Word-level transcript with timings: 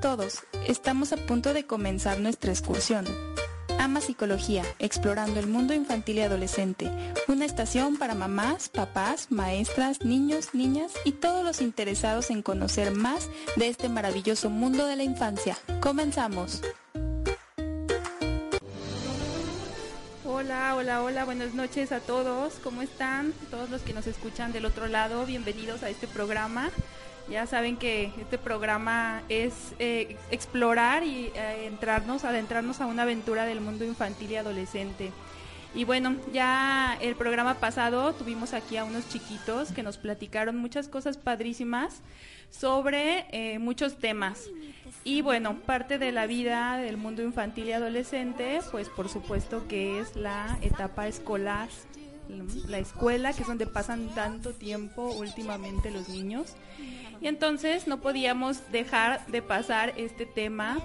todos. 0.00 0.40
Estamos 0.66 1.12
a 1.12 1.16
punto 1.16 1.52
de 1.52 1.66
comenzar 1.66 2.18
nuestra 2.20 2.50
excursión. 2.50 3.04
Ama 3.78 4.00
Psicología, 4.00 4.64
explorando 4.78 5.40
el 5.40 5.46
mundo 5.46 5.72
infantil 5.74 6.18
y 6.18 6.22
adolescente. 6.22 6.90
Una 7.28 7.44
estación 7.44 7.96
para 7.96 8.14
mamás, 8.14 8.68
papás, 8.68 9.28
maestras, 9.30 10.02
niños, 10.02 10.54
niñas 10.54 10.92
y 11.04 11.12
todos 11.12 11.44
los 11.44 11.60
interesados 11.60 12.30
en 12.30 12.42
conocer 12.42 12.92
más 12.92 13.28
de 13.56 13.68
este 13.68 13.88
maravilloso 13.88 14.50
mundo 14.50 14.86
de 14.86 14.96
la 14.96 15.02
infancia. 15.02 15.56
Comenzamos. 15.80 16.62
Hola, 20.24 20.74
hola, 20.76 21.02
hola, 21.02 21.24
buenas 21.24 21.54
noches 21.54 21.92
a 21.92 22.00
todos. 22.00 22.54
¿Cómo 22.64 22.82
están? 22.82 23.32
Todos 23.50 23.70
los 23.70 23.82
que 23.82 23.92
nos 23.92 24.06
escuchan 24.06 24.52
del 24.52 24.64
otro 24.64 24.86
lado, 24.88 25.26
bienvenidos 25.26 25.82
a 25.82 25.90
este 25.90 26.06
programa. 26.06 26.70
Ya 27.30 27.46
saben 27.46 27.76
que 27.76 28.12
este 28.20 28.38
programa 28.38 29.22
es 29.28 29.54
eh, 29.78 30.16
explorar 30.32 31.04
y 31.04 31.30
eh, 31.34 31.66
entrarnos, 31.66 32.24
adentrarnos 32.24 32.80
a 32.80 32.86
una 32.86 33.02
aventura 33.02 33.46
del 33.46 33.60
mundo 33.60 33.84
infantil 33.84 34.32
y 34.32 34.36
adolescente. 34.36 35.12
Y 35.72 35.84
bueno, 35.84 36.16
ya 36.32 36.98
el 37.00 37.14
programa 37.14 37.54
pasado 37.54 38.12
tuvimos 38.14 38.52
aquí 38.52 38.76
a 38.76 38.84
unos 38.84 39.08
chiquitos 39.08 39.70
que 39.70 39.84
nos 39.84 39.96
platicaron 39.96 40.56
muchas 40.56 40.88
cosas 40.88 41.16
padrísimas 41.16 42.00
sobre 42.50 43.26
eh, 43.30 43.60
muchos 43.60 43.96
temas. 43.98 44.48
Y 45.04 45.22
bueno, 45.22 45.60
parte 45.60 45.98
de 45.98 46.10
la 46.10 46.26
vida 46.26 46.76
del 46.78 46.96
mundo 46.96 47.22
infantil 47.22 47.68
y 47.68 47.72
adolescente, 47.72 48.58
pues 48.72 48.88
por 48.88 49.08
supuesto 49.08 49.68
que 49.68 50.00
es 50.00 50.16
la 50.16 50.58
etapa 50.60 51.06
escolar, 51.06 51.68
la 52.68 52.78
escuela, 52.78 53.32
que 53.32 53.42
es 53.42 53.48
donde 53.48 53.66
pasan 53.66 54.08
tanto 54.14 54.52
tiempo 54.52 55.12
últimamente 55.12 55.92
los 55.92 56.08
niños. 56.08 56.54
Y 57.20 57.26
entonces 57.26 57.86
no 57.86 58.00
podíamos 58.00 58.70
dejar 58.72 59.26
de 59.26 59.42
pasar 59.42 59.92
este 59.96 60.26
tema 60.26 60.78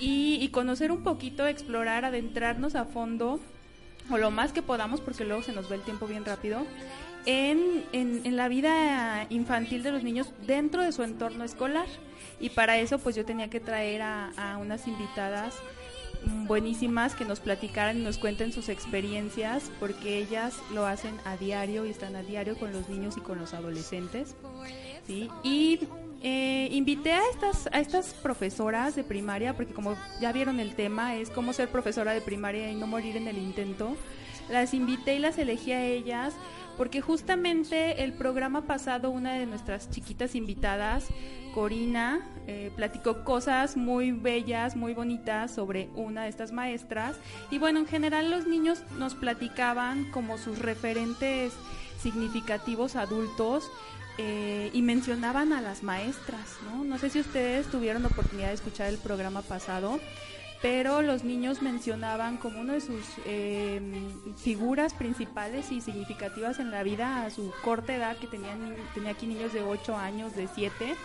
y, 0.00 0.48
conocer 0.48 0.92
un 0.92 1.02
poquito, 1.02 1.46
explorar, 1.46 2.04
adentrarnos 2.04 2.74
a 2.74 2.84
fondo, 2.84 3.40
o 4.10 4.16
lo 4.16 4.30
más 4.30 4.52
que 4.52 4.62
podamos, 4.62 5.00
porque 5.00 5.24
luego 5.24 5.42
se 5.42 5.52
nos 5.52 5.70
va 5.70 5.74
el 5.74 5.82
tiempo 5.82 6.06
bien 6.06 6.24
rápido, 6.24 6.64
en, 7.26 7.84
en, 7.92 8.22
en 8.24 8.36
la 8.36 8.48
vida 8.48 9.26
infantil 9.28 9.82
de 9.82 9.92
los 9.92 10.02
niños 10.02 10.32
dentro 10.46 10.82
de 10.82 10.92
su 10.92 11.02
entorno 11.02 11.44
escolar. 11.44 11.86
Y 12.40 12.50
para 12.50 12.78
eso 12.78 12.98
pues 12.98 13.16
yo 13.16 13.24
tenía 13.24 13.50
que 13.50 13.60
traer 13.60 14.02
a, 14.02 14.30
a 14.36 14.58
unas 14.58 14.86
invitadas 14.86 15.54
buenísimas 16.46 17.14
que 17.14 17.24
nos 17.24 17.40
platicaran 17.40 17.98
y 17.98 18.02
nos 18.02 18.18
cuenten 18.18 18.52
sus 18.52 18.68
experiencias 18.68 19.70
porque 19.78 20.18
ellas 20.18 20.56
lo 20.72 20.86
hacen 20.86 21.16
a 21.24 21.36
diario 21.36 21.86
y 21.86 21.90
están 21.90 22.16
a 22.16 22.22
diario 22.22 22.56
con 22.58 22.72
los 22.72 22.88
niños 22.88 23.16
y 23.16 23.20
con 23.20 23.38
los 23.38 23.54
adolescentes. 23.54 24.34
¿Sí? 25.08 25.28
Y 25.42 25.80
eh, 26.22 26.68
invité 26.70 27.12
a 27.12 27.22
estas, 27.32 27.68
a 27.72 27.80
estas 27.80 28.14
profesoras 28.14 28.94
de 28.94 29.02
primaria, 29.02 29.56
porque 29.56 29.72
como 29.72 29.96
ya 30.20 30.30
vieron 30.32 30.60
el 30.60 30.74
tema, 30.76 31.16
es 31.16 31.30
cómo 31.30 31.52
ser 31.52 31.68
profesora 31.68 32.12
de 32.12 32.20
primaria 32.20 32.70
y 32.70 32.76
no 32.76 32.86
morir 32.86 33.16
en 33.16 33.26
el 33.26 33.38
intento. 33.38 33.96
Las 34.48 34.72
invité 34.74 35.16
y 35.16 35.18
las 35.18 35.38
elegí 35.38 35.72
a 35.72 35.84
ellas 35.84 36.34
porque 36.78 37.00
justamente 37.00 38.04
el 38.04 38.12
programa 38.12 38.62
pasado 38.62 39.10
una 39.10 39.34
de 39.34 39.46
nuestras 39.46 39.90
chiquitas 39.90 40.36
invitadas, 40.36 41.08
Corina, 41.52 42.20
eh, 42.46 42.70
platicó 42.76 43.24
cosas 43.24 43.76
muy 43.76 44.12
bellas, 44.12 44.76
muy 44.76 44.94
bonitas 44.94 45.50
sobre 45.52 45.88
una 45.96 46.22
de 46.22 46.28
estas 46.28 46.52
maestras 46.52 47.16
y 47.50 47.58
bueno, 47.58 47.80
en 47.80 47.86
general 47.86 48.30
los 48.30 48.46
niños 48.46 48.84
nos 48.96 49.16
platicaban 49.16 50.10
como 50.12 50.38
sus 50.38 50.60
referentes 50.60 51.52
significativos 52.00 52.94
adultos 52.94 53.68
eh, 54.18 54.70
y 54.72 54.82
mencionaban 54.82 55.52
a 55.52 55.60
las 55.60 55.82
maestras, 55.84 56.56
¿no? 56.64 56.84
No 56.84 56.98
sé 56.98 57.08
si 57.08 57.20
ustedes 57.20 57.68
tuvieron 57.68 58.02
la 58.02 58.08
oportunidad 58.08 58.48
de 58.48 58.54
escuchar 58.54 58.88
el 58.88 58.98
programa 58.98 59.42
pasado, 59.42 60.00
pero 60.60 61.02
los 61.02 61.22
niños 61.22 61.62
mencionaban 61.62 62.36
como 62.36 62.60
una 62.60 62.74
de 62.74 62.80
sus 62.80 63.04
eh, 63.26 63.80
figuras 64.36 64.92
principales 64.92 65.70
y 65.70 65.80
significativas 65.80 66.58
en 66.58 66.72
la 66.72 66.82
vida 66.82 67.22
a 67.22 67.30
su 67.30 67.52
corta 67.62 67.94
edad, 67.94 68.16
que 68.16 68.26
tenían, 68.26 68.74
tenía 68.92 69.12
aquí 69.12 69.26
niños 69.26 69.52
de 69.52 69.62
8 69.62 69.96
años, 69.96 70.34
de 70.34 70.48
7, 70.52 70.96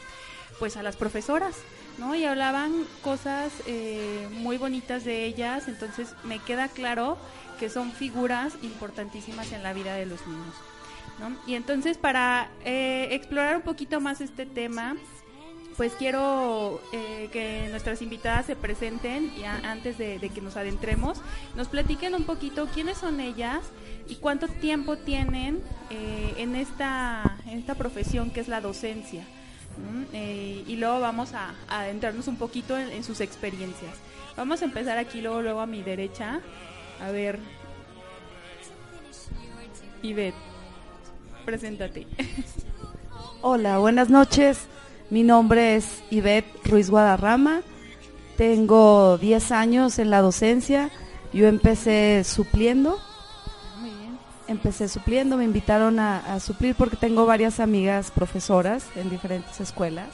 pues 0.58 0.76
a 0.76 0.82
las 0.82 0.96
profesoras, 0.96 1.56
¿no? 2.00 2.16
Y 2.16 2.26
hablaban 2.26 2.74
cosas 3.04 3.52
eh, 3.68 4.28
muy 4.32 4.58
bonitas 4.58 5.06
de 5.06 5.26
ellas, 5.26 5.68
entonces 5.68 6.16
me 6.24 6.40
queda 6.40 6.68
claro 6.68 7.18
que 7.60 7.70
son 7.70 7.92
figuras 7.92 8.54
importantísimas 8.64 9.52
en 9.52 9.62
la 9.62 9.74
vida 9.74 9.94
de 9.94 10.08
los 10.08 10.26
niños. 10.26 10.56
Y 11.48 11.56
entonces 11.56 11.98
para 11.98 12.50
eh, 12.66 13.10
explorar 13.12 13.56
un 13.58 13.62
poquito 13.62 14.02
más 14.02 14.22
este 14.22 14.46
tema, 14.46 14.96
pues 15.78 15.94
quiero 15.94 16.82
eh, 16.92 17.30
que 17.32 17.68
nuestras 17.70 18.02
invitadas 18.02 18.46
se 18.46 18.56
presenten 18.56 19.32
y 19.38 19.44
antes 19.44 19.98
de, 19.98 20.20
que 20.34 20.42
nos 20.42 20.58
adentremos, 20.58 21.22
nos 21.56 21.68
platiquen 21.68 22.14
un 22.14 22.24
poquito 22.24 22.68
quiénes 22.68 22.98
son 22.98 23.20
ellas 23.20 23.62
y 24.08 24.16
cuánto 24.16 24.48
tiempo 24.48 24.98
tienen 24.98 25.62
eh, 25.90 26.36
en, 26.38 26.56
esta, 26.56 27.38
en 27.48 27.58
esta 27.58 27.76
profesión 27.76 28.30
que 28.30 28.42
es 28.42 28.48
la 28.48 28.62
docencia. 28.62 29.26
Y 30.14 30.76
luego 30.76 31.00
vamos 31.00 31.34
a, 31.34 31.56
adentrarnos 31.68 32.28
un 32.28 32.36
poquito 32.36 32.78
en, 32.78 32.92
en, 32.92 33.04
sus 33.04 33.22
experiencias. 33.22 33.96
Vamos 34.38 34.62
a 34.62 34.66
empezar 34.66 35.00
aquí, 35.00 35.22
luego, 35.22 35.42
luego 35.42 35.62
a 35.62 35.66
mi 35.66 35.82
derecha. 35.82 36.42
A 37.02 37.10
ver. 37.10 37.40
Ivette, 40.04 40.36
preséntate. 41.44 42.08
Hola, 43.42 43.78
buenas 43.78 44.10
noches. 44.10 44.68
Mi 45.10 45.22
nombre 45.22 45.76
es 45.76 46.02
Ivette 46.10 46.66
Ruiz 46.66 46.90
Guadarrama, 46.90 47.62
tengo 48.36 49.18
10 49.20 49.52
años 49.52 50.00
en 50.00 50.10
la 50.10 50.22
docencia, 50.22 50.90
yo 51.34 51.48
empecé 51.48 52.24
supliendo, 52.24 53.00
empecé 54.48 54.88
supliendo, 54.88 55.38
me 55.38 55.44
invitaron 55.44 56.00
a, 56.00 56.40
suplir 56.40 56.74
porque 56.74 56.98
tengo 56.98 57.28
varias 57.28 57.60
amigas 57.60 58.10
profesoras 58.10 58.88
en 58.96 59.10
diferentes 59.10 59.60
escuelas 59.60 60.10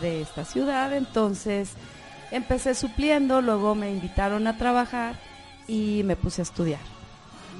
de 0.00 0.22
esta 0.22 0.46
ciudad, 0.46 0.94
entonces 0.94 1.72
empecé 2.30 2.74
supliendo, 2.74 3.42
luego 3.42 3.74
me 3.74 3.92
invitaron 3.92 4.46
a 4.46 4.56
trabajar 4.56 5.16
y 5.68 6.02
me 6.04 6.16
puse 6.16 6.40
a 6.40 6.44
estudiar. 6.44 6.80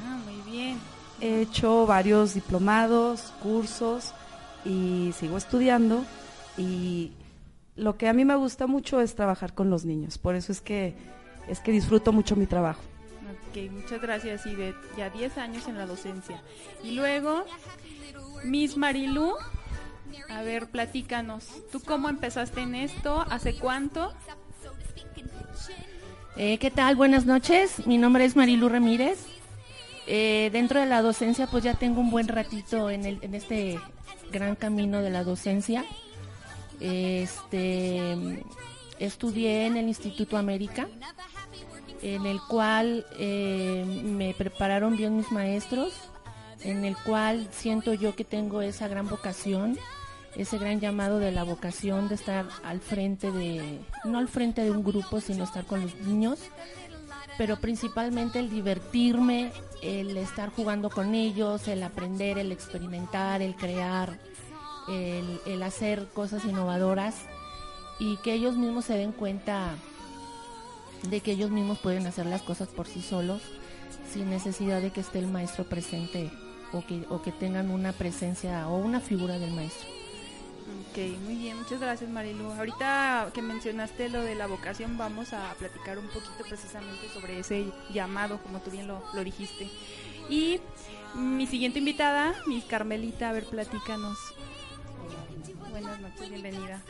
Ah, 0.07 0.19
muy 0.25 0.51
bien. 0.51 0.92
He 1.23 1.41
hecho 1.41 1.87
varios 1.87 2.35
diplomados, 2.35 3.33
cursos 3.41 4.13
y 4.65 5.15
sigo 5.17 5.37
estudiando 5.37 6.05
y 6.59 7.13
lo 7.77 7.97
que 7.97 8.09
a 8.09 8.13
mí 8.13 8.25
me 8.25 8.35
gusta 8.35 8.67
mucho 8.67 9.01
es 9.01 9.15
trabajar 9.15 9.55
con 9.55 9.71
los 9.71 9.85
niños, 9.85 10.19
por 10.19 10.35
eso 10.35 10.51
es 10.51 10.61
que 10.61 10.95
es 11.49 11.61
que 11.61 11.71
disfruto 11.71 12.13
mucho 12.13 12.35
mi 12.35 12.47
trabajo. 12.47 12.83
Ok, 13.51 13.71
muchas 13.71 14.03
gracias 14.03 14.47
Ivette, 14.47 14.77
ya 14.97 15.11
10 15.11 15.39
años 15.39 15.69
en 15.69 15.79
la 15.79 15.87
docencia. 15.87 16.43
Y 16.83 16.97
luego, 16.97 17.45
Miss 18.43 18.77
Marilu, 18.77 19.37
a 20.29 20.43
ver, 20.43 20.67
platícanos, 20.71 21.47
¿tú 21.71 21.81
cómo 21.81 22.09
empezaste 22.09 22.63
en 22.63 22.75
esto? 22.75 23.25
¿Hace 23.31 23.55
cuánto? 23.55 24.13
Eh, 26.37 26.59
¿Qué 26.59 26.73
tal? 26.73 26.97
Buenas 26.97 27.27
noches, 27.27 27.87
mi 27.87 27.97
nombre 27.97 28.25
es 28.25 28.35
Marilu 28.35 28.69
Ramírez. 28.69 29.32
Eh, 30.07 30.51
dentro 30.53 30.81
de 30.81 30.87
la 30.87 31.01
docencia 31.01 31.47
pues 31.47 31.63
ya 31.63 31.75
tengo 31.75 32.01
un 32.01 32.11
buen 32.11 32.29
ratito 32.29 32.91
en, 32.91 33.05
el, 33.07 33.19
en 33.23 33.35
este 33.35 33.79
gran 34.33 34.57
camino 34.57 35.01
de 35.01 35.11
la 35.11 35.25
docencia. 35.25 35.85
Este, 36.81 38.43
estudié 38.99 39.67
en 39.67 39.77
el 39.77 39.87
Instituto 39.87 40.37
América, 40.37 40.89
en 42.03 42.27
el 42.27 42.41
cual 42.49 43.07
eh, 43.19 43.85
me 44.05 44.35
prepararon 44.35 44.97
bien 44.97 45.17
mis 45.17 45.31
maestros, 45.31 45.93
en 46.65 46.85
el 46.85 46.97
cual 46.97 47.49
siento 47.53 47.95
yo 47.95 48.17
que 48.17 48.25
tengo 48.25 48.63
esa 48.63 48.89
gran 48.89 49.09
vocación, 49.09 49.79
ese 50.37 50.59
gran 50.59 50.81
llamado 50.81 51.19
de 51.19 51.31
la 51.31 51.45
vocación 51.45 52.09
de 52.09 52.15
estar 52.17 52.47
al 52.65 52.81
frente 52.81 53.31
de, 53.31 53.81
no 54.05 54.19
al 54.19 54.29
frente 54.29 54.63
de 54.63 54.71
un 54.71 54.83
grupo, 54.83 55.21
sino 55.21 55.45
estar 55.45 55.65
con 55.65 55.83
los 55.83 55.95
niños, 55.97 56.41
pero 57.39 57.57
principalmente 57.57 58.39
el 58.39 58.51
divertirme, 58.51 59.53
el 59.83 60.17
estar 60.17 60.51
jugando 60.51 60.91
con 60.91 61.15
ellos, 61.15 61.67
el 61.69 61.83
aprender, 61.83 62.39
el 62.39 62.53
experimentar, 62.53 63.43
el 63.43 63.57
crear, 63.57 64.19
el, 64.89 65.63
hacer 65.63 66.09
cosas 66.13 66.45
innovadoras 66.45 67.15
y 67.99 68.17
que 68.19 68.35
ellos 68.35 68.57
mismos 68.57 68.85
se 68.85 68.97
den 68.97 69.13
cuenta 69.13 69.75
de 71.09 71.21
que 71.21 71.33
ellos 71.33 71.51
mismos 71.51 71.79
pueden 71.79 72.07
hacer 72.07 72.27
las 72.27 72.43
cosas 72.43 72.69
por 72.69 72.87
sí 72.87 73.03
solos 73.03 73.43
sin 74.13 74.31
necesidad 74.31 74.81
de 74.81 74.91
que 74.91 75.01
esté 75.01 75.19
el 75.19 75.27
maestro 75.27 75.65
presente 75.65 76.31
o 76.73 76.85
que, 76.85 77.05
o 77.09 77.23
que 77.23 77.33
tengan 77.33 77.71
una 77.71 77.93
presencia 77.93 78.69
o 78.69 78.77
una 78.77 79.01
figura 79.01 79.39
del 79.39 79.53
maestro. 79.53 80.02
Ok, 80.93 80.99
muy 81.25 81.37
bien, 81.37 81.57
muchas 81.57 81.81
gracias 81.81 82.11
Marilu. 82.11 82.51
Ahorita 82.51 83.31
que 83.33 83.41
mencionaste 83.41 84.11
lo 84.11 84.21
de 84.21 84.35
la 84.35 84.47
vocación, 84.47 84.99
vamos 84.99 85.33
a 85.33 85.55
platicar 85.55 85.99
un 85.99 86.07
poquito 86.09 86.45
precisamente 86.47 87.09
sobre 87.15 87.39
ese 87.39 87.65
llamado, 87.95 88.39
como 88.43 88.61
tú 88.61 88.71
bien 88.71 88.87
lo, 88.87 89.03
lo 89.15 89.25
dijiste. 89.25 89.71
Y 90.29 90.61
mi 91.15 91.47
siguiente 91.47 91.79
invitada, 91.79 92.35
Miss 92.47 92.67
Carmelita, 92.67 93.31
a 93.31 93.33
ver, 93.33 93.47
platícanos 93.47 94.19
Buenas 95.71 95.99
noches, 95.99 96.29
bienvenida. 96.29 96.83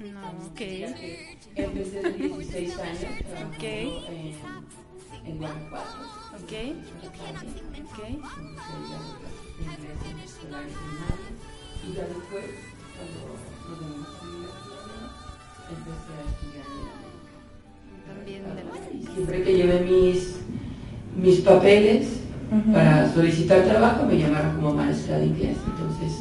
No, 0.00 0.30
ok. 0.46 0.60
Empecé 1.56 2.02
de 2.02 2.12
16 2.12 2.78
años 2.78 3.04
Ok. 3.54 3.64
en, 3.64 5.38
Guanajuato. 5.38 6.00
Ok. 6.36 6.52
Ok 7.04 7.18
a 9.36 9.78
a 18.50 19.14
siempre 19.14 19.42
que 19.42 19.56
llevé 19.56 19.80
mis, 19.80 20.36
mis 21.16 21.40
papeles 21.40 22.20
para 22.72 23.12
solicitar 23.12 23.62
trabajo, 23.64 24.04
me 24.06 24.18
llamaron 24.18 24.56
como 24.56 24.74
maestra 24.74 25.18
de 25.18 25.26
inglés. 25.26 25.56
Entonces, 25.66 26.18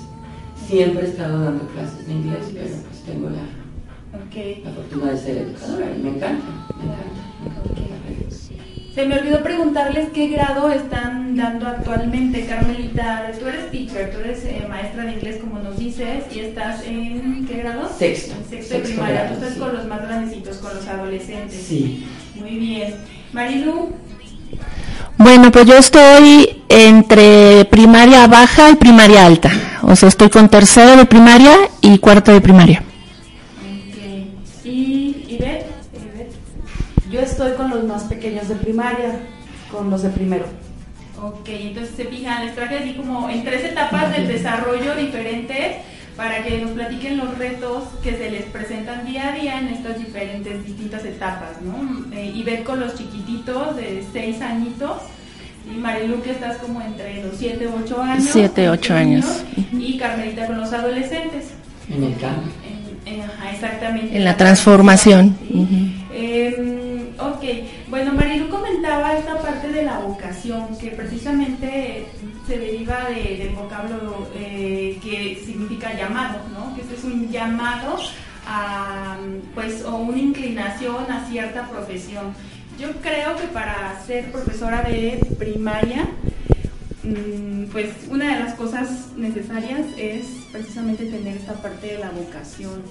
siempre 0.69 1.07
he 1.07 1.09
estado 1.09 1.43
dando 1.43 1.67
clases 1.69 2.05
de 2.05 2.13
inglés, 2.13 2.45
pero 2.53 2.67
pues 2.67 3.01
tengo 3.03 3.29
la, 3.29 4.27
okay. 4.27 4.61
la 4.63 4.71
fortuna 4.71 5.11
de 5.11 5.17
ser 5.17 5.37
educadora 5.37 5.85
y 5.95 5.99
me 5.99 6.09
encanta, 6.09 6.45
me 6.77 6.83
encanta. 6.85 7.19
Me 7.41 7.47
encanta 7.47 7.89
se 8.93 9.05
me 9.05 9.17
olvidó 9.17 9.41
preguntarles 9.41 10.09
qué 10.09 10.27
grado 10.27 10.69
están 10.71 11.35
dando 11.37 11.67
actualmente, 11.67 12.45
Carmelita. 12.45 13.31
Tú 13.39 13.47
eres 13.47 13.71
teacher, 13.71 14.11
tú 14.11 14.19
eres 14.19 14.43
eh, 14.43 14.65
maestra 14.67 15.05
de 15.05 15.13
inglés, 15.13 15.37
como 15.37 15.59
nos 15.59 15.79
dices, 15.79 16.25
y 16.35 16.39
estás 16.39 16.85
en 16.85 17.45
qué 17.47 17.57
grado? 17.59 17.89
Sexto. 17.97 18.35
En 18.35 18.49
sexto, 18.49 18.73
de 18.73 18.79
primaria. 18.81 19.29
tú 19.29 19.35
estás 19.35 19.57
con 19.57 19.73
los 19.73 19.85
más 19.85 20.01
grandecitos, 20.01 20.57
con 20.57 20.75
los 20.75 20.85
adolescentes. 20.85 21.55
Sí. 21.55 22.05
Muy 22.35 22.57
bien. 22.57 22.95
Marilu. 23.31 23.93
Bueno, 25.17 25.51
pues 25.51 25.65
yo 25.65 25.75
estoy 25.75 26.63
entre 26.69 27.65
primaria 27.65 28.25
baja 28.27 28.69
y 28.69 28.75
primaria 28.75 29.25
alta. 29.25 29.51
O 29.81 29.95
sea, 29.95 30.07
estoy 30.09 30.29
con 30.29 30.49
tercero 30.49 30.95
de 30.95 31.05
primaria 31.05 31.53
y 31.81 31.97
cuarto 31.97 32.31
de 32.31 32.41
primaria. 32.41 32.83
¿Y 34.63 35.37
eh, 35.41 35.65
Yo 37.11 37.19
estoy 37.19 37.53
con 37.53 37.69
los 37.69 37.83
más 37.83 38.03
pequeños 38.03 38.47
de 38.47 38.55
primaria, 38.55 39.19
con 39.71 39.89
los 39.89 40.03
de 40.03 40.09
primero. 40.09 40.45
Ok, 41.21 41.49
entonces 41.49 41.95
se 41.97 42.05
fijan, 42.05 42.45
les 42.45 42.55
traje 42.55 42.77
así 42.77 42.93
como 42.93 43.29
en 43.29 43.43
tres 43.43 43.65
etapas 43.65 44.11
del 44.15 44.27
desarrollo 44.27 44.95
diferentes 44.95 45.77
para 46.19 46.43
que 46.43 46.59
nos 46.59 46.71
platiquen 46.71 47.17
los 47.17 47.37
retos 47.37 47.85
que 48.03 48.11
se 48.11 48.29
les 48.29 48.43
presentan 48.43 49.05
día 49.05 49.29
a 49.29 49.31
día 49.31 49.57
en 49.57 49.69
estas 49.69 49.97
diferentes, 49.97 50.65
distintas 50.65 51.05
etapas, 51.05 51.61
¿no? 51.61 52.13
Eh, 52.13 52.33
y 52.35 52.43
ver 52.43 52.65
con 52.65 52.81
los 52.81 52.93
chiquititos 52.95 53.77
de 53.77 54.03
seis 54.11 54.41
añitos, 54.41 54.97
y 55.65 55.77
Marilu 55.77 56.21
que 56.21 56.31
estás 56.31 56.57
como 56.57 56.81
entre 56.81 57.23
los 57.23 57.37
siete, 57.37 57.69
ocho 57.69 58.01
años. 58.01 58.27
Siete, 58.33 58.69
ocho 58.69 58.95
años. 58.95 59.25
Y 59.71 59.97
Carmelita 59.97 60.45
con 60.47 60.59
los 60.59 60.73
adolescentes. 60.73 61.53
En 61.89 62.03
el 62.03 62.17
cambio. 62.17 62.51
En, 63.05 63.13
en, 63.13 63.21
ajá, 63.21 63.51
exactamente. 63.53 64.17
En 64.17 64.25
la 64.25 64.35
transformación. 64.35 65.37
¿sí? 65.47 65.95
Eh, 66.11 67.13
ok, 67.17 67.43
bueno, 67.89 68.13
Marilu 68.13 68.49
comentaba 68.49 69.17
esta 69.17 69.37
parte 69.37 69.69
de 69.69 69.85
la 69.85 69.99
vocación, 69.99 70.77
que 70.81 70.89
precisamente 70.89 72.07
se 72.49 72.57
deriva 72.57 73.05
de- 73.09 73.37
del 73.37 73.49
vocablo 73.55 74.27
eh, 74.35 74.97
que 75.03 75.41
significa 75.45 75.93
llamado, 75.93 76.39
¿no? 76.51 76.75
Que 76.75 76.81
es 76.81 77.03
un 77.03 77.29
llamado 77.31 77.97
a, 78.47 79.17
pues, 79.53 79.83
o 79.85 79.95
una 79.97 80.17
inclinación 80.17 81.09
a 81.11 81.27
cierta 81.29 81.67
profesión. 81.69 82.33
Yo 82.79 82.91
creo 83.01 83.35
que 83.37 83.47
para 83.47 84.01
ser 84.07 84.31
profesora 84.31 84.81
de 84.81 85.19
primaria, 85.37 86.07
mm, 87.03 87.65
pues 87.71 87.87
una 88.09 88.33
de 88.35 88.39
las 88.43 88.55
cosas 88.55 89.09
necesarias 89.15 89.81
es 89.97 90.25
precisamente 90.51 91.05
tener 91.05 91.37
esta 91.37 91.53
parte 91.53 91.87
de 91.87 91.99
la 91.99 92.09
vocación, 92.09 92.81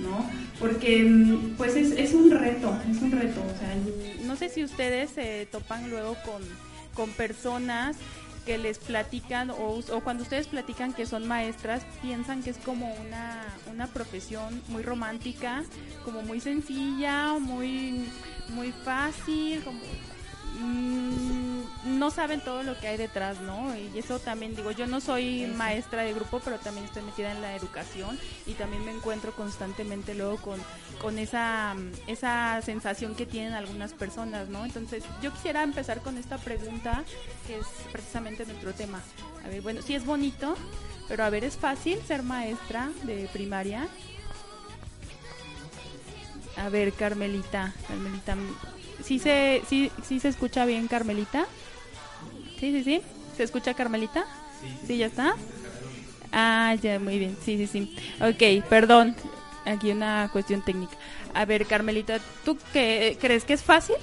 ¿no? 0.00 0.28
Porque 0.60 1.04
mm, 1.04 1.54
pues 1.56 1.74
es, 1.76 1.92
es 1.92 2.12
un 2.12 2.30
reto, 2.30 2.76
es 2.90 3.00
un 3.00 3.12
reto. 3.12 3.40
O 3.40 3.58
sea, 3.58 4.26
no 4.26 4.36
sé 4.36 4.48
si 4.50 4.62
ustedes 4.64 5.10
se 5.10 5.46
topan 5.50 5.88
luego 5.90 6.16
con, 6.24 6.42
con 6.94 7.08
personas 7.10 7.96
que 8.46 8.56
les 8.56 8.78
platican 8.78 9.50
o, 9.50 9.82
cuando 10.04 10.22
ustedes 10.22 10.46
platican 10.46 10.94
que 10.94 11.04
son 11.04 11.26
maestras, 11.26 11.84
piensan 12.00 12.42
que 12.42 12.50
es 12.50 12.58
como 12.58 12.94
una, 12.94 13.44
una 13.70 13.88
profesión 13.88 14.62
muy 14.68 14.82
romántica, 14.82 15.64
como 16.04 16.22
muy 16.22 16.40
sencilla, 16.40 17.34
muy, 17.40 18.08
muy 18.50 18.70
fácil, 18.72 19.62
como 19.64 19.80
mm, 20.58 21.98
no 21.98 22.10
saben 22.10 22.40
todo 22.40 22.62
lo 22.62 22.78
que 22.78 22.88
hay 22.88 22.96
detrás, 22.96 23.40
¿no? 23.40 23.74
Y 23.76 23.98
eso 23.98 24.18
también 24.18 24.54
digo, 24.54 24.70
yo 24.70 24.86
no 24.86 25.00
soy 25.00 25.46
maestra 25.56 26.02
de 26.02 26.12
grupo, 26.12 26.40
pero 26.44 26.58
también 26.58 26.86
estoy 26.86 27.02
metida 27.02 27.32
en 27.32 27.40
la 27.40 27.54
educación 27.54 28.18
y 28.46 28.52
también 28.52 28.84
me 28.84 28.92
encuentro 28.92 29.32
constantemente 29.34 30.14
luego 30.14 30.36
con, 30.38 30.60
con 31.00 31.18
esa, 31.18 31.74
mm, 31.74 31.92
esa 32.08 32.60
sensación 32.62 33.14
que 33.14 33.26
tienen 33.26 33.54
algunas 33.54 33.92
personas, 33.92 34.48
¿no? 34.48 34.64
Entonces, 34.64 35.04
yo 35.22 35.32
quisiera 35.32 35.62
empezar 35.62 36.00
con 36.00 36.18
esta 36.18 36.38
pregunta, 36.38 37.04
que 37.46 37.58
es 37.58 37.66
precisamente 37.92 38.44
nuestro 38.46 38.72
tema. 38.72 39.00
A 39.44 39.48
ver, 39.48 39.62
bueno, 39.62 39.82
sí 39.82 39.94
es 39.94 40.04
bonito, 40.04 40.56
pero 41.08 41.24
a 41.24 41.30
ver, 41.30 41.44
¿es 41.44 41.56
fácil 41.56 42.00
ser 42.06 42.22
maestra 42.22 42.90
de 43.04 43.28
primaria? 43.32 43.88
A 46.56 46.68
ver, 46.68 46.92
Carmelita, 46.92 47.74
Carmelita, 47.86 48.36
¿sí 49.02 49.18
se, 49.18 49.62
sí, 49.68 49.90
sí 50.06 50.20
se 50.20 50.28
escucha 50.28 50.64
bien, 50.64 50.88
Carmelita? 50.88 51.46
Sí, 52.58 52.72
sí, 52.72 52.84
sí. 52.84 53.02
¿Se 53.36 53.42
escucha, 53.42 53.74
Carmelita? 53.74 54.24
Sí, 54.86 54.96
ya 54.98 55.06
está. 55.06 55.34
Ah, 56.32 56.74
ya, 56.82 56.98
muy 56.98 57.18
bien. 57.18 57.36
Sí, 57.44 57.56
sí, 57.58 57.66
sí. 57.66 57.96
Ok, 58.20 58.64
perdón. 58.68 59.16
Aquí 59.64 59.90
una 59.90 60.28
cuestión 60.32 60.62
técnica. 60.64 60.96
A 61.34 61.44
ver, 61.44 61.66
Carmelita, 61.66 62.20
¿tú 62.44 62.58
qué 62.72 63.18
crees 63.20 63.44
que 63.44 63.54
es 63.54 63.62
fácil? 63.62 63.96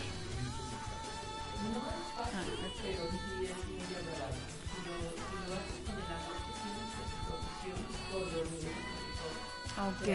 Ah, 9.78 9.90
Ok, 9.90 10.08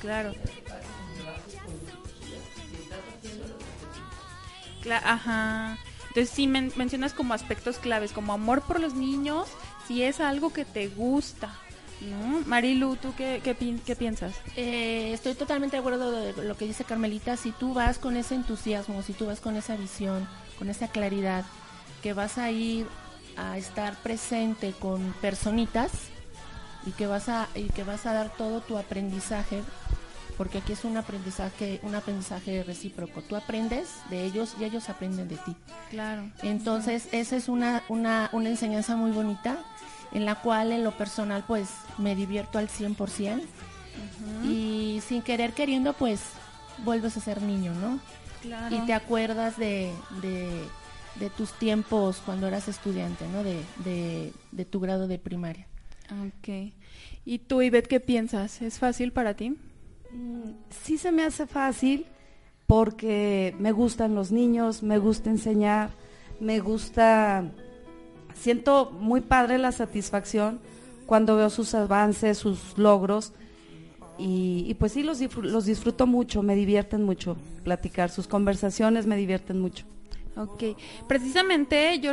claro. 0.00 0.34
Ajá. 5.04 5.78
Entonces 6.08 6.30
sí 6.30 6.46
men- 6.46 6.72
mencionas 6.76 7.12
como 7.12 7.34
aspectos 7.34 7.78
claves, 7.78 8.12
como 8.12 8.32
amor 8.32 8.62
por 8.62 8.80
los 8.80 8.94
niños, 8.94 9.48
si 9.86 10.02
es 10.02 10.20
algo 10.20 10.52
que 10.52 10.64
te 10.64 10.88
gusta, 10.88 11.50
¿no? 12.00 12.40
Marilu, 12.46 12.96
¿tú 12.96 13.14
qué, 13.16 13.40
qué 13.44 13.94
piensas? 13.96 14.34
Eh, 14.56 15.12
estoy 15.12 15.34
totalmente 15.34 15.76
de 15.76 15.80
acuerdo 15.80 16.10
de 16.10 16.44
lo 16.44 16.56
que 16.56 16.66
dice 16.66 16.84
Carmelita. 16.84 17.36
Si 17.36 17.52
tú 17.52 17.74
vas 17.74 17.98
con 17.98 18.16
ese 18.16 18.34
entusiasmo, 18.34 19.02
si 19.02 19.12
tú 19.12 19.26
vas 19.26 19.40
con 19.40 19.56
esa 19.56 19.76
visión, 19.76 20.26
con 20.58 20.68
esa 20.70 20.88
claridad, 20.88 21.44
que 22.02 22.12
vas 22.12 22.38
a 22.38 22.50
ir 22.50 22.86
a 23.36 23.56
estar 23.58 23.94
presente 24.02 24.72
con 24.78 25.12
personitas 25.20 25.90
y 26.86 26.90
que 26.92 27.06
vas 27.06 27.28
a 27.28 27.48
y 27.54 27.64
que 27.68 27.84
vas 27.84 28.06
a 28.06 28.12
dar 28.12 28.34
todo 28.36 28.60
tu 28.62 28.78
aprendizaje, 28.78 29.62
porque 30.40 30.56
aquí 30.56 30.72
es 30.72 30.86
un 30.86 30.96
aprendizaje, 30.96 31.80
un 31.82 31.94
aprendizaje 31.94 32.62
recíproco. 32.62 33.20
Tú 33.20 33.36
aprendes 33.36 33.96
de 34.08 34.24
ellos 34.24 34.56
y 34.58 34.64
ellos 34.64 34.88
aprenden 34.88 35.28
de 35.28 35.36
ti. 35.36 35.54
Claro. 35.90 36.30
Entonces, 36.42 37.08
esa 37.12 37.36
es 37.36 37.50
una, 37.50 37.82
una, 37.90 38.30
una 38.32 38.48
enseñanza 38.48 38.96
muy 38.96 39.10
bonita 39.10 39.58
en 40.12 40.24
la 40.24 40.36
cual 40.36 40.72
en 40.72 40.82
lo 40.82 40.96
personal 40.96 41.44
pues 41.46 41.68
me 41.98 42.16
divierto 42.16 42.56
al 42.56 42.68
100% 42.68 43.42
y 44.42 45.02
sin 45.06 45.20
querer 45.20 45.52
queriendo 45.52 45.92
pues 45.92 46.22
vuelves 46.86 47.18
a 47.18 47.20
ser 47.20 47.42
niño, 47.42 47.74
¿no? 47.74 48.00
Claro. 48.40 48.74
Y 48.74 48.78
te 48.86 48.94
acuerdas 48.94 49.58
de, 49.58 49.92
de, 50.22 50.64
de 51.16 51.28
tus 51.28 51.52
tiempos 51.58 52.22
cuando 52.24 52.48
eras 52.48 52.66
estudiante, 52.66 53.28
¿no? 53.28 53.44
De, 53.44 53.62
de, 53.84 54.32
de 54.52 54.64
tu 54.64 54.80
grado 54.80 55.06
de 55.06 55.18
primaria. 55.18 55.66
Ok. 56.10 56.72
¿Y 57.26 57.40
tú, 57.40 57.60
Ivette, 57.60 57.88
qué 57.88 58.00
piensas? 58.00 58.62
¿Es 58.62 58.78
fácil 58.78 59.12
para 59.12 59.34
ti? 59.34 59.58
Mm, 60.12 60.50
Sí 60.70 60.98
se 60.98 61.12
me 61.12 61.24
hace 61.24 61.46
fácil 61.46 62.06
porque 62.66 63.54
me 63.58 63.72
gustan 63.72 64.14
los 64.14 64.30
niños, 64.30 64.82
me 64.82 64.98
gusta 64.98 65.30
enseñar, 65.30 65.90
me 66.38 66.60
gusta, 66.60 67.44
siento 68.34 68.90
muy 68.92 69.20
padre 69.20 69.58
la 69.58 69.72
satisfacción 69.72 70.60
cuando 71.06 71.36
veo 71.36 71.50
sus 71.50 71.74
avances, 71.74 72.38
sus 72.38 72.78
logros 72.78 73.32
y, 74.18 74.74
pues 74.74 74.92
sí 74.92 75.02
los, 75.02 75.20
los 75.42 75.64
disfruto 75.64 76.06
mucho, 76.06 76.42
me 76.42 76.54
divierten 76.54 77.02
mucho 77.02 77.36
platicar, 77.64 78.10
sus 78.10 78.28
conversaciones 78.28 79.06
me 79.06 79.16
divierten 79.16 79.60
mucho. 79.60 79.84
Ok, 80.36 80.62
precisamente 81.08 81.98
yo, 81.98 82.12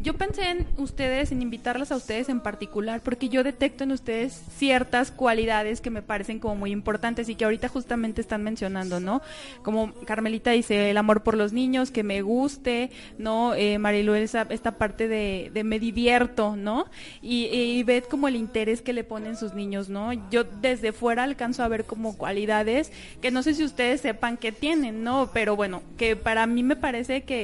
yo 0.00 0.14
pensé 0.14 0.50
en 0.50 0.66
ustedes, 0.78 1.32
en 1.32 1.42
invitarlas 1.42 1.92
a 1.92 1.96
ustedes 1.96 2.30
en 2.30 2.40
particular, 2.40 3.02
porque 3.02 3.28
yo 3.28 3.44
detecto 3.44 3.84
en 3.84 3.92
ustedes 3.92 4.42
ciertas 4.56 5.10
cualidades 5.10 5.82
que 5.82 5.90
me 5.90 6.00
parecen 6.00 6.38
como 6.38 6.56
muy 6.56 6.70
importantes 6.70 7.28
y 7.28 7.34
que 7.34 7.44
ahorita 7.44 7.68
justamente 7.68 8.22
están 8.22 8.42
mencionando, 8.42 9.00
¿no? 9.00 9.20
Como 9.62 9.92
Carmelita 10.06 10.50
dice, 10.52 10.90
el 10.90 10.96
amor 10.96 11.22
por 11.22 11.36
los 11.36 11.52
niños, 11.52 11.90
que 11.90 12.02
me 12.02 12.22
guste, 12.22 12.90
¿no? 13.18 13.54
Eh, 13.54 13.78
Marilu, 13.78 14.14
esta 14.14 14.78
parte 14.78 15.06
de, 15.06 15.50
de 15.52 15.62
me 15.62 15.78
divierto, 15.78 16.56
¿no? 16.56 16.86
Y, 17.20 17.44
y 17.46 17.82
ved 17.82 18.04
como 18.04 18.28
el 18.28 18.36
interés 18.36 18.80
que 18.80 18.94
le 18.94 19.04
ponen 19.04 19.36
sus 19.36 19.52
niños, 19.52 19.90
¿no? 19.90 20.12
Yo 20.30 20.44
desde 20.44 20.92
fuera 20.92 21.22
alcanzo 21.22 21.62
a 21.62 21.68
ver 21.68 21.84
como 21.84 22.16
cualidades 22.16 22.92
que 23.20 23.30
no 23.30 23.42
sé 23.42 23.54
si 23.54 23.62
ustedes 23.62 24.00
sepan 24.00 24.38
que 24.38 24.52
tienen, 24.52 25.04
¿no? 25.04 25.30
Pero 25.34 25.54
bueno, 25.54 25.82
que 25.98 26.16
para 26.16 26.46
mí 26.46 26.62
me 26.62 26.76
parece 26.76 27.22
que 27.22 27.41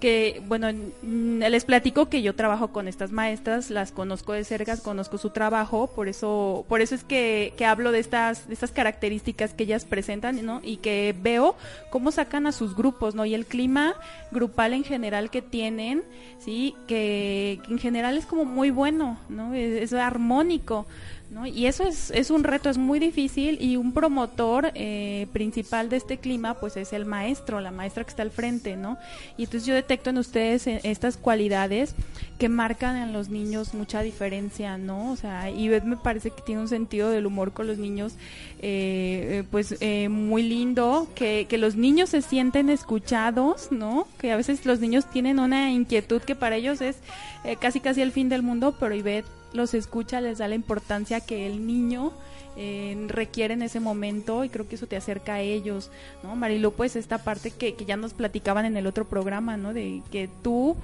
que 0.00 0.42
bueno 0.48 0.68
mm, 1.02 1.40
les 1.40 1.64
platico 1.64 2.08
que 2.08 2.22
yo 2.22 2.34
trabajo 2.34 2.68
con 2.68 2.88
estas 2.88 3.12
maestras 3.12 3.70
las 3.70 3.92
conozco 3.92 4.32
de 4.32 4.44
cerca 4.44 4.76
conozco 4.78 5.18
su 5.18 5.30
trabajo 5.30 5.88
por 5.94 6.08
eso 6.08 6.64
por 6.68 6.80
eso 6.80 6.94
es 6.94 7.04
que, 7.04 7.52
que 7.56 7.66
hablo 7.66 7.92
de 7.92 8.00
estas 8.00 8.48
de 8.48 8.54
estas 8.54 8.72
características 8.72 9.52
que 9.54 9.64
ellas 9.64 9.84
presentan 9.84 10.44
¿no? 10.44 10.60
y 10.64 10.78
que 10.78 11.14
veo 11.20 11.54
cómo 11.90 12.10
sacan 12.10 12.46
a 12.46 12.52
sus 12.52 12.74
grupos 12.74 13.14
no 13.14 13.26
y 13.26 13.34
el 13.34 13.46
clima 13.46 13.94
grupal 14.32 14.72
en 14.72 14.84
general 14.84 15.30
que 15.30 15.42
tienen 15.42 16.02
sí 16.38 16.74
que, 16.88 17.60
en 17.68 17.78
general 17.78 18.16
es 18.16 18.26
como 18.26 18.44
muy 18.44 18.70
bueno 18.70 19.18
no 19.28 19.54
es 19.54 19.92
armónico 19.92 20.86
¿no? 21.30 21.46
Y 21.46 21.66
eso 21.66 21.84
es, 21.84 22.10
es 22.10 22.30
un 22.30 22.44
reto, 22.44 22.68
es 22.68 22.78
muy 22.78 22.98
difícil 22.98 23.58
y 23.60 23.76
un 23.76 23.92
promotor 23.92 24.72
eh, 24.74 25.26
principal 25.32 25.88
de 25.88 25.96
este 25.96 26.18
clima 26.18 26.54
pues 26.54 26.76
es 26.76 26.92
el 26.92 27.06
maestro, 27.06 27.60
la 27.60 27.70
maestra 27.70 28.04
que 28.04 28.10
está 28.10 28.22
al 28.22 28.30
frente, 28.30 28.76
¿no? 28.76 28.98
Y 29.36 29.44
entonces 29.44 29.66
yo 29.66 29.74
detecto 29.74 30.10
en 30.10 30.18
ustedes 30.18 30.66
eh, 30.66 30.80
estas 30.82 31.16
cualidades 31.16 31.94
que 32.38 32.48
marcan 32.48 32.96
en 32.96 33.12
los 33.12 33.28
niños 33.28 33.74
mucha 33.74 34.02
diferencia, 34.02 34.78
¿no? 34.78 35.12
O 35.12 35.16
sea, 35.16 35.50
y 35.50 35.68
me 35.68 35.96
parece 35.96 36.30
que 36.30 36.42
tiene 36.42 36.62
un 36.62 36.68
sentido 36.68 37.10
del 37.10 37.26
humor 37.26 37.52
con 37.52 37.66
los 37.66 37.78
niños 37.78 38.14
eh, 38.62 39.40
eh, 39.40 39.44
pues 39.50 39.76
eh, 39.80 40.08
muy 40.08 40.42
lindo, 40.42 41.06
que, 41.14 41.46
que 41.48 41.58
los 41.58 41.76
niños 41.76 42.10
se 42.10 42.22
sienten 42.22 42.70
escuchados, 42.70 43.70
¿no? 43.70 44.08
Que 44.18 44.32
a 44.32 44.36
veces 44.36 44.64
los 44.66 44.80
niños 44.80 45.08
tienen 45.10 45.38
una 45.38 45.70
inquietud 45.70 46.22
que 46.22 46.34
para 46.34 46.56
ellos 46.56 46.80
es 46.80 46.96
eh, 47.44 47.56
casi 47.56 47.80
casi 47.80 48.00
el 48.00 48.12
fin 48.12 48.28
del 48.28 48.42
mundo, 48.42 48.74
pero 48.80 48.94
Ivette 48.94 49.39
los 49.52 49.74
escucha, 49.74 50.20
les 50.20 50.38
da 50.38 50.48
la 50.48 50.54
importancia 50.54 51.20
que 51.20 51.46
el 51.46 51.66
niño 51.66 52.12
eh, 52.56 53.06
requieren 53.08 53.62
ese 53.62 53.80
momento 53.80 54.44
y 54.44 54.48
creo 54.48 54.68
que 54.68 54.74
eso 54.74 54.86
te 54.86 54.96
acerca 54.96 55.34
a 55.34 55.40
ellos, 55.40 55.90
¿no? 56.22 56.34
Marilu, 56.36 56.72
pues 56.72 56.96
esta 56.96 57.18
parte 57.18 57.50
que, 57.50 57.74
que 57.74 57.84
ya 57.84 57.96
nos 57.96 58.12
platicaban 58.12 58.64
en 58.64 58.76
el 58.76 58.86
otro 58.86 59.06
programa, 59.06 59.56
¿no? 59.56 59.72
De 59.72 60.02
que 60.10 60.28
tú 60.42 60.76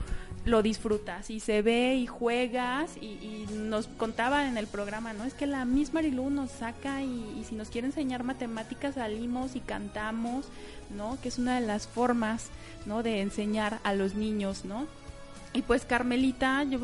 lo 0.45 0.63
disfrutas 0.63 1.29
y 1.29 1.41
se 1.41 1.61
ve 1.61 1.97
y 1.97 2.07
juegas 2.07 2.97
y, 3.01 3.07
y 3.07 3.47
nos 3.53 3.89
contaba 3.89 4.47
en 4.47 4.57
el 4.57 4.69
programa, 4.69 5.13
¿no? 5.13 5.25
Es 5.25 5.35
que 5.35 5.47
la 5.47 5.65
misma 5.65 6.01
Marilu 6.01 6.31
nos 6.31 6.51
saca 6.53 7.03
y, 7.03 7.37
y 7.41 7.45
si 7.49 7.57
nos 7.57 7.69
quiere 7.69 7.89
enseñar 7.89 8.23
matemáticas 8.23 8.95
salimos 8.95 9.57
y 9.57 9.61
cantamos, 9.61 10.47
¿no? 10.97 11.19
Que 11.21 11.29
es 11.29 11.39
una 11.39 11.61
de 11.61 11.67
las 11.67 11.89
formas, 11.89 12.47
¿no? 12.87 13.03
De 13.03 13.21
enseñar 13.21 13.81
a 13.83 13.93
los 13.93 14.15
niños, 14.15 14.65
¿no? 14.65 14.87
Y 15.53 15.63
pues 15.63 15.85
Carmelita, 15.85 16.63
yo 16.65 16.79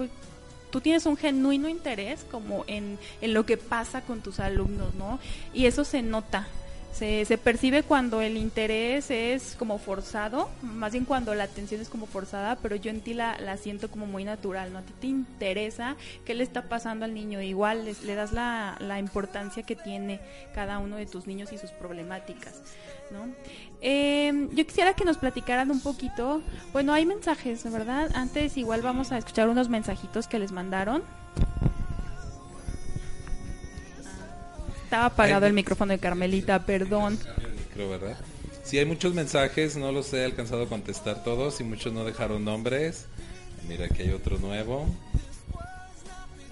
tú 0.72 0.80
tienes 0.80 1.06
un 1.06 1.16
genuino 1.16 1.68
interés 1.68 2.24
como 2.28 2.64
en, 2.66 2.98
en 3.20 3.32
lo 3.34 3.46
que 3.46 3.56
pasa 3.56 4.00
con 4.00 4.20
tus 4.22 4.40
alumnos, 4.40 4.92
¿no? 4.96 5.20
Y 5.54 5.66
eso 5.66 5.84
se 5.84 6.02
nota. 6.02 6.48
Se, 6.92 7.24
se 7.24 7.38
percibe 7.38 7.82
cuando 7.82 8.20
el 8.20 8.36
interés 8.36 9.10
es 9.10 9.56
como 9.58 9.78
forzado, 9.78 10.50
más 10.60 10.92
bien 10.92 11.06
cuando 11.06 11.34
la 11.34 11.44
atención 11.44 11.80
es 11.80 11.88
como 11.88 12.04
forzada, 12.04 12.56
pero 12.56 12.76
yo 12.76 12.90
en 12.90 13.00
ti 13.00 13.14
la, 13.14 13.40
la 13.40 13.56
siento 13.56 13.90
como 13.90 14.04
muy 14.04 14.24
natural, 14.24 14.74
¿no? 14.74 14.80
A 14.80 14.82
ti 14.82 14.92
te 15.00 15.06
interesa 15.06 15.96
qué 16.26 16.34
le 16.34 16.42
está 16.44 16.68
pasando 16.68 17.06
al 17.06 17.14
niño, 17.14 17.40
igual 17.40 17.86
les- 17.86 18.02
le 18.02 18.14
das 18.14 18.32
la, 18.32 18.76
la 18.78 18.98
importancia 18.98 19.62
que 19.62 19.74
tiene 19.74 20.20
cada 20.54 20.78
uno 20.80 20.96
de 20.96 21.06
tus 21.06 21.26
niños 21.26 21.50
y 21.54 21.56
sus 21.56 21.70
problemáticas, 21.70 22.60
¿no? 23.10 23.26
Eh, 23.84 24.48
yo 24.52 24.64
quisiera 24.64 24.94
que 24.94 25.04
nos 25.04 25.18
platicaran 25.18 25.70
un 25.70 25.80
poquito. 25.80 26.40
Bueno, 26.72 26.92
hay 26.92 27.04
mensajes, 27.04 27.70
¿verdad? 27.70 28.10
Antes 28.14 28.56
igual 28.56 28.80
vamos 28.80 29.10
a 29.10 29.18
escuchar 29.18 29.48
unos 29.48 29.68
mensajitos 29.68 30.28
que 30.28 30.38
les 30.38 30.52
mandaron. 30.52 31.02
Estaba 34.84 35.06
apagado 35.06 35.46
el 35.46 35.52
micrófono 35.52 35.92
de 35.92 35.98
Carmelita, 35.98 36.64
perdón. 36.64 37.18
Sí, 38.62 38.78
hay 38.78 38.84
muchos 38.84 39.14
mensajes, 39.14 39.76
no 39.76 39.90
los 39.90 40.12
he 40.12 40.24
alcanzado 40.24 40.62
a 40.64 40.68
contestar 40.68 41.24
todos 41.24 41.60
y 41.60 41.64
muchos 41.64 41.92
no 41.92 42.04
dejaron 42.04 42.44
nombres. 42.44 43.06
Mira, 43.68 43.86
aquí 43.86 44.02
hay 44.02 44.10
otro 44.10 44.38
nuevo. 44.38 44.86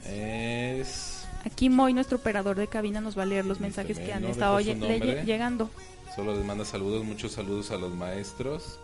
Es... 0.07 1.10
Aquí 1.45 1.71
Moy, 1.71 1.93
nuestro 1.95 2.19
operador 2.19 2.57
de 2.57 2.67
cabina, 2.67 3.01
nos 3.01 3.17
va 3.19 3.23
a 3.23 3.27
leer 3.27 3.47
los 3.47 3.61
mensajes 3.61 3.99
que 3.99 4.13
han 4.13 4.23
no 4.23 4.29
estado 4.29 4.61
nombre. 4.61 5.25
llegando. 5.25 5.71
Solo 6.15 6.35
les 6.35 6.45
manda 6.45 6.65
saludos, 6.65 7.05
muchos 7.05 7.33
saludos 7.33 7.71
a 7.71 7.77
los 7.77 7.95
maestros. 7.95 8.79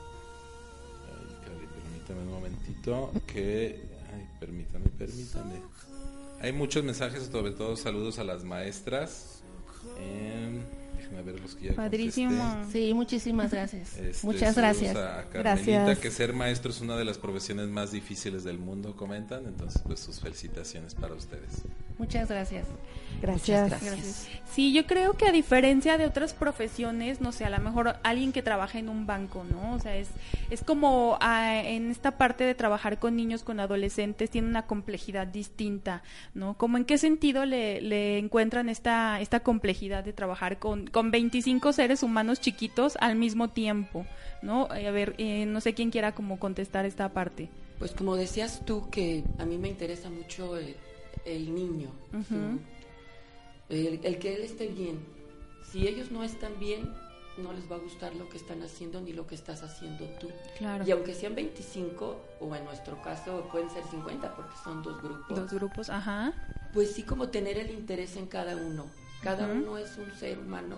Ay, 1.07 1.67
permítame 1.75 2.21
un 2.21 2.31
momentito 2.31 3.13
que... 3.27 3.83
Ay, 4.15 4.27
permítame, 4.39 4.87
permítame. 4.97 5.55
Hay 6.41 6.53
muchos 6.53 6.85
mensajes, 6.85 7.29
sobre 7.31 7.51
todo 7.53 7.77
saludos 7.77 8.19
a 8.19 8.25
las 8.25 8.45
maestras. 8.45 9.43
Em, 9.99 10.36
déjame 11.27 11.33
ver 11.33 11.41
los 11.41 11.55
que 11.55 11.67
ya 11.67 11.75
Padrísimo. 11.75 12.65
Sí, 12.71 12.95
muchísimas 12.95 13.51
gracias. 13.51 13.97
Este, 13.99 14.27
Muchas 14.27 14.57
gracias. 14.57 14.97
A 14.97 15.25
Carmelita, 15.31 15.41
Gracias. 15.43 15.99
que 15.99 16.11
ser 16.11 16.33
maestro 16.33 16.71
es 16.71 16.81
una 16.81 16.97
de 16.97 17.05
las 17.05 17.19
profesiones 17.19 17.69
más 17.69 17.93
difíciles 17.93 18.45
del 18.45 18.59
mundo, 18.59 18.97
comentan. 18.97 19.47
Entonces, 19.47 19.83
pues 19.85 20.01
sus 20.01 20.21
felicitaciones 20.21 20.95
para 20.95 21.15
ustedes. 21.15 21.63
Muchas 21.99 22.29
gracias. 22.29 22.67
Gracias. 23.23 23.71
Gracias. 23.71 24.29
Sí, 24.51 24.73
yo 24.73 24.87
creo 24.87 25.15
que 25.15 25.27
a 25.27 25.33
diferencia 25.33 25.97
de 25.97 26.07
otras 26.07 26.35
profesiones, 26.35 27.21
no 27.21 27.33
sé, 27.33 27.45
a 27.45 27.51
lo 27.51 27.59
mejor 27.59 27.97
alguien 28.03 28.33
que 28.33 28.43
trabaja 28.43 28.79
en 28.79 28.89
un 28.89 29.07
banco, 29.07 29.45
¿no? 29.51 29.75
O 29.75 29.79
sea, 29.79 29.97
es, 29.97 30.09
es 30.51 30.63
como 30.63 31.17
ah, 31.21 31.63
en 31.63 31.91
esta 31.91 32.19
parte 32.19 32.45
de 32.45 32.55
trabajar 32.55 32.99
con 32.99 33.17
niños, 33.17 33.43
con 33.43 33.61
adolescentes, 33.61 34.31
tiene 34.31 34.49
una 34.49 34.67
complejidad 34.67 35.27
distinta, 35.27 36.03
¿no? 36.35 36.55
Como 36.55 36.77
en 36.77 36.85
qué 36.85 36.99
sentido 36.99 37.47
le, 37.47 37.81
le 37.81 38.19
encuentran 38.19 38.69
esta, 38.69 39.21
esta 39.21 39.41
complejidad 39.41 40.05
de 40.05 40.13
trabajar 40.13 40.59
con, 40.59 40.87
con 40.87 41.11
25 41.17 41.73
seres 41.73 42.03
humanos 42.03 42.41
chiquitos 42.41 42.97
al 43.01 43.17
mismo 43.17 43.49
tiempo, 43.49 44.05
¿no? 44.43 44.69
Eh, 44.75 44.87
A 44.87 44.91
ver, 44.91 45.15
eh, 45.17 45.47
no 45.47 45.61
sé 45.63 45.73
quién 45.73 45.91
quiera 45.91 46.15
como 46.15 46.39
contestar 46.39 46.85
esta 46.85 47.09
parte. 47.09 47.49
Pues 47.79 47.93
como 47.93 48.17
decías 48.17 48.63
tú, 48.67 48.89
que 48.91 49.25
a 49.39 49.45
mí 49.47 49.57
me 49.57 49.69
interesa 49.69 50.11
mucho 50.11 50.57
el, 50.59 50.77
el 51.25 51.55
niño, 51.55 51.91
su- 52.29 52.59
el, 53.71 54.01
el 54.05 54.19
que 54.19 54.35
él 54.35 54.43
esté 54.43 54.67
bien. 54.69 54.99
Si 55.73 55.87
ellos 55.89 56.11
no 56.11 56.23
están 56.23 56.53
bien, 56.61 56.89
no 57.39 57.53
les 57.55 57.71
va 57.71 57.77
a 57.77 57.79
gustar 57.79 58.15
lo 58.15 58.29
que 58.29 58.37
están 58.37 58.63
haciendo 58.63 59.01
ni 59.01 59.13
lo 59.13 59.27
que 59.27 59.35
estás 59.35 59.63
haciendo 59.63 60.05
tú. 60.21 60.29
Claro. 60.59 60.85
Y 60.87 60.91
aunque 60.91 61.15
sean 61.15 61.35
25, 61.35 62.17
o 62.41 62.55
en 62.55 62.65
nuestro 62.65 63.01
caso 63.03 63.49
pueden 63.51 63.69
ser 63.71 63.85
50 63.91 64.35
porque 64.37 64.55
son 64.65 64.83
dos 64.83 65.03
grupos, 65.03 65.37
Dos 65.39 65.51
grupos, 65.53 65.91
ajá. 65.91 66.33
pues 66.73 66.93
sí 66.93 67.03
como 67.03 67.29
tener 67.29 67.57
el 67.59 67.71
interés 67.71 68.17
en 68.17 68.27
cada 68.27 68.55
uno. 68.57 68.85
Cada 69.23 69.47
uno 69.49 69.77
es 69.79 69.97
un 69.99 70.11
ser 70.19 70.39
humano 70.39 70.77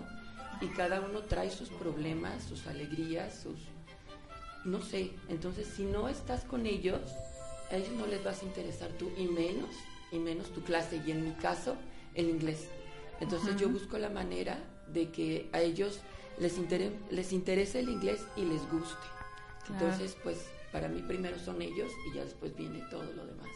y 0.61 0.67
cada 0.67 1.01
uno 1.01 1.19
trae 1.21 1.49
sus 1.49 1.69
problemas, 1.69 2.43
sus 2.43 2.67
alegrías, 2.67 3.39
sus... 3.43 3.55
No 4.65 4.81
sé, 4.81 5.11
entonces 5.29 5.67
si 5.75 5.83
no 5.83 6.09
estás 6.09 6.43
con 6.43 6.65
ellos, 6.65 6.99
a 7.71 7.75
ellos 7.77 7.91
no 7.97 8.05
les 8.07 8.23
vas 8.23 8.41
a 8.41 8.45
interesar 8.45 8.89
tú 8.99 9.09
y 9.17 9.25
menos, 9.25 9.69
y 10.11 10.19
menos 10.19 10.49
tu 10.53 10.61
clase 10.63 11.01
y 11.05 11.11
en 11.11 11.23
mi 11.23 11.31
caso 11.33 11.75
el 12.15 12.29
inglés. 12.29 12.67
Entonces 13.21 13.55
yo 13.57 13.69
busco 13.69 13.97
la 13.97 14.09
manera 14.09 14.57
de 14.87 15.09
que 15.09 15.49
a 15.53 15.59
ellos 15.61 15.99
les, 16.39 16.57
intere- 16.57 16.91
les 17.09 17.31
interese 17.31 17.79
el 17.79 17.89
inglés 17.89 18.21
y 18.35 18.43
les 18.45 18.61
guste. 18.71 18.95
Claro. 19.67 19.85
Entonces 19.85 20.17
pues 20.23 20.37
para 20.71 20.87
mí 20.87 21.01
primero 21.01 21.37
son 21.39 21.61
ellos 21.61 21.91
y 22.11 22.15
ya 22.17 22.23
después 22.23 22.55
viene 22.55 22.81
todo 22.89 23.03
lo 23.13 23.25
demás. 23.25 23.47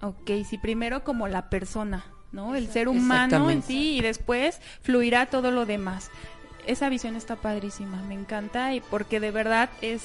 Ok, 0.00 0.30
sí, 0.48 0.56
primero 0.58 1.02
como 1.04 1.26
la 1.28 1.50
persona, 1.50 2.06
¿no? 2.30 2.54
El 2.54 2.68
ser 2.68 2.88
humano 2.88 3.50
en 3.50 3.62
sí 3.62 3.96
y 3.96 4.00
después 4.00 4.60
fluirá 4.82 5.26
todo 5.26 5.50
lo 5.50 5.66
demás. 5.66 6.10
Esa 6.68 6.88
visión 6.88 7.16
está 7.16 7.36
padrísima, 7.36 8.02
me 8.02 8.14
encanta 8.14 8.74
y 8.74 8.80
porque 8.80 9.20
de 9.20 9.30
verdad 9.30 9.70
es, 9.80 10.02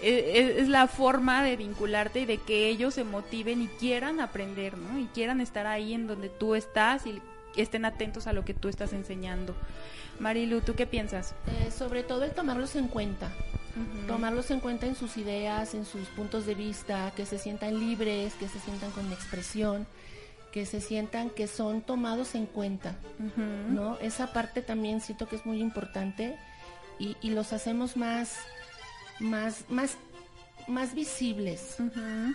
es, 0.00 0.56
es 0.56 0.68
la 0.68 0.86
forma 0.86 1.42
de 1.42 1.56
vincularte 1.56 2.20
y 2.20 2.26
de 2.26 2.38
que 2.38 2.68
ellos 2.68 2.94
se 2.94 3.04
motiven 3.04 3.60
y 3.60 3.66
quieran 3.66 4.20
aprender, 4.20 4.78
¿no? 4.78 4.98
Y 4.98 5.06
quieran 5.06 5.40
estar 5.40 5.66
ahí 5.66 5.94
en 5.94 6.06
donde 6.06 6.28
tú 6.28 6.54
estás 6.54 7.06
y 7.06 7.20
estén 7.56 7.84
atentos 7.84 8.26
a 8.26 8.32
lo 8.32 8.44
que 8.44 8.54
tú 8.54 8.68
estás 8.68 8.92
enseñando. 8.92 9.54
Marilu, 10.20 10.60
¿tú 10.60 10.74
qué 10.74 10.86
piensas? 10.86 11.34
Eh, 11.46 11.70
sobre 11.70 12.02
todo 12.02 12.24
el 12.24 12.30
tomarlos 12.30 12.76
en 12.76 12.88
cuenta. 12.88 13.30
Tomarlos 14.06 14.50
en 14.50 14.60
cuenta 14.60 14.86
en 14.86 14.94
sus 14.94 15.18
ideas, 15.18 15.74
en 15.74 15.84
sus 15.84 16.08
puntos 16.08 16.46
de 16.46 16.54
vista, 16.54 17.12
que 17.14 17.26
se 17.26 17.38
sientan 17.38 17.78
libres, 17.78 18.32
que 18.34 18.48
se 18.48 18.58
sientan 18.60 18.90
con 18.92 19.12
expresión, 19.12 19.86
que 20.52 20.66
se 20.66 20.80
sientan 20.80 21.30
que 21.30 21.46
son 21.46 21.82
tomados 21.82 22.34
en 22.34 22.46
cuenta. 22.46 22.96
¿no? 23.68 23.98
Esa 23.98 24.32
parte 24.32 24.62
también 24.62 25.00
siento 25.00 25.28
que 25.28 25.36
es 25.36 25.46
muy 25.46 25.60
importante 25.60 26.36
y, 26.98 27.16
y 27.20 27.30
los 27.30 27.52
hacemos 27.52 27.96
más, 27.96 28.38
más, 29.20 29.64
más, 29.68 29.96
más 30.66 30.94
visibles. 30.94 31.76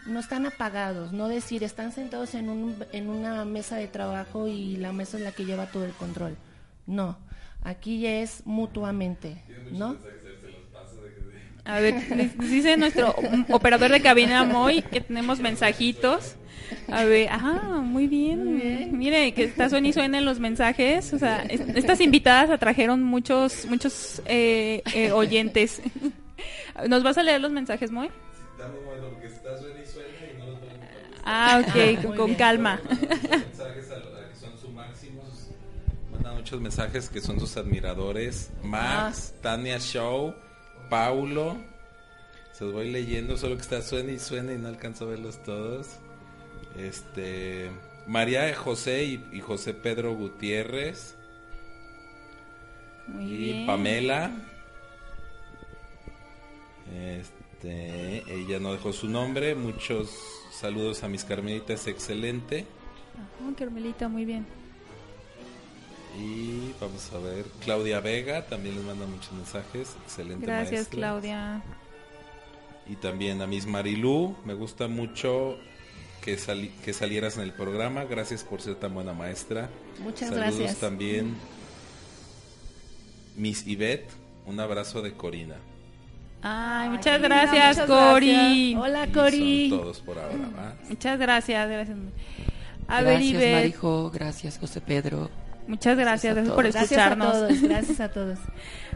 No 0.05 0.19
están 0.19 0.45
apagados, 0.45 1.13
no 1.13 1.27
decir 1.27 1.63
están 1.63 1.91
sentados 1.91 2.33
en, 2.35 2.49
un, 2.49 2.85
en 2.91 3.09
una 3.09 3.45
mesa 3.45 3.77
de 3.77 3.87
trabajo 3.87 4.47
y 4.47 4.75
la 4.77 4.93
mesa 4.93 5.17
es 5.17 5.23
la 5.23 5.31
que 5.31 5.45
lleva 5.45 5.67
todo 5.67 5.85
el 5.85 5.93
control. 5.93 6.37
No, 6.87 7.17
aquí 7.63 8.01
ya 8.01 8.17
es 8.17 8.45
mutuamente, 8.45 9.43
¿no? 9.71 9.97
A 11.65 11.79
ver, 11.79 11.95
dice 12.39 12.75
nuestro 12.77 13.15
operador 13.49 13.91
de 13.91 14.01
cabina 14.01 14.43
Moy 14.43 14.81
que 14.81 15.01
tenemos 15.01 15.39
mensajitos. 15.39 16.35
A 16.89 17.03
ver, 17.03 17.27
ah, 17.31 17.81
muy 17.83 18.07
bien. 18.07 18.97
Mire, 18.97 19.33
que 19.33 19.43
está 19.43 19.69
suena 19.69 19.87
y 19.89 19.93
suena 19.93 20.17
en 20.17 20.25
los 20.25 20.39
mensajes. 20.39 21.13
O 21.13 21.19
sea, 21.19 21.43
es- 21.43 21.61
estas 21.75 21.99
invitadas 22.01 22.49
atrajeron 22.49 23.03
muchos, 23.03 23.65
muchos 23.65 24.21
eh, 24.25 24.81
eh, 24.93 25.11
oyentes. 25.11 25.81
¿Nos 26.87 27.03
vas 27.03 27.17
a 27.17 27.23
leer 27.23 27.41
los 27.41 27.51
mensajes, 27.51 27.91
Moy? 27.91 28.09
porque 28.57 29.27
está 29.27 29.57
suena 29.59 29.79
y 29.81 29.85
suena 29.85 30.09
y 30.33 30.39
no 30.39 30.45
los 30.47 30.57
Ah, 31.23 31.61
ok, 31.61 31.75
Ah, 31.75 32.01
con, 32.01 32.15
con 32.15 32.25
bien. 32.27 32.37
calma. 32.37 32.79
muchos 36.35 36.59
mensajes 36.61 37.09
que 37.09 37.21
son 37.21 37.39
sus 37.39 37.55
admiradores. 37.57 38.49
Max, 38.63 39.33
Tania 39.41 39.77
Show, 39.79 40.33
Paulo. 40.91 41.57
Se 42.51 42.65
los 42.65 42.73
voy 42.73 42.91
leyendo, 42.91 43.37
solo 43.37 43.55
que 43.55 43.61
está 43.61 43.81
suena 43.81 44.11
y 44.11 44.19
suena 44.19 44.53
y 44.53 44.57
no 44.57 44.67
alcanzo 44.67 45.05
a 45.05 45.07
verlos 45.07 45.41
todos. 45.41 45.87
Este. 46.77 47.71
María 48.07 48.53
José 48.55 49.05
y, 49.05 49.25
y 49.31 49.39
José 49.39 49.73
Pedro 49.73 50.13
Gutiérrez. 50.13 51.15
Muy 53.07 53.23
y 53.23 53.37
bien. 53.37 53.65
Pamela. 53.65 54.31
Este, 56.93 58.23
ella 58.27 58.59
no 58.59 58.73
dejó 58.73 58.91
su 58.91 59.07
nombre. 59.07 59.55
Muchos 59.55 60.11
saludos 60.51 61.03
a 61.03 61.07
mis 61.07 61.23
carmelitas, 61.23 61.87
excelente. 61.87 62.65
Ajá, 63.15 63.55
Carmelita, 63.57 64.09
muy 64.09 64.25
bien. 64.25 64.45
Y 66.19 66.73
vamos 66.81 67.09
a 67.13 67.17
ver, 67.19 67.45
Claudia 67.63 67.99
Vega 68.01 68.45
también 68.47 68.75
les 68.75 68.83
manda 68.83 69.05
muchos 69.05 69.31
mensajes. 69.31 69.95
Excelente 70.05 70.45
Gracias, 70.45 70.71
maestra. 70.71 70.97
Claudia. 70.97 71.61
Y 72.87 72.95
también 72.97 73.41
a 73.41 73.47
Miss 73.47 73.65
Marilú, 73.65 74.35
me 74.45 74.53
gusta 74.53 74.87
mucho 74.89 75.57
que, 76.21 76.37
sali- 76.37 76.71
que 76.83 76.91
salieras 76.93 77.37
en 77.37 77.43
el 77.43 77.53
programa. 77.53 78.03
Gracias 78.05 78.43
por 78.43 78.61
ser 78.61 78.75
tan 78.75 78.93
buena 78.93 79.13
maestra. 79.13 79.69
Muchas 79.99 80.29
Saludos 80.29 80.57
gracias. 80.57 80.77
también. 80.79 81.35
Miss 83.37 83.65
Ivette, 83.65 84.09
un 84.45 84.59
abrazo 84.59 85.01
de 85.01 85.13
Corina. 85.13 85.55
Ay, 86.43 86.89
muchas 86.89 87.21
gracias, 87.21 87.77
muchas 87.77 87.87
Cori. 87.87 88.33
gracias. 88.33 88.81
Hola, 88.83 89.05
Y 89.07 89.11
Cori. 89.11 89.69
Son 89.69 89.79
todos 89.79 89.99
por 90.01 90.19
ahora, 90.19 90.49
¿va? 90.57 90.75
Muchas 90.89 91.19
gracias, 91.19 91.69
gracias. 91.69 91.97
A 92.87 93.01
ver, 93.01 93.13
gracias 93.13 93.29
Ivette, 93.31 93.53
Marijo, 93.55 94.09
gracias 94.11 94.57
José 94.59 94.81
Pedro. 94.81 95.29
Muchas 95.67 95.97
gracias, 95.97 96.35
Gracias 96.35 96.53
a 96.53 96.55
gracias 96.55 96.55
por 96.55 96.63
todos. 96.63 96.73
Gracias 96.73 96.91
a 96.91 96.95
escucharnos. 96.95 97.31
todos, 97.33 97.61
gracias 97.69 97.99
a 97.99 98.09
todos. 98.09 98.39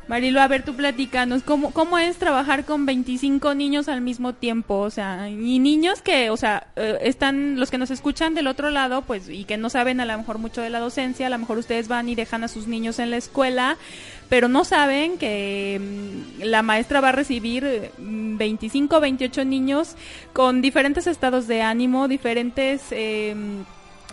Marilo, 0.08 0.39
a 0.39 0.47
ver, 0.47 0.63
tú 0.63 0.75
platícanos, 0.75 1.41
¿cómo, 1.41 1.71
¿cómo 1.71 1.97
es 1.97 2.17
trabajar 2.17 2.63
con 2.63 2.86
25 2.86 3.56
niños 3.56 3.88
al 3.89 4.01
mismo 4.01 4.34
tiempo? 4.34 4.75
O 4.75 4.91
sea, 4.91 5.30
y 5.30 5.58
niños 5.58 6.04
que, 6.04 6.30
o 6.30 6.38
sea, 6.38 6.67
eh, 6.75 6.99
están, 7.01 7.60
los 7.60 7.71
que 7.71 7.80
nos 7.80 7.89
escuchan 7.89 8.36
del 8.36 8.45
otro 8.45 8.69
lado, 8.69 9.01
pues, 9.01 9.30
y 9.30 9.45
que 9.45 9.58
no 9.58 9.71
saben 9.71 9.99
a 9.99 10.06
lo 10.06 10.15
mejor 10.15 10.38
mucho 10.38 10.62
de 10.62 10.69
la 10.69 10.80
docencia, 10.80 11.25
a 11.25 11.32
lo 11.32 11.39
mejor 11.39 11.58
ustedes 11.58 11.88
van 11.88 12.08
y 12.08 12.13
dejan 12.13 12.43
a 12.43 12.47
sus 12.47 12.67
niños 12.67 12.99
en 12.99 13.10
la 13.10 13.17
escuela, 13.17 13.78
pero 14.30 14.47
no 14.47 14.63
saben 14.63 15.17
que 15.17 15.82
mm, 15.82 16.43
la 16.43 16.62
maestra 16.62 17.01
va 17.01 17.10
a 17.10 17.13
recibir 17.13 17.65
eh, 17.65 17.91
mm, 17.97 18.38
25, 18.38 18.99
28 18.99 19.43
niños 19.43 19.95
con 20.34 20.62
diferentes 20.62 21.08
estados 21.08 21.47
de 21.47 21.63
ánimo, 21.63 22.08
diferentes 22.08 22.84
eh, 22.91 23.36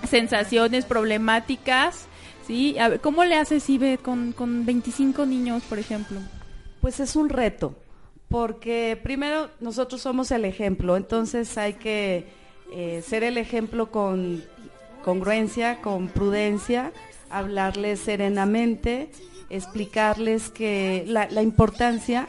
sensaciones, 0.09 0.87
problemáticas. 0.87 2.07
Sí, 2.53 2.79
a 2.79 2.91
ver, 2.91 3.01
¿cómo 3.01 3.25
le 3.25 3.35
haces, 3.37 3.71
Ibe, 3.71 3.97
con, 3.97 4.33
con 4.33 4.67
25 4.67 5.25
niños, 5.25 5.63
por 5.63 5.79
ejemplo? 5.79 6.19
Pues 6.83 7.01
es 7.01 7.17
un 7.17 7.31
reto, 7.31 7.75
porque 8.29 9.01
primero 9.03 9.49
nosotros 9.61 10.03
somos 10.03 10.31
el 10.33 10.45
ejemplo, 10.45 10.99
entonces 10.99 11.57
hay 11.57 11.73
que 11.73 12.27
eh, 12.71 13.03
ser 13.09 13.25
el 13.25 13.39
ejemplo 13.39 13.91
con 13.91 14.45
congruencia, 15.03 15.81
con 15.81 16.09
prudencia, 16.09 16.93
hablarles 17.31 18.01
serenamente, 18.01 19.11
explicarles 19.49 20.51
que 20.51 21.07
la, 21.07 21.43
importancia 21.43 22.29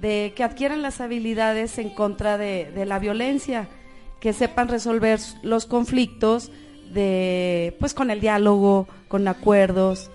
de 0.00 0.34
que 0.36 0.44
adquieran 0.44 0.82
las 0.82 1.00
habilidades 1.00 1.78
en 1.78 1.90
contra 1.90 2.38
de 2.38 2.86
la 2.86 3.00
violencia, 3.00 3.68
que 4.20 4.32
sepan 4.32 4.68
resolver 4.68 5.18
los 5.42 5.66
conflictos 5.66 6.52
de 6.92 7.76
pues 7.78 7.94
con 7.94 8.10
el 8.10 8.20
diálogo, 8.20 8.88
con 9.08 9.26
acuerdos, 9.28 10.10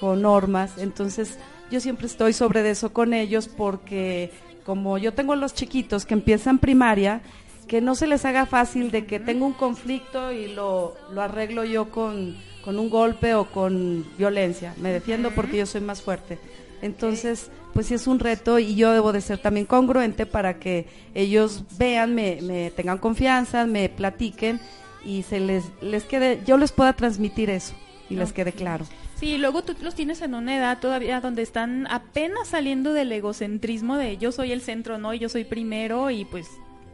con 0.00 0.22
normas. 0.22 0.78
Entonces, 0.78 1.38
yo 1.70 1.80
siempre 1.80 2.06
estoy 2.06 2.32
sobre 2.32 2.68
eso 2.68 2.92
con 2.92 3.14
ellos 3.14 3.48
porque 3.48 4.30
como 4.64 4.98
yo 4.98 5.14
tengo 5.14 5.36
los 5.36 5.54
chiquitos 5.54 6.04
que 6.04 6.14
empiezan 6.14 6.58
primaria, 6.58 7.22
que 7.68 7.80
no 7.80 7.94
se 7.94 8.06
les 8.06 8.24
haga 8.24 8.46
fácil 8.46 8.90
de 8.90 9.06
que 9.06 9.20
tengo 9.20 9.46
un 9.46 9.52
conflicto 9.52 10.32
y 10.32 10.48
lo, 10.48 10.94
lo 11.12 11.22
arreglo 11.22 11.64
yo 11.64 11.90
con, 11.90 12.36
con 12.64 12.78
un 12.78 12.90
golpe 12.90 13.34
o 13.34 13.46
con 13.46 14.04
violencia. 14.18 14.74
Me 14.78 14.92
defiendo 14.92 15.30
porque 15.32 15.58
yo 15.58 15.66
soy 15.66 15.80
más 15.80 16.02
fuerte. 16.02 16.38
Entonces, 16.82 17.50
pues 17.72 17.86
sí 17.86 17.94
es 17.94 18.06
un 18.06 18.18
reto 18.18 18.58
y 18.58 18.74
yo 18.74 18.92
debo 18.92 19.12
de 19.12 19.20
ser 19.20 19.38
también 19.38 19.66
congruente 19.66 20.26
para 20.26 20.58
que 20.58 20.86
ellos 21.14 21.64
vean, 21.78 22.14
me, 22.14 22.38
me 22.42 22.70
tengan 22.70 22.98
confianza, 22.98 23.66
me 23.66 23.88
platiquen 23.88 24.60
y 25.04 25.22
se 25.22 25.40
les, 25.40 25.64
les 25.80 26.04
quede, 26.04 26.40
yo 26.46 26.56
les 26.56 26.72
pueda 26.72 26.92
transmitir 26.92 27.50
eso 27.50 27.74
y 28.08 28.16
les 28.16 28.32
quede 28.32 28.52
claro. 28.52 28.86
Sí, 29.18 29.38
luego 29.38 29.62
tú 29.62 29.74
los 29.82 29.94
tienes 29.94 30.20
en 30.20 30.34
una 30.34 30.56
edad 30.56 30.78
todavía 30.78 31.20
donde 31.20 31.42
están 31.42 31.86
apenas 31.88 32.48
saliendo 32.48 32.92
del 32.92 33.10
egocentrismo 33.12 33.96
de 33.96 34.18
yo 34.18 34.30
soy 34.30 34.52
el 34.52 34.60
centro, 34.60 34.98
¿no? 34.98 35.14
Y 35.14 35.18
yo 35.18 35.28
soy 35.28 35.44
primero 35.44 36.10
y 36.10 36.24
pues 36.24 36.46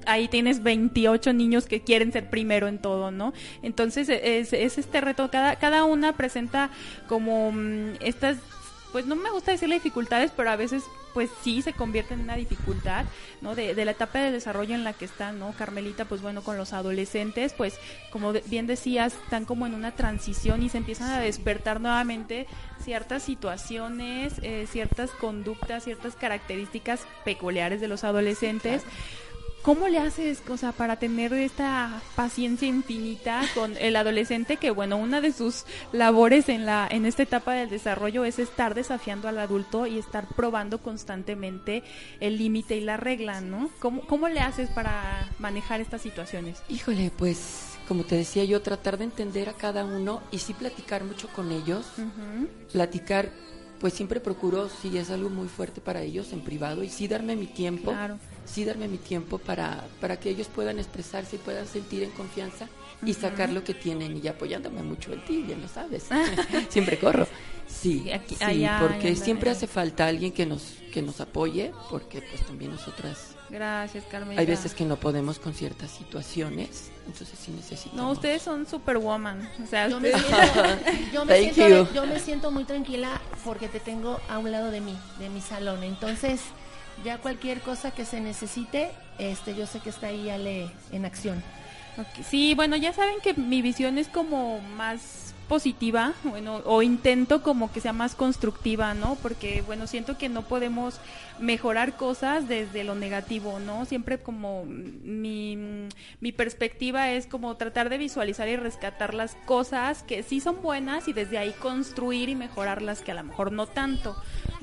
ahí 0.07 0.29
tienes 0.29 0.63
28 0.63 1.33
niños 1.33 1.67
que 1.67 1.81
quieren 1.81 2.13
ser 2.13 2.31
primero 2.31 2.69
en 2.69 2.79
todo, 2.79 3.11
¿no? 3.11 3.33
Entonces 3.63 4.09
es, 4.09 4.53
es 4.53 4.79
este 4.79 5.01
reto, 5.01 5.31
cada, 5.31 5.57
cada 5.57 5.85
una 5.85 6.13
presenta 6.17 6.71
como 7.09 7.53
mm, 7.53 7.97
estas, 8.01 8.39
pues 8.93 9.07
no 9.07 9.17
me 9.17 9.31
gusta 9.31 9.51
decirle 9.51 9.77
dificultades, 9.77 10.31
pero 10.37 10.51
a 10.51 10.57
veces 10.57 10.85
pues 11.15 11.31
sí 11.43 11.63
se 11.63 11.73
convierte 11.73 12.15
en 12.15 12.21
una 12.21 12.37
dificultad, 12.37 13.05
¿no? 13.41 13.55
De, 13.55 13.75
de 13.75 13.85
la 13.85 13.93
etapa 13.93 14.19
de 14.21 14.33
desarrollo 14.33 14.75
en 14.75 14.85
la 14.85 14.93
que 14.93 15.05
están, 15.05 15.39
¿no? 15.39 15.53
Carmelita, 15.53 16.05
pues 16.05 16.23
bueno, 16.23 16.43
con 16.43 16.57
los 16.57 16.73
adolescentes, 16.73 17.53
pues 17.53 17.79
como 18.11 18.33
bien 18.33 18.67
decías, 18.67 19.15
están 19.25 19.45
como 19.45 19.67
en 19.67 19.75
una 19.75 19.93
transición 19.93 20.63
y 20.63 20.69
se 20.69 20.79
empiezan 20.79 21.11
a 21.11 21.21
despertar 21.21 21.81
nuevamente 21.81 22.47
ciertas 22.83 23.23
situaciones, 23.23 24.35
eh, 24.43 24.67
ciertas 24.71 25.11
conductas, 25.11 25.85
ciertas 25.85 26.17
características 26.17 27.01
peculiares 27.25 27.81
de 27.81 27.89
los 27.89 28.05
adolescentes. 28.05 28.83
¿Cómo 29.63 29.87
le 29.87 29.99
haces, 29.99 30.43
o 30.49 30.57
sea, 30.57 30.73
para 30.73 30.97
tener 30.97 31.33
esta 31.33 32.03
paciencia 32.17 32.67
infinita 32.67 33.43
con 33.55 33.77
el 33.77 33.95
adolescente 33.95 34.57
que, 34.57 34.73
bueno, 34.73 34.97
una 34.97 35.21
de 35.21 35.33
sus 35.33 35.65
labores 35.93 36.49
en 36.49 36.67
la 36.67 36.89
en 36.91 37.07
esta 37.07 37.23
etapa 37.23 37.55
del 37.55 37.71
desarrollo 37.71 38.25
es 38.25 38.41
estar 38.41 38.75
desafiando 38.75 39.29
al 39.29 39.39
adulto 39.39 39.87
y 39.87 39.99
estar 39.99 40.27
probando 40.35 40.79
constantemente 40.79 41.85
el 42.19 42.39
límite 42.39 42.77
y 42.77 42.81
la 42.81 42.97
regla, 42.97 43.41
¿no? 43.41 43.71
¿Cómo, 43.79 44.03
¿Cómo 44.03 44.29
le 44.29 44.41
haces 44.41 44.69
para 44.71 45.31
manejar 45.39 45.81
estas 45.81 46.03
situaciones? 46.03 46.61
Híjole, 46.69 47.13
pues 47.17 47.73
como 47.87 48.05
te 48.05 48.17
decía 48.17 48.45
yo, 48.45 48.63
tratar 48.63 48.99
de 48.99 49.05
entender 49.05 49.49
a 49.49 49.53
cada 49.53 49.85
uno 49.85 50.23
y 50.31 50.39
sí 50.39 50.55
platicar 50.55 51.05
mucho 51.05 51.29
con 51.29 51.53
ellos. 51.53 51.87
Ujú. 51.99 52.49
Platicar, 52.73 53.31
pues 53.83 53.93
siempre 53.93 54.21
procuro, 54.21 54.71
si 54.71 54.97
es 54.97 55.11
algo 55.11 55.29
muy 55.29 55.49
fuerte 55.49 55.81
para 55.83 56.01
ellos, 56.03 56.33
en 56.33 56.41
privado 56.41 56.83
y 56.85 56.89
sí 56.89 57.07
darme 57.09 57.37
mi 57.37 57.47
tiempo. 57.47 57.91
Claro. 57.91 58.17
Sí 58.47 58.65
darme 58.65 58.89
mi 58.89 58.97
tiempo 58.99 59.39
para, 59.39 59.85
para 60.01 60.19
que 60.19 60.31
ellos 60.31 60.47
puedan 60.49 60.79
expresarse 60.79 61.37
y 61.37 61.39
puedan 61.41 61.67
sentir 61.67 62.03
en 62.05 62.11
confianza 62.13 62.69
y 63.05 63.13
sacar 63.15 63.51
lo 63.51 63.63
que 63.65 63.75
tienen 63.75 64.21
y 64.25 64.29
apoyándome 64.29 64.83
mucho 64.83 65.13
en 65.13 65.25
ti, 65.25 65.45
ya 65.49 65.57
lo 65.57 65.67
sabes. 65.69 66.07
siempre 66.71 66.99
corro. 66.99 67.27
Sí, 67.67 68.11
aquí- 68.13 68.37
sí, 68.37 68.45
allá, 68.45 68.79
porque 68.81 69.09
allá, 69.09 69.25
siempre 69.25 69.51
allá. 69.51 69.57
hace 69.59 69.67
falta 69.67 70.07
alguien 70.07 70.33
que 70.33 70.47
nos 70.47 70.63
que 70.93 71.03
nos 71.03 71.21
apoye, 71.21 71.73
porque 71.91 72.21
pues 72.23 72.47
también 72.47 72.71
nosotras 72.71 73.35
Gracias, 73.51 74.05
Carmelita. 74.11 74.41
hay 74.41 74.47
veces 74.47 74.75
que 74.75 74.85
no 74.85 74.97
podemos 74.97 75.39
con 75.41 75.55
ciertas 75.55 75.91
situaciones, 75.91 76.92
entonces 77.07 77.39
sí 77.39 77.51
necesitamos. 77.51 77.97
No, 77.97 78.11
ustedes 78.11 78.43
son 78.43 78.67
superwoman. 78.67 79.49
O 79.63 79.67
sea, 79.67 79.89
Yo 79.89 80.01
me, 80.01 80.11
siento, 80.13 80.63
yo, 81.13 81.25
me 81.25 81.35
Thank 81.43 81.55
siento, 81.55 81.89
you. 81.89 81.95
yo 81.95 82.07
me 82.07 82.19
siento 82.19 82.51
muy 82.51 82.65
tranquila 82.65 83.21
porque 83.45 83.69
te 83.69 83.81
tengo 83.81 84.21
a 84.29 84.39
un 84.39 84.51
lado 84.51 84.71
de 84.71 84.81
mí, 84.81 84.97
de 85.19 85.29
mi 85.29 85.41
salón. 85.41 85.83
Entonces, 85.83 86.41
ya 87.05 87.19
cualquier 87.19 87.61
cosa 87.61 87.91
que 87.91 88.05
se 88.05 88.21
necesite, 88.21 88.91
este, 89.19 89.55
yo 89.55 89.67
sé 89.67 89.81
que 89.81 89.91
está 89.91 90.09
ahí 90.09 90.31
Ale 90.31 90.71
en 90.93 91.05
acción. 91.05 91.43
Sí, 92.27 92.55
bueno, 92.55 92.77
ya 92.77 92.93
saben 92.95 93.17
que 93.23 93.35
mi 93.35 93.61
visión 93.61 93.99
es 93.99 94.09
como 94.09 94.61
más 94.61 95.01
positiva, 95.53 96.15
bueno, 96.25 96.63
o 96.65 96.81
intento 96.81 97.43
como 97.43 97.71
que 97.71 97.83
sea 97.83 97.93
más 97.93 98.15
constructiva, 98.15 98.95
¿no? 98.95 99.17
Porque, 99.21 99.61
bueno, 99.67 99.87
siento 99.87 100.17
que 100.17 100.31
no 100.31 100.41
podemos 100.41 100.99
mejorar 101.39 101.95
cosas 101.99 102.49
desde 102.49 102.85
lo 102.85 102.95
negativo, 102.95 103.59
¿no? 103.61 103.85
Siempre 103.85 104.17
como 104.17 104.65
mi, 104.65 105.59
mi 106.21 106.33
perspectiva 106.33 107.11
es 107.11 107.27
como 107.27 107.55
tratar 107.57 107.91
de 107.91 107.99
visualizar 107.99 108.49
y 108.49 108.57
rescatar 108.57 109.13
las 109.13 109.35
cosas 109.45 110.03
que 110.05 110.23
sí 110.23 110.41
son 110.41 110.63
buenas 110.63 111.07
y 111.07 111.13
desde 111.13 111.37
ahí 111.37 111.53
construir 111.61 112.31
y 112.31 112.35
mejorar 112.35 112.81
las 112.81 113.03
que 113.03 113.11
a 113.11 113.15
lo 113.15 113.23
mejor 113.25 113.53
no 113.53 113.67
tanto, 113.67 114.17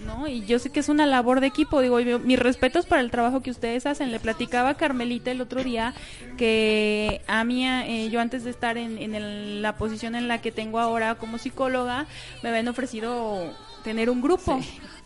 ¿no? 0.08 0.28
Y 0.28 0.43
yo 0.47 0.58
sé 0.58 0.71
que 0.71 0.80
es 0.80 0.89
una 0.89 1.06
labor 1.06 1.39
de 1.39 1.47
equipo, 1.47 1.82
digo, 1.82 1.99
yo- 1.99 2.17
mis 2.17 2.39
respetos 2.39 2.88
para 2.88 3.02
el 3.02 3.12
trabajo 3.12 3.41
que 3.41 3.52
ustedes 3.52 3.86
hacen. 3.86 4.10
Le 4.12 4.19
platicaba 4.19 4.69
a 4.69 4.73
Carmelita 4.73 5.30
el 5.30 5.41
otro 5.41 5.63
día 5.63 5.93
que 6.38 7.21
a 7.28 7.43
mí, 7.43 7.67
eh, 7.67 8.10
yo 8.10 8.19
antes 8.21 8.43
de 8.43 8.49
estar 8.49 8.78
en, 8.78 8.97
en 8.97 9.62
la 9.62 9.75
posición 9.75 10.15
en 10.15 10.28
la 10.28 10.41
que 10.41 10.52
tengo 10.52 10.79
ahora 10.80 11.15
como 11.15 11.38
psicóloga, 11.38 12.06
me 12.42 12.50
habían 12.50 12.68
ofrecido 12.68 13.54
tener 13.84 14.10
un 14.10 14.22
grupo, 14.22 14.60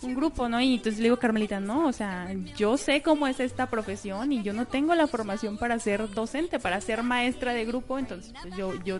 un 0.04 0.16
grupo, 0.16 0.50
¿no? 0.50 0.60
Y 0.62 0.76
entonces 0.76 1.00
le 1.00 1.06
digo, 1.06 1.18
Carmelita, 1.18 1.60
no, 1.60 1.88
o 1.88 1.94
sea, 1.94 2.28
yo 2.58 2.78
sé 2.78 3.02
cómo 3.02 3.28
es 3.28 3.40
esta 3.40 3.70
profesión 3.70 4.32
y 4.32 4.44
yo 4.44 4.54
no 4.54 4.66
tengo 4.68 4.96
la 4.96 5.08
formación 5.08 5.58
para 5.58 5.80
ser 5.80 6.10
docente, 6.14 6.60
para 6.60 6.80
ser 6.82 7.04
maestra 7.04 7.54
de 7.54 7.66
grupo, 7.66 8.00
entonces 8.00 8.34
pues, 8.42 8.56
yo, 8.56 8.74
yo 8.84 9.00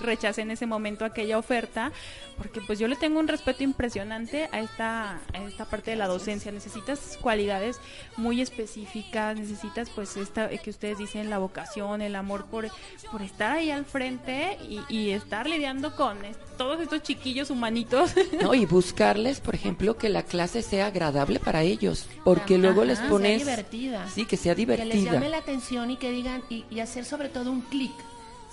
rechacé 0.00 0.42
en 0.42 0.50
ese 0.50 0.66
momento 0.66 1.04
aquella 1.04 1.38
oferta 1.38 1.92
porque 2.36 2.60
pues 2.60 2.78
yo 2.78 2.88
le 2.88 2.96
tengo 2.96 3.18
un 3.18 3.28
respeto 3.28 3.62
impresionante 3.62 4.48
a 4.52 4.60
esta, 4.60 5.20
a 5.32 5.42
esta 5.46 5.64
parte 5.64 5.92
de 5.92 5.96
la 5.96 6.06
docencia, 6.06 6.52
necesitas 6.52 7.18
cualidades 7.20 7.80
muy 8.16 8.40
específicas, 8.40 9.38
necesitas 9.38 9.90
pues 9.90 10.16
esta 10.16 10.48
que 10.48 10.70
ustedes 10.70 10.98
dicen, 10.98 11.30
la 11.30 11.38
vocación, 11.38 12.02
el 12.02 12.14
amor 12.14 12.46
por, 12.46 12.68
por 13.10 13.22
estar 13.22 13.52
ahí 13.52 13.70
al 13.70 13.84
frente 13.84 14.58
y, 14.68 14.80
y 14.88 15.10
estar 15.10 15.48
lidiando 15.48 15.96
con 15.96 16.18
todos 16.56 16.80
estos 16.80 17.02
chiquillos 17.02 17.50
humanitos. 17.50 18.12
No, 18.40 18.54
y 18.54 18.66
buscarles, 18.66 19.40
por 19.40 19.54
ejemplo, 19.54 19.96
que 19.96 20.08
la 20.08 20.22
clase 20.26 20.62
sea 20.62 20.86
agradable 20.86 21.40
para 21.40 21.62
ellos, 21.62 22.06
porque 22.24 22.58
luego 22.58 22.84
les 22.84 22.98
sea 22.98 23.08
pones 23.08 23.38
divertida. 23.38 24.06
Sí, 24.08 24.26
que 24.26 24.36
sea 24.36 24.54
que 24.54 24.66
les 24.66 24.78
divertida. 24.78 25.12
llame 25.12 25.28
la 25.28 25.38
atención 25.38 25.90
y 25.90 25.96
que 25.96 26.10
digan, 26.10 26.42
y, 26.50 26.64
y 26.70 26.80
hacer 26.80 27.04
sobre 27.04 27.28
todo 27.30 27.50
un 27.50 27.62
clic. 27.62 27.92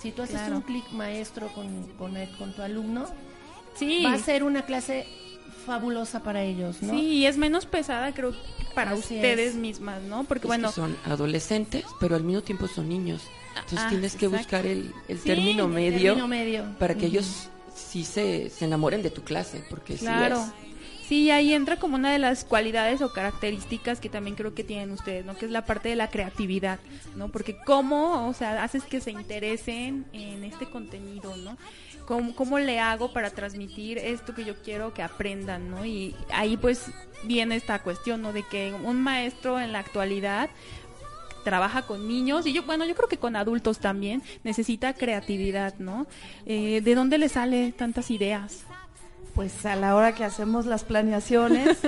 Si 0.00 0.10
tú 0.12 0.22
haces 0.22 0.36
Claro. 0.40 0.56
un 0.56 0.62
clic 0.62 0.84
maestro 0.92 1.48
con, 1.54 1.82
con, 1.98 2.16
el- 2.16 2.30
con 2.36 2.52
tu 2.54 2.62
alumno, 2.62 3.06
sí, 3.74 4.02
va 4.04 4.14
a 4.14 4.18
ser 4.18 4.42
una 4.44 4.62
clase 4.66 5.06
fabulosa 5.66 6.22
para 6.22 6.42
ellos, 6.42 6.82
¿no? 6.82 6.92
Sí, 6.92 7.00
y 7.00 7.26
es 7.26 7.36
menos 7.38 7.64
pesada, 7.66 8.12
creo, 8.12 8.34
para 8.74 8.90
Así 8.92 9.00
ustedes 9.00 9.50
es. 9.50 9.54
mismas, 9.54 10.02
¿no? 10.02 10.24
Porque 10.24 10.42
Es 10.46 10.48
bueno, 10.48 10.68
que 10.68 10.74
son 10.74 10.96
adolescentes, 11.04 11.84
pero 12.00 12.16
al 12.16 12.22
mismo 12.24 12.42
tiempo 12.42 12.68
son 12.68 12.88
niños. 12.88 13.22
Entonces 13.54 13.80
Ah, 13.82 13.88
tienes 13.88 14.12
que 14.16 14.26
exacto. 14.26 14.36
buscar 14.42 14.66
el, 14.66 14.92
el 15.08 15.18
Sí, 15.18 15.26
término 15.28 15.64
el 15.64 15.70
medio 15.70 15.98
Término 16.14 16.28
medio. 16.28 16.64
para 16.78 16.94
que 16.96 17.06
ellos 17.06 17.48
sí 17.74 18.04
se, 18.04 18.50
se 18.50 18.64
enamoren 18.66 19.00
de 19.02 19.10
tu 19.10 19.22
clase, 19.22 19.64
porque 19.70 19.96
sí 19.96 20.04
Claro. 20.04 20.42
es. 20.42 20.63
Sí, 21.08 21.30
ahí 21.30 21.52
entra 21.52 21.76
como 21.76 21.96
una 21.96 22.10
de 22.10 22.18
las 22.18 22.44
cualidades 22.44 23.02
o 23.02 23.12
características 23.12 24.00
que 24.00 24.08
también 24.08 24.36
creo 24.36 24.54
que 24.54 24.64
tienen 24.64 24.90
ustedes, 24.90 25.24
¿no? 25.26 25.36
Que 25.36 25.44
es 25.44 25.50
la 25.50 25.66
parte 25.66 25.90
de 25.90 25.96
la 25.96 26.08
creatividad, 26.08 26.78
¿no? 27.14 27.28
Porque 27.28 27.58
cómo, 27.66 28.26
o 28.26 28.32
sea, 28.32 28.62
haces 28.62 28.84
que 28.84 29.00
se 29.02 29.10
interesen 29.10 30.06
en 30.14 30.44
este 30.44 30.64
contenido, 30.64 31.36
¿no? 31.36 31.58
¿Cómo, 32.06 32.58
le 32.58 32.80
hago 32.80 33.12
para 33.12 33.30
transmitir 33.30 33.98
esto 33.98 34.34
que 34.34 34.44
yo 34.44 34.54
quiero 34.62 34.94
que 34.94 35.02
aprendan, 35.02 35.70
¿no? 35.70 35.84
Y 35.84 36.14
ahí 36.32 36.56
pues 36.56 36.86
viene 37.24 37.56
esta 37.56 37.82
cuestión, 37.82 38.22
¿no? 38.22 38.32
De 38.32 38.42
que 38.42 38.74
un 38.84 39.02
maestro 39.02 39.60
en 39.60 39.72
la 39.72 39.80
actualidad 39.80 40.48
trabaja 41.44 41.82
con 41.82 42.08
niños 42.08 42.46
y 42.46 42.54
yo 42.54 42.62
bueno 42.62 42.86
yo 42.86 42.94
creo 42.94 43.08
que 43.08 43.18
con 43.18 43.36
adultos 43.36 43.78
también 43.78 44.22
necesita 44.44 44.94
creatividad 44.94 45.74
no 45.78 46.06
Eh, 46.46 46.80
de 46.80 46.94
dónde 46.94 47.18
le 47.18 47.28
sale 47.28 47.72
tantas 47.72 48.10
ideas 48.10 48.64
Pues 49.34 49.66
a 49.66 49.74
la 49.76 49.96
hora 49.96 50.14
que 50.14 50.24
hacemos 50.24 50.64
las 50.66 50.84
planeaciones, 50.84 51.78
Sí. 51.82 51.86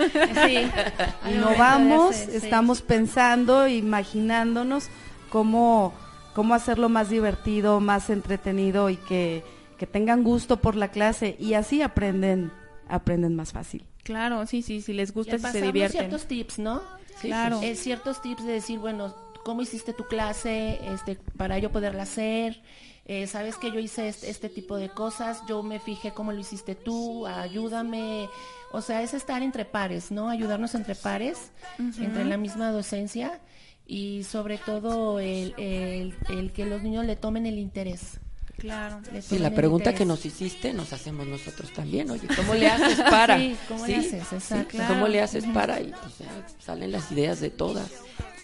De 1.25 1.35
innovamos, 1.35 2.11
hacer, 2.17 2.31
sí. 2.31 2.37
estamos 2.37 2.83
pensando, 2.83 3.69
imaginándonos 3.69 4.89
cómo, 5.31 5.93
cómo 6.35 6.55
hacerlo 6.55 6.89
más 6.89 7.09
divertido, 7.09 7.79
más 7.81 8.11
entretenido 8.11 8.91
y 8.91 8.97
que, 8.97 9.45
que 9.79 9.87
tengan 9.87 10.25
gusto 10.25 10.57
por 10.57 10.75
la 10.75 10.89
clase 10.89 11.37
y 11.39 11.55
así 11.55 11.83
aprenden, 11.83 12.51
aprenden 12.89 13.37
más 13.37 13.53
fácil. 13.53 13.85
Claro, 14.03 14.47
sí, 14.47 14.63
sí, 14.63 14.83
si 14.83 14.93
les 14.93 15.11
Le 15.11 15.15
gusta, 15.15 15.39
si 15.39 15.47
se 15.53 15.63
divierten. 15.63 16.01
ciertos 16.01 16.27
tips, 16.27 16.59
¿no? 16.59 16.83
Claro. 17.21 17.61
Eh, 17.63 17.75
ciertos 17.77 18.23
tips 18.23 18.45
de 18.45 18.53
decir, 18.53 18.79
bueno, 18.79 19.15
¿cómo 19.45 19.63
hiciste 19.63 19.93
tu 19.93 20.05
clase 20.07 20.81
este, 20.93 21.17
para 21.37 21.59
yo 21.59 21.71
poderla 21.71 22.03
hacer? 22.05 22.61
Eh, 23.09 23.27
Sabes 23.29 23.57
que 23.57 23.71
yo 23.71 23.79
hice 23.79 24.09
este, 24.09 24.29
este 24.31 24.49
tipo 24.49 24.77
de 24.77 24.88
cosas, 24.88 25.40
yo 25.49 25.62
me 25.62 25.79
fijé 25.79 26.12
cómo 26.12 26.33
lo 26.33 26.40
hiciste 26.40 26.75
tú, 26.75 27.27
ayúdame. 27.27 28.29
O 28.73 28.83
sea, 28.83 29.03
es 29.03 29.14
estar 29.14 29.42
entre 29.42 29.64
pares, 29.64 30.11
¿no? 30.11 30.29
Ayudarnos 30.29 30.75
entre 30.75 30.95
pares, 30.97 31.51
entre 31.79 32.25
la 32.25 32.37
misma 32.37 32.71
docencia 32.73 33.40
y 33.87 34.25
sobre 34.25 34.59
todo 34.59 35.21
el, 35.21 35.55
el- 35.57 36.14
el 36.31 36.53
que 36.53 36.66
los 36.66 36.83
niños 36.83 37.05
le 37.05 37.14
tomen 37.16 37.47
el 37.47 37.59
interés. 37.59 38.19
Claro. 38.59 39.01
Sí, 39.21 39.38
la 39.38 39.51
pregunta 39.51 39.95
que 39.95 40.07
nos 40.07 40.25
hiciste 40.25 40.73
nos 40.73 40.92
hacemos 40.95 41.27
nosotros 41.27 41.73
también, 41.75 42.11
oye, 42.11 42.27
¿cómo 42.35 42.55
le 42.55 42.66
haces 42.69 42.99
para? 43.03 43.38
Sí, 43.38 43.55
¿cómo 43.69 43.87
le 43.87 43.97
haces? 43.97 44.33
Exacto. 44.33 44.79
¿Cómo 44.88 45.09
le 45.09 45.21
haces 45.21 45.45
para? 45.53 45.81
Y 45.81 45.90
pues, 45.92 46.19
ya 46.19 46.47
salen 46.59 46.90
las 46.90 47.12
ideas 47.12 47.38
de 47.40 47.51
todas. 47.51 47.90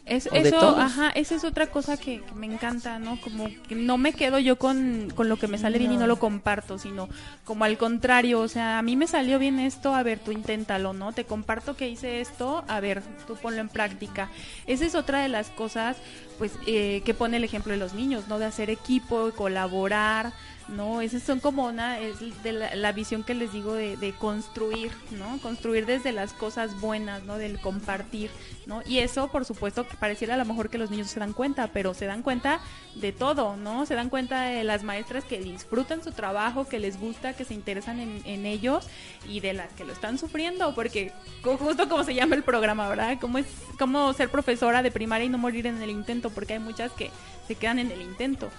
Es, 0.04 0.28
eso, 0.32 0.76
ajá, 0.78 1.10
esa 1.10 1.36
es 1.36 1.44
otra 1.44 1.68
cosa 1.68 1.96
que, 1.96 2.22
que 2.22 2.34
me 2.34 2.46
encanta, 2.46 2.98
¿no? 2.98 3.20
Como 3.20 3.46
que 3.68 3.76
no 3.76 3.98
me 3.98 4.12
quedo 4.12 4.40
yo 4.40 4.58
con, 4.58 5.12
con 5.14 5.28
lo 5.28 5.36
que 5.36 5.46
me 5.46 5.58
sale 5.58 5.78
bien 5.78 5.92
y 5.92 5.96
no 5.96 6.08
lo 6.08 6.18
comparto, 6.18 6.76
sino 6.76 7.08
como 7.44 7.64
al 7.64 7.78
contrario, 7.78 8.40
o 8.40 8.48
sea, 8.48 8.80
a 8.80 8.82
mí 8.82 8.96
me 8.96 9.06
salió 9.06 9.38
bien 9.38 9.60
esto, 9.60 9.94
a 9.94 10.02
ver, 10.02 10.18
tú 10.18 10.32
inténtalo, 10.32 10.92
¿no? 10.92 11.12
Te 11.12 11.24
comparto 11.24 11.76
que 11.76 11.88
hice 11.88 12.20
esto, 12.20 12.64
a 12.66 12.80
ver, 12.80 13.00
tú 13.28 13.36
ponlo 13.36 13.60
en 13.60 13.68
práctica. 13.68 14.28
Esa 14.66 14.86
es 14.86 14.96
otra 14.96 15.20
de 15.20 15.28
las 15.28 15.50
cosas, 15.50 15.96
pues, 16.36 16.52
eh, 16.66 17.02
que 17.04 17.14
pone 17.14 17.36
el 17.36 17.44
ejemplo 17.44 17.70
de 17.72 17.78
los 17.78 17.94
niños, 17.94 18.26
¿no? 18.26 18.40
De 18.40 18.46
hacer 18.46 18.70
equipo, 18.70 19.30
colaborar, 19.36 20.32
¿no? 20.68 21.00
Esas 21.00 21.22
son 21.22 21.40
como 21.40 21.66
una, 21.66 21.98
es 21.98 22.18
de 22.42 22.52
la, 22.52 22.74
la 22.74 22.92
visión 22.92 23.24
que 23.24 23.34
les 23.34 23.52
digo 23.52 23.74
de, 23.74 23.96
de 23.96 24.12
construir, 24.12 24.92
¿no? 25.10 25.38
Construir 25.40 25.86
desde 25.86 26.12
las 26.12 26.32
cosas 26.32 26.80
buenas, 26.80 27.22
¿no? 27.24 27.38
Del 27.38 27.60
compartir, 27.60 28.30
¿no? 28.66 28.82
Y 28.86 28.98
eso, 28.98 29.28
por 29.28 29.44
supuesto, 29.44 29.86
que 29.86 29.96
pareciera 29.96 30.34
a 30.34 30.38
lo 30.38 30.44
mejor 30.44 30.70
que 30.70 30.78
los 30.78 30.90
niños 30.90 31.08
se 31.08 31.20
dan 31.20 31.32
cuenta, 31.32 31.68
pero 31.68 31.94
se 31.94 32.06
dan 32.06 32.22
cuenta 32.22 32.60
de 32.94 33.12
todo, 33.12 33.56
¿no? 33.56 33.86
Se 33.86 33.94
dan 33.94 34.08
cuenta 34.08 34.42
de 34.42 34.64
las 34.64 34.82
maestras 34.82 35.24
que 35.24 35.40
disfrutan 35.40 36.02
su 36.02 36.12
trabajo, 36.12 36.66
que 36.68 36.78
les 36.78 36.98
gusta, 36.98 37.34
que 37.34 37.44
se 37.44 37.54
interesan 37.54 38.00
en, 38.00 38.22
en 38.24 38.46
ellos 38.46 38.86
y 39.28 39.40
de 39.40 39.52
las 39.52 39.72
que 39.72 39.84
lo 39.84 39.92
están 39.92 40.18
sufriendo, 40.18 40.74
porque 40.74 41.12
justo 41.42 41.88
como 41.88 42.04
se 42.04 42.14
llama 42.14 42.36
el 42.36 42.42
programa, 42.42 42.88
¿verdad? 42.88 43.18
¿Cómo 43.20 43.38
es 43.38 43.46
cómo 43.78 44.12
ser 44.12 44.30
profesora 44.30 44.82
de 44.82 44.90
primaria 44.90 45.26
y 45.26 45.28
no 45.28 45.38
morir 45.38 45.66
en 45.66 45.80
el 45.82 45.90
intento? 45.90 46.30
Porque 46.30 46.54
hay 46.54 46.58
muchas 46.58 46.92
que 46.92 47.10
se 47.46 47.54
quedan 47.54 47.78
en 47.78 47.90
el 47.90 48.02
intento. 48.02 48.50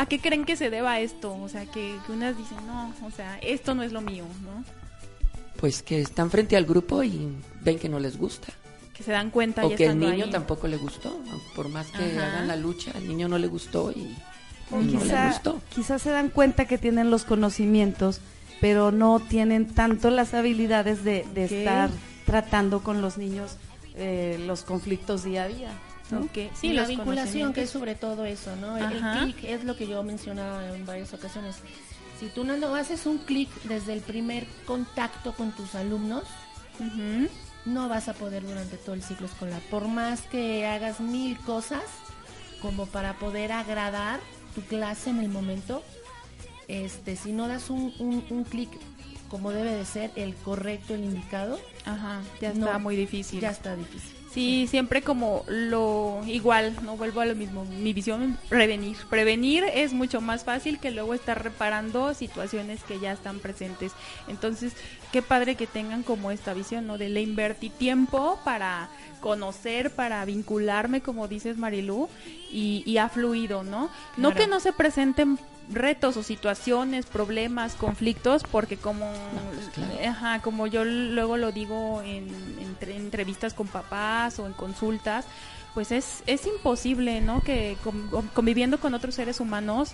¿A 0.00 0.06
qué 0.06 0.18
creen 0.18 0.44
que 0.46 0.56
se 0.56 0.70
deba 0.70 0.98
esto? 1.00 1.34
O 1.34 1.48
sea, 1.48 1.66
que, 1.66 1.96
que 2.06 2.12
unas 2.12 2.36
dicen, 2.36 2.56
no, 2.66 2.92
o 3.06 3.10
sea, 3.10 3.38
esto 3.42 3.74
no 3.74 3.82
es 3.82 3.92
lo 3.92 4.00
mío, 4.00 4.24
¿no? 4.42 4.64
Pues 5.58 5.82
que 5.82 6.00
están 6.00 6.30
frente 6.30 6.56
al 6.56 6.64
grupo 6.64 7.02
y 7.02 7.28
ven 7.60 7.78
que 7.78 7.88
no 7.88 7.98
les 8.00 8.16
gusta. 8.16 8.48
Que 8.94 9.02
se 9.02 9.12
dan 9.12 9.30
cuenta 9.30 9.64
O 9.66 9.70
ya 9.70 9.76
que 9.76 9.84
el 9.86 9.98
niño 9.98 10.24
ahí. 10.24 10.30
tampoco 10.30 10.68
le 10.68 10.78
gustó. 10.78 11.20
Por 11.54 11.68
más 11.68 11.88
que 11.88 11.98
Ajá. 12.16 12.28
hagan 12.28 12.48
la 12.48 12.56
lucha, 12.56 12.92
al 12.94 13.06
niño 13.06 13.28
no 13.28 13.36
le 13.38 13.46
gustó 13.46 13.90
y, 13.92 14.16
O 14.70 14.80
y 14.80 14.84
no 14.84 14.92
le 14.92 14.98
quizá, 15.04 15.28
gustó. 15.28 15.60
quizás 15.74 16.00
se 16.00 16.10
dan 16.10 16.30
cuenta 16.30 16.64
que 16.64 16.78
tienen 16.78 17.10
los 17.10 17.24
conocimientos, 17.24 18.20
pero 18.60 18.92
no 18.92 19.20
tienen 19.20 19.66
tanto 19.66 20.08
las 20.10 20.32
habilidades 20.32 21.04
de, 21.04 21.26
de 21.34 21.44
estar 21.44 21.90
tratando 22.24 22.82
con 22.82 23.02
los 23.02 23.18
niños 23.18 23.56
eh, 23.96 24.42
los 24.46 24.62
conflictos 24.62 25.24
día 25.24 25.42
a 25.44 25.48
día. 25.48 25.72
Sí, 26.34 26.50
Sí, 26.54 26.72
la 26.72 26.86
vinculación, 26.86 27.52
que 27.52 27.62
es 27.62 27.70
sobre 27.70 27.94
todo 27.94 28.24
eso, 28.24 28.54
¿no? 28.56 28.76
El- 28.76 29.00
clic 29.32 29.44
es 29.44 29.64
lo 29.64 29.76
que 29.76 29.86
yo 29.86 30.02
mencionaba 30.02 30.74
en 30.74 30.84
varias 30.86 31.12
ocasiones. 31.14 31.56
Si 32.18 32.26
tú 32.28 32.44
no, 32.44 32.56
no 32.56 32.74
haces 32.74 33.06
un 33.06 33.18
clic 33.18 33.48
desde 33.64 33.92
el 33.94 34.00
primer 34.00 34.46
contacto 34.66 35.32
con 35.32 35.52
tus 35.52 35.74
alumnos, 35.74 36.24
no 37.66 37.88
vas 37.88 38.08
a 38.08 38.14
poder 38.14 38.42
durante 38.46 38.76
todo 38.76 38.94
el 38.94 39.02
ciclo 39.02 39.26
escolar. 39.26 39.60
Por 39.70 39.86
más 39.88 40.22
que 40.22 40.66
hagas 40.66 41.00
mil 41.00 41.38
cosas 41.40 41.82
como 42.62 42.86
para 42.86 43.14
poder 43.14 43.52
agradar 43.52 44.20
tu 44.54 44.62
clase 44.62 45.10
en 45.10 45.20
el 45.20 45.28
momento, 45.28 45.82
este, 46.68 47.16
si 47.16 47.32
no 47.32 47.48
das 47.48 47.70
un, 47.70 47.92
un, 47.98 48.24
un 48.30 48.44
clic 48.44 48.70
como 49.28 49.52
debe 49.52 49.72
de 49.74 49.84
ser, 49.84 50.10
el 50.16 50.34
correcto, 50.34 50.94
el 50.94 51.04
indicado, 51.04 51.58
Ajá, 51.84 52.20
ya 52.40 52.52
No, 52.52 52.66
está 52.66 52.78
muy 52.78 52.96
difícil. 52.96 53.40
ya 53.40 53.50
está 53.50 53.76
difícil. 53.76 54.16
Sí, 54.32 54.68
siempre 54.68 55.02
como 55.02 55.44
lo 55.48 56.20
igual, 56.24 56.76
no 56.84 56.96
vuelvo 56.96 57.20
a 57.20 57.26
lo 57.26 57.34
mismo. 57.34 57.64
Mi 57.64 57.92
visión, 57.92 58.38
prevenir. 58.48 58.96
Prevenir 59.08 59.64
es 59.64 59.92
mucho 59.92 60.20
más 60.20 60.44
fácil 60.44 60.78
que 60.78 60.92
luego 60.92 61.14
estar 61.14 61.42
reparando 61.42 62.14
situaciones 62.14 62.84
que 62.84 63.00
ya 63.00 63.10
están 63.10 63.40
presentes. 63.40 63.90
Entonces, 64.28 64.74
qué 65.12 65.22
padre 65.22 65.54
que 65.56 65.66
tengan 65.66 66.02
como 66.02 66.30
esta 66.30 66.54
visión, 66.54 66.86
¿no? 66.86 66.98
De 66.98 67.08
le 67.08 67.20
invertir 67.22 67.72
tiempo 67.72 68.38
para 68.44 68.88
conocer, 69.20 69.90
para 69.90 70.24
vincularme, 70.24 71.00
como 71.02 71.28
dices 71.28 71.56
Marilú, 71.58 72.08
y, 72.50 72.82
y 72.86 72.98
ha 72.98 73.08
fluido, 73.08 73.62
¿no? 73.62 73.90
No 74.16 74.34
que 74.34 74.46
no 74.46 74.60
se 74.60 74.72
presenten 74.72 75.38
retos 75.72 76.16
o 76.16 76.22
situaciones, 76.22 77.06
problemas, 77.06 77.74
conflictos, 77.74 78.42
porque 78.50 78.76
como, 78.76 79.10
pues, 79.54 79.68
claro. 79.68 80.08
ajá, 80.10 80.42
como 80.42 80.66
yo 80.66 80.84
luego 80.84 81.36
lo 81.36 81.52
digo 81.52 82.02
en, 82.02 82.26
entre- 82.60 82.96
entrevistas 82.96 83.54
con 83.54 83.68
papás 83.68 84.38
o 84.40 84.46
en 84.46 84.52
consultas, 84.52 85.26
pues 85.74 85.92
es, 85.92 86.24
es 86.26 86.46
imposible, 86.46 87.20
¿no? 87.20 87.42
Que 87.42 87.76
con- 87.84 88.08
conviviendo 88.34 88.80
con 88.80 88.94
otros 88.94 89.14
seres 89.14 89.38
humanos 89.38 89.92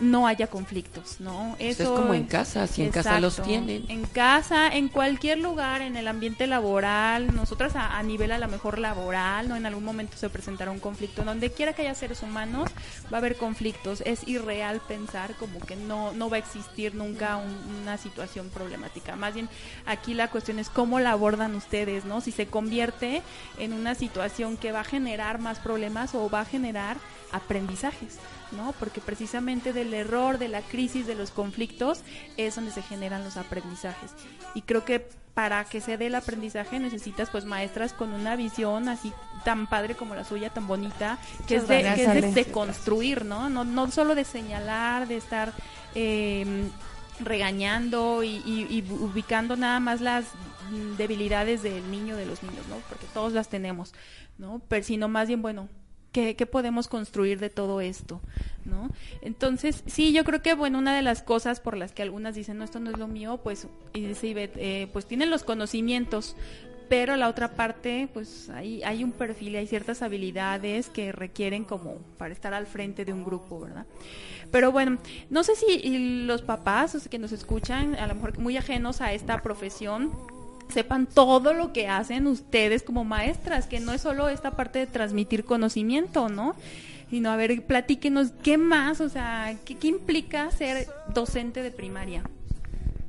no 0.00 0.26
haya 0.26 0.48
conflictos, 0.48 1.20
¿no? 1.20 1.54
Pues 1.58 1.78
es 1.80 1.88
como 1.88 2.14
en 2.14 2.24
casa, 2.24 2.66
si 2.66 2.82
en 2.82 2.90
casa 2.90 3.20
los 3.20 3.36
tienen. 3.42 3.84
En 3.88 4.04
casa, 4.04 4.68
en 4.68 4.88
cualquier 4.88 5.38
lugar, 5.38 5.82
en 5.82 5.96
el 5.96 6.08
ambiente 6.08 6.46
laboral, 6.48 7.34
nosotras 7.34 7.76
a, 7.76 7.96
a 7.96 8.02
nivel 8.02 8.32
a 8.32 8.38
lo 8.38 8.48
mejor 8.48 8.78
laboral, 8.78 9.48
¿no? 9.48 9.54
En 9.56 9.66
algún 9.66 9.84
momento 9.84 10.16
se 10.16 10.28
presentará 10.30 10.70
un 10.72 10.80
conflicto. 10.80 11.22
Donde 11.24 11.52
quiera 11.52 11.72
que 11.74 11.82
haya 11.82 11.94
seres 11.94 12.22
humanos, 12.22 12.70
va 13.12 13.16
a 13.16 13.20
haber 13.20 13.36
conflictos. 13.36 14.02
Es 14.04 14.26
irreal 14.26 14.80
pensar 14.86 15.34
como 15.34 15.60
que 15.60 15.76
no, 15.76 16.12
no 16.12 16.28
va 16.28 16.36
a 16.36 16.40
existir 16.40 16.94
nunca 16.94 17.36
un- 17.36 17.56
una 17.82 17.96
situación 17.96 18.50
problemática. 18.50 19.14
Más 19.16 19.34
bien, 19.34 19.48
aquí 19.86 20.12
la 20.14 20.28
cuestión 20.28 20.58
es 20.58 20.68
cómo 20.70 20.98
la 20.98 21.12
abordan 21.12 21.54
ustedes, 21.54 22.04
¿no? 22.04 22.20
Si 22.20 22.32
se 22.32 22.46
convierte 22.46 23.22
en 23.58 23.72
una 23.72 23.94
situación 23.94 24.56
que 24.56 24.72
va 24.72 24.80
a 24.80 24.84
generar 24.84 25.38
más 25.38 25.60
problemas 25.60 26.14
o 26.16 26.28
va 26.28 26.40
a 26.40 26.44
generar 26.44 26.96
aprendizajes, 27.32 28.18
¿no? 28.52 28.72
Porque 28.78 29.00
precisamente 29.00 29.72
del 29.72 29.92
error, 29.94 30.38
de 30.38 30.48
la 30.48 30.62
crisis, 30.62 31.06
de 31.06 31.14
los 31.14 31.30
conflictos 31.30 32.00
es 32.36 32.54
donde 32.56 32.70
se 32.72 32.82
generan 32.82 33.24
los 33.24 33.36
aprendizajes. 33.36 34.12
Y 34.54 34.62
creo 34.62 34.84
que 34.84 35.06
para 35.34 35.64
que 35.64 35.80
se 35.80 35.96
dé 35.96 36.06
el 36.06 36.14
aprendizaje 36.14 36.78
necesitas 36.78 37.28
pues 37.30 37.44
maestras 37.44 37.92
con 37.92 38.12
una 38.14 38.36
visión 38.36 38.88
así 38.88 39.12
tan 39.44 39.66
padre 39.68 39.96
como 39.96 40.14
la 40.14 40.22
suya, 40.24 40.50
tan 40.50 40.66
bonita, 40.68 41.18
que 41.48 41.56
es 41.56 41.66
de, 41.66 41.82
gracias, 41.82 42.12
que 42.12 42.18
es 42.20 42.34
de, 42.34 42.44
de 42.44 42.52
construir, 42.52 43.24
¿no? 43.24 43.48
¿no? 43.48 43.64
No 43.64 43.90
solo 43.90 44.14
de 44.14 44.24
señalar, 44.24 45.08
de 45.08 45.16
estar 45.16 45.52
eh, 45.96 46.68
regañando 47.20 48.22
y, 48.22 48.36
y- 48.46 48.66
y 48.70 48.82
ubicando 48.92 49.56
nada 49.56 49.80
más 49.80 50.00
las 50.00 50.24
debilidades 50.96 51.62
del 51.62 51.90
niño, 51.90 52.16
de 52.16 52.26
los 52.26 52.42
niños, 52.42 52.66
¿no? 52.68 52.76
Porque 52.88 53.06
todos 53.12 53.32
las 53.32 53.48
tenemos, 53.48 53.92
¿no? 54.38 54.60
Pero 54.68 54.84
sino 54.84 55.08
más 55.08 55.28
bien, 55.28 55.42
bueno, 55.42 55.68
¿Qué, 56.14 56.34
¿Qué 56.36 56.46
podemos 56.46 56.88
construir 56.88 57.40
de 57.40 57.50
todo 57.50 57.82
esto? 57.82 58.22
¿no? 58.64 58.90
Entonces, 59.20 59.82
sí, 59.86 60.12
yo 60.12 60.24
creo 60.24 60.42
que, 60.42 60.54
bueno, 60.54 60.78
una 60.78 60.94
de 60.94 61.02
las 61.02 61.22
cosas 61.22 61.60
por 61.60 61.76
las 61.76 61.92
que 61.92 62.02
algunas 62.02 62.34
dicen, 62.34 62.58
no, 62.58 62.64
esto 62.64 62.80
no 62.80 62.90
es 62.90 62.98
lo 62.98 63.08
mío, 63.08 63.40
pues, 63.42 63.66
y 63.92 64.06
dice 64.06 64.28
Ivette, 64.28 64.56
eh, 64.56 64.88
pues 64.92 65.06
tienen 65.06 65.28
los 65.28 65.44
conocimientos, 65.44 66.36
pero 66.88 67.16
la 67.16 67.28
otra 67.28 67.54
parte, 67.54 68.08
pues 68.12 68.50
hay, 68.50 68.82
hay 68.82 69.02
un 69.02 69.12
perfil 69.12 69.56
hay 69.56 69.66
ciertas 69.66 70.02
habilidades 70.02 70.88
que 70.90 71.12
requieren 71.12 71.64
como 71.64 71.96
para 72.18 72.32
estar 72.32 72.54
al 72.54 72.66
frente 72.66 73.04
de 73.04 73.12
un 73.12 73.24
grupo, 73.24 73.60
¿verdad? 73.60 73.86
Pero 74.50 74.70
bueno, 74.70 74.98
no 75.30 75.42
sé 75.42 75.56
si 75.56 76.26
los 76.26 76.42
papás 76.42 77.08
que 77.08 77.18
nos 77.18 77.32
escuchan, 77.32 77.96
a 77.96 78.06
lo 78.06 78.14
mejor 78.14 78.38
muy 78.38 78.56
ajenos 78.56 79.00
a 79.00 79.12
esta 79.12 79.42
profesión, 79.42 80.12
sepan 80.68 81.06
todo 81.06 81.52
lo 81.52 81.72
que 81.72 81.88
hacen 81.88 82.26
ustedes 82.26 82.82
como 82.82 83.04
maestras, 83.04 83.66
que 83.66 83.80
no 83.80 83.92
es 83.92 84.02
solo 84.02 84.28
esta 84.28 84.52
parte 84.52 84.78
de 84.80 84.86
transmitir 84.86 85.44
conocimiento, 85.44 86.28
¿no? 86.28 86.54
Sino, 87.10 87.30
a 87.30 87.36
ver, 87.36 87.62
platíquenos, 87.64 88.32
¿qué 88.42 88.58
más? 88.58 89.00
O 89.00 89.08
sea, 89.08 89.56
¿qué, 89.64 89.76
qué 89.76 89.88
implica 89.88 90.50
ser 90.50 90.88
docente 91.14 91.62
de 91.62 91.70
primaria? 91.70 92.24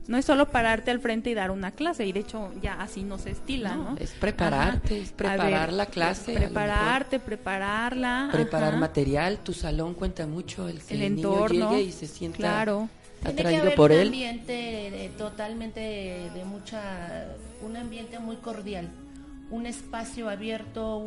No 0.07 0.17
es 0.17 0.25
solo 0.25 0.49
pararte 0.49 0.91
al 0.91 0.99
frente 0.99 1.31
y 1.31 1.33
dar 1.33 1.49
una 1.49 1.71
clase, 1.71 2.05
y 2.05 2.11
de 2.11 2.19
hecho 2.19 2.51
ya 2.61 2.79
así 2.79 3.01
no 3.01 3.17
se 3.17 3.31
estila, 3.31 3.75
¿no? 3.75 3.95
Es 3.97 4.11
prepararte, 4.11 5.01
es 5.01 5.11
preparar 5.11 5.73
la 5.73 5.87
clase. 5.87 6.33
Prepararte, 6.33 7.19
prepararla. 7.19 8.29
Preparar 8.31 8.77
material, 8.77 9.39
tu 9.39 9.53
salón 9.53 9.95
cuenta 9.95 10.27
mucho, 10.27 10.67
el 10.67 10.83
que 10.83 10.93
el, 10.93 11.01
entorno, 11.01 11.71
llegue 11.71 11.81
y 11.83 11.91
se 11.91 12.05
sienta 12.05 12.37
claro. 12.37 12.87
Atraído 13.25 13.73
por 13.75 13.91
él. 13.91 14.07
Un 14.07 14.13
ambiente 14.13 15.11
totalmente 15.17 15.79
de 15.79 16.45
mucha, 16.45 17.27
un 17.61 17.77
ambiente 17.77 18.19
muy 18.19 18.37
cordial 18.37 18.89
un 19.51 19.65
espacio 19.65 20.29
abierto, 20.29 20.97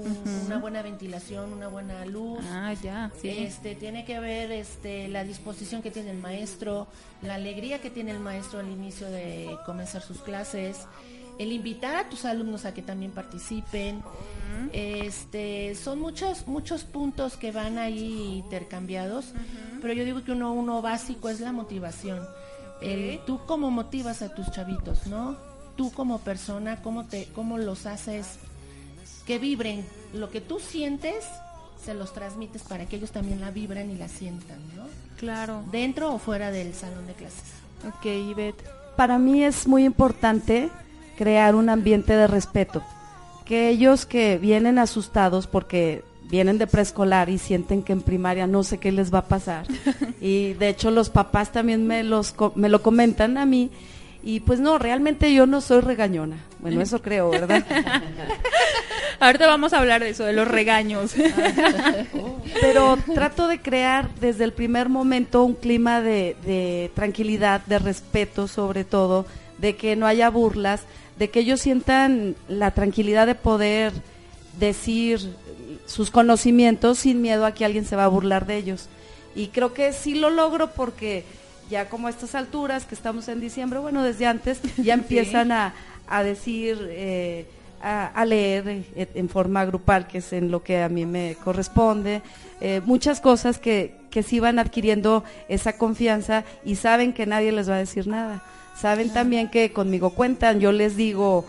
una 0.46 0.58
buena 0.58 0.82
ventilación, 0.82 1.52
una 1.52 1.68
buena 1.68 2.04
luz. 2.06 2.40
Ah, 2.50 2.72
ya, 2.82 3.10
Este, 3.22 3.74
tiene 3.74 4.04
que 4.04 4.20
ver 4.20 4.52
este, 4.52 5.08
la 5.08 5.24
disposición 5.24 5.82
que 5.82 5.90
tiene 5.90 6.12
el 6.12 6.18
maestro, 6.18 6.86
la 7.22 7.34
alegría 7.34 7.80
que 7.80 7.90
tiene 7.90 8.12
el 8.12 8.20
maestro 8.20 8.60
al 8.60 8.68
inicio 8.70 9.08
de 9.10 9.56
comenzar 9.66 10.02
sus 10.02 10.18
clases, 10.20 10.86
el 11.38 11.52
invitar 11.52 11.96
a 11.96 12.08
tus 12.08 12.24
alumnos 12.24 12.64
a 12.64 12.74
que 12.74 12.82
también 12.82 13.12
participen. 13.12 14.02
Este, 14.72 15.74
son 15.74 16.00
muchos 16.00 16.46
muchos 16.46 16.84
puntos 16.84 17.36
que 17.36 17.52
van 17.52 17.78
ahí 17.78 18.42
intercambiados, 18.44 19.26
pero 19.80 19.92
yo 19.94 20.04
digo 20.04 20.24
que 20.24 20.32
uno 20.32 20.52
uno 20.52 20.82
básico 20.82 21.28
es 21.28 21.40
la 21.40 21.52
motivación. 21.52 22.20
El, 22.80 23.20
tú 23.26 23.40
cómo 23.46 23.70
motivas 23.70 24.22
a 24.22 24.34
tus 24.34 24.50
chavitos, 24.50 25.06
¿no? 25.06 25.36
tú 25.78 25.92
como 25.92 26.18
persona, 26.18 26.82
cómo, 26.82 27.04
te, 27.04 27.28
cómo 27.34 27.56
los 27.56 27.86
haces 27.86 28.26
que 29.24 29.38
vibren. 29.38 29.86
Lo 30.12 30.28
que 30.28 30.40
tú 30.40 30.58
sientes, 30.58 31.24
se 31.82 31.94
los 31.94 32.12
transmites 32.12 32.62
para 32.64 32.86
que 32.86 32.96
ellos 32.96 33.12
también 33.12 33.40
la 33.40 33.52
vibren 33.52 33.90
y 33.90 33.96
la 33.96 34.08
sientan, 34.08 34.58
¿no? 34.76 34.84
Claro. 35.16 35.62
Dentro 35.70 36.12
o 36.12 36.18
fuera 36.18 36.50
del 36.50 36.74
salón 36.74 37.06
de 37.06 37.14
clases. 37.14 37.52
Ok, 37.86 38.06
Ivette. 38.06 38.64
Para 38.96 39.18
mí 39.18 39.44
es 39.44 39.68
muy 39.68 39.84
importante 39.84 40.68
crear 41.18 41.56
un 41.56 41.68
ambiente 41.68 42.14
de 42.14 42.28
respeto. 42.28 42.82
Que 43.44 43.68
ellos 43.70 44.06
que 44.06 44.38
vienen 44.38 44.78
asustados 44.78 45.48
porque 45.48 46.04
vienen 46.30 46.58
de 46.58 46.66
preescolar 46.66 47.28
y 47.28 47.38
sienten 47.38 47.82
que 47.82 47.92
en 47.92 48.02
primaria 48.02 48.46
no 48.46 48.62
sé 48.62 48.78
qué 48.78 48.92
les 48.92 49.12
va 49.12 49.18
a 49.18 49.28
pasar. 49.28 49.66
y 50.20 50.52
de 50.54 50.68
hecho 50.68 50.92
los 50.92 51.10
papás 51.10 51.50
también 51.50 51.86
me, 51.86 52.04
los, 52.04 52.34
me 52.54 52.68
lo 52.68 52.82
comentan 52.82 53.36
a 53.36 53.46
mí 53.46 53.70
y 54.22 54.40
pues 54.40 54.60
no, 54.60 54.78
realmente 54.78 55.32
yo 55.32 55.46
no 55.46 55.60
soy 55.60 55.80
regañona. 55.80 56.36
Bueno, 56.60 56.80
eso 56.80 57.00
creo, 57.00 57.30
¿verdad? 57.30 57.64
Ahorita 59.20 59.46
vamos 59.46 59.72
a 59.72 59.78
hablar 59.78 60.02
de 60.02 60.10
eso, 60.10 60.24
de 60.24 60.32
los 60.32 60.46
regaños. 60.46 61.14
Pero 62.60 62.98
trato 63.14 63.48
de 63.48 63.60
crear 63.60 64.08
desde 64.20 64.44
el 64.44 64.52
primer 64.52 64.88
momento 64.88 65.44
un 65.44 65.54
clima 65.54 66.00
de, 66.00 66.90
tranquilidad, 66.94 67.64
de 67.66 67.78
respeto 67.78 68.48
sobre 68.48 68.84
todo, 68.84 69.26
de 69.58 69.76
que 69.76 69.96
no 69.96 70.06
haya 70.06 70.30
burlas, 70.30 70.82
de 71.18 71.30
que 71.30 71.40
ellos 71.40 71.60
sientan 71.60 72.36
la 72.48 72.70
tranquilidad 72.70 73.26
de 73.26 73.34
poder 73.34 73.92
decir 74.58 75.34
sus 75.86 76.10
conocimientos 76.10 76.98
sin 77.00 77.20
miedo 77.20 77.44
a 77.46 77.52
que 77.52 77.64
alguien 77.64 77.84
se 77.84 77.96
va 77.96 78.04
a 78.04 78.08
burlar 78.08 78.46
de 78.46 78.56
ellos. 78.56 78.88
Y 79.34 79.48
creo 79.48 79.72
que 79.72 79.92
sí 79.92 80.14
lo 80.14 80.30
logro 80.30 80.70
porque 80.72 81.24
ya 81.70 81.88
como 81.88 82.06
a 82.06 82.10
estas 82.10 82.34
alturas, 82.34 82.84
que 82.84 82.94
estamos 82.94 83.28
en 83.28 83.40
diciembre, 83.40 83.78
bueno, 83.78 84.02
desde 84.02 84.26
antes, 84.26 84.60
ya 84.76 84.94
empiezan 84.94 85.52
a, 85.52 85.74
decir, 86.22 86.78
eh, 86.90 87.46
a, 87.82 88.24
leer 88.24 88.68
eh, 88.68 89.08
en 89.14 89.28
forma 89.28 89.64
grupal, 89.64 90.06
que 90.06 90.18
es 90.18 90.32
en 90.32 90.50
lo 90.50 90.62
que 90.62 90.82
a 90.82 90.88
mí 90.88 91.04
me 91.04 91.36
corresponde, 91.44 92.22
eh, 92.60 92.80
muchas 92.84 93.20
cosas 93.20 93.58
que, 93.58 93.94
que 94.10 94.22
sí 94.22 94.40
van 94.40 94.58
adquiriendo 94.58 95.24
esa 95.48 95.76
confianza 95.76 96.44
y 96.64 96.76
saben 96.76 97.12
que 97.12 97.26
nadie 97.26 97.52
les 97.52 97.68
va 97.68 97.74
a 97.74 97.78
decir 97.78 98.06
nada. 98.06 98.42
Saben 98.80 99.10
también 99.10 99.48
que 99.48 99.72
conmigo 99.72 100.10
cuentan, 100.10 100.60
yo 100.60 100.70
les 100.72 100.96
digo 100.96 101.44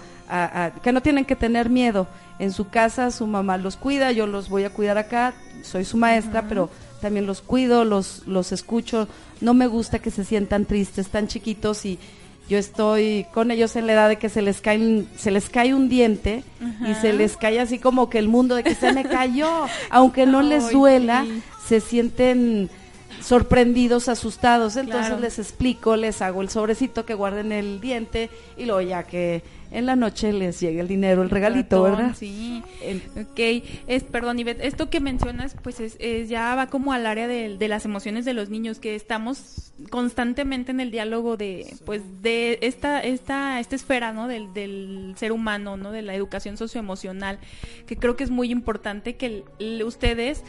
que 0.84 0.92
no 0.92 1.02
tienen 1.02 1.26
que 1.26 1.36
tener 1.36 1.70
miedo. 1.70 2.08
En 2.40 2.52
su 2.52 2.70
casa 2.70 3.12
su 3.12 3.28
mamá 3.28 3.58
los 3.58 3.76
cuida, 3.76 4.12
yo 4.12 4.26
los 4.26 4.50
voy 4.50 4.64
a 4.64 4.70
cuidar 4.70 4.98
acá, 4.98 5.34
soy 5.62 5.84
su 5.86 5.98
maestra, 5.98 6.46
pero 6.48 6.70
también 7.02 7.26
los 7.26 7.42
cuido, 7.42 7.86
los, 7.86 8.24
los 8.28 8.52
escucho. 8.52 9.08
No 9.42 9.54
me 9.54 9.68
gusta 9.68 10.00
que 10.00 10.12
se 10.12 10.24
sientan 10.24 10.66
tristes, 10.66 11.10
tan 11.10 11.28
chiquitos 11.28 11.86
y 11.86 12.00
yo 12.50 12.58
estoy 12.58 13.28
con 13.32 13.52
ellos 13.52 13.76
en 13.76 13.86
la 13.86 13.94
edad 13.94 14.10
de 14.10 14.18
que 14.18 14.30
se 14.30 14.42
les 14.42 14.60
cae, 14.60 15.06
se 15.16 15.30
les 15.30 15.50
cae 15.50 15.76
un 15.76 15.88
diente 15.88 16.44
y 16.88 16.96
se 16.96 17.14
les 17.14 17.38
cae 17.38 17.60
así 17.60 17.78
como 17.78 18.10
que 18.10 18.18
el 18.18 18.28
mundo 18.28 18.56
de 18.56 18.64
que 18.64 18.74
se 18.74 18.92
me 18.92 19.04
cayó, 19.04 19.68
aunque 19.92 20.26
no 20.26 20.42
les 20.42 20.72
duela, 20.72 21.28
se 21.68 21.80
sienten 21.80 22.72
sorprendidos, 23.22 24.10
asustados, 24.10 24.76
entonces 24.76 25.20
les 25.20 25.40
explico, 25.40 25.96
les 25.96 26.22
hago 26.22 26.42
el 26.42 26.50
sobrecito 26.50 27.06
que 27.06 27.14
guarden 27.14 27.52
el 27.52 27.82
diente 27.82 28.30
y 28.58 28.66
luego 28.66 28.82
ya 28.82 29.04
que 29.04 29.44
en 29.72 29.86
la 29.86 29.96
noche 29.96 30.34
les 30.34 30.60
llega 30.60 30.82
el 30.82 30.88
dinero, 30.88 31.22
el 31.22 31.30
regalito, 31.30 31.84
¿verdad? 31.84 32.16
Sí. 32.18 32.64
Ok, 33.16 33.64
es, 33.88 34.04
perdón, 34.04 34.40
Ivette, 34.40 34.66
esto 34.66 34.90
que 34.90 35.00
mencionas, 35.00 35.56
pues 35.62 35.80
es, 35.80 35.98
ya 36.30 36.56
va 36.56 36.68
como 36.68 36.94
al 36.94 37.06
área 37.06 37.28
de, 37.28 37.58
de, 37.58 37.68
las 37.68 37.86
emociones 37.86 38.26
de 38.26 38.34
los 38.34 38.50
niños, 38.50 38.80
que 38.80 38.96
estamos 38.96 39.72
constantemente 39.90 40.72
en 40.72 40.80
el 40.80 40.92
diálogo 40.92 41.38
de, 41.38 41.74
pues, 41.86 42.02
de 42.22 42.58
esta, 42.62 43.00
esta, 43.00 43.60
esta 43.60 43.76
esfera, 43.76 44.12
¿no? 44.12 44.28
Del, 44.28 44.54
del 44.54 45.14
ser 45.18 45.32
humano, 45.32 45.78
¿no? 45.78 45.92
De 45.92 46.02
la 46.02 46.16
educación 46.16 46.58
socioemocional, 46.58 47.40
que 47.86 47.96
creo 47.96 48.16
que 48.16 48.24
es 48.24 48.32
muy 48.32 48.52
importante 48.52 49.16
que 49.16 49.44
ustedes 49.86 50.44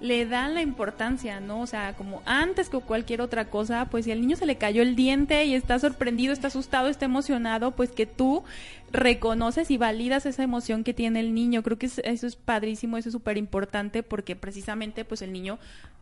le 0.00 0.26
dan 0.26 0.54
la 0.54 0.62
importancia, 0.62 1.40
¿no? 1.40 1.60
O 1.60 1.66
sea, 1.66 1.94
como 1.94 2.22
antes 2.26 2.68
que 2.68 2.78
cualquier 2.78 3.20
otra 3.20 3.46
cosa, 3.46 3.86
pues 3.90 4.04
si 4.04 4.12
al 4.12 4.20
niño 4.20 4.36
se 4.36 4.44
le 4.46 4.56
cayó 4.56 4.82
el 4.82 4.96
diente 4.96 5.44
y 5.44 5.54
está 5.54 5.78
sorprendido, 5.78 6.32
está 6.32 6.48
asustado, 6.48 6.88
está 6.88 7.06
emocionado, 7.06 7.70
pues 7.70 7.90
que 7.90 8.04
tú 8.04 8.44
reconoces 8.90 9.70
y 9.70 9.76
validas 9.76 10.26
esa 10.26 10.42
emoción 10.42 10.84
que 10.84 10.94
tiene 10.94 11.20
el 11.20 11.34
niño. 11.34 11.62
Creo 11.62 11.78
que 11.78 11.86
eso 11.86 12.26
es 12.26 12.36
padrísimo, 12.36 12.96
eso 12.96 13.08
es 13.08 13.12
súper 13.12 13.36
importante 13.36 14.02
porque 14.02 14.36
precisamente 14.36 15.04
pues 15.04 15.22
el 15.22 15.32
niño 15.32 15.58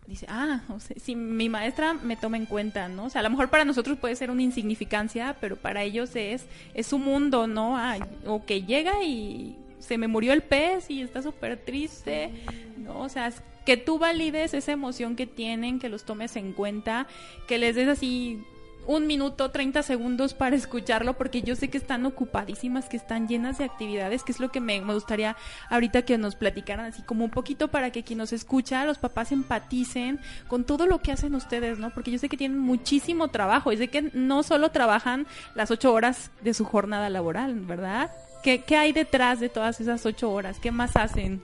dice, 0.07 0.27
ah, 0.29 0.63
o 0.69 0.81
sea, 0.81 0.97
si 1.01 1.15
mi 1.15 1.49
maestra 1.49 1.95
me 1.95 2.17
toma 2.17 2.37
en 2.37 2.47
cuenta, 2.47 2.89
¿no? 2.89 3.05
O 3.05 3.11
sea, 3.11 3.21
a 3.21 3.23
lo 3.23 3.31
mejor 3.31 3.51
para 3.51 3.65
nosotros 3.65 3.99
puede 3.99 4.17
ser 4.17 4.31
una 4.31 4.43
insignificancia, 4.43 5.37
pero 5.41 5.57
para 5.57 5.83
ellos 5.83 6.15
es, 6.17 6.47
es 6.75 6.87
su 6.87 6.99
mundo, 6.99 7.47
¿no? 7.47 7.77
Ah, 7.79 7.99
o 8.27 8.45
que 8.45 8.63
llega 8.63 9.03
y 9.05 9.57
se 9.79 9.99
me 9.99 10.09
murió 10.09 10.33
el 10.33 10.43
pez 10.43 10.91
y 10.91 11.03
está 11.03 11.23
súper 11.23 11.57
triste, 11.57 12.31
¿no? 12.79 13.01
O 13.01 13.09
sea, 13.09 13.33
que 13.65 13.77
tú 13.77 13.99
valides 13.99 14.55
esa 14.55 14.73
emoción 14.73 15.17
que 15.17 15.27
tienen, 15.27 15.79
que 15.79 15.89
los 15.89 16.05
tomes 16.05 16.37
en 16.37 16.53
cuenta, 16.53 17.07
que 17.47 17.59
les 17.59 17.75
des 17.77 17.89
así 17.89 18.43
un 18.87 19.07
minuto, 19.07 19.51
30 19.51 19.83
segundos 19.83 20.35
para 20.35 20.57
escucharlo, 20.57 21.15
porque 21.15 21.43
yo 21.43 21.57
sé 21.57 21.69
que 21.69 21.79
están 21.79 22.05
ocupadísimas, 22.07 22.89
que 22.89 22.97
están 22.97 23.29
llenas 23.29 23.59
de 23.59 23.65
actividades, 23.65 24.23
que 24.23 24.33
es 24.33 24.41
lo 24.41 24.51
que 24.51 24.61
me, 24.61 24.81
gustaría 24.81 25.37
ahorita 25.71 26.03
que 26.03 26.19
nos 26.19 26.35
platicaran, 26.35 26.87
así 26.87 27.03
como 27.03 27.25
un 27.25 27.31
poquito 27.31 27.69
para 27.69 27.91
que 27.91 28.03
quien 28.03 28.19
nos 28.19 28.33
escucha, 28.33 28.85
los 28.85 28.99
papás 28.99 29.33
empaticen 29.33 30.21
con 30.49 30.65
todo 30.65 30.87
lo 30.87 31.01
que 31.01 31.13
hacen 31.13 31.35
ustedes, 31.35 31.79
¿no? 31.79 31.91
Porque 31.91 32.11
yo 32.11 32.19
sé 32.19 32.29
que 32.29 32.37
tienen 32.37 32.59
muchísimo 32.59 33.29
trabajo, 33.29 33.73
y 33.73 33.77
sé 33.77 33.89
que 33.89 34.11
no 34.13 34.43
solo 34.43 34.71
trabajan 34.71 35.27
las 35.55 35.71
ocho 35.71 35.93
horas 35.93 36.31
de 36.43 36.55
su 36.55 36.65
jornada 36.65 37.11
laboral, 37.11 37.55
¿verdad? 37.61 38.11
¿Qué, 38.43 38.63
qué 38.63 38.77
hay 38.77 38.93
detrás 38.93 39.41
de 39.41 39.49
todas 39.49 39.81
esas 39.81 40.05
ocho 40.05 40.31
horas? 40.31 40.59
¿Qué 40.61 40.73
más 40.73 40.97
hacen? 40.97 41.41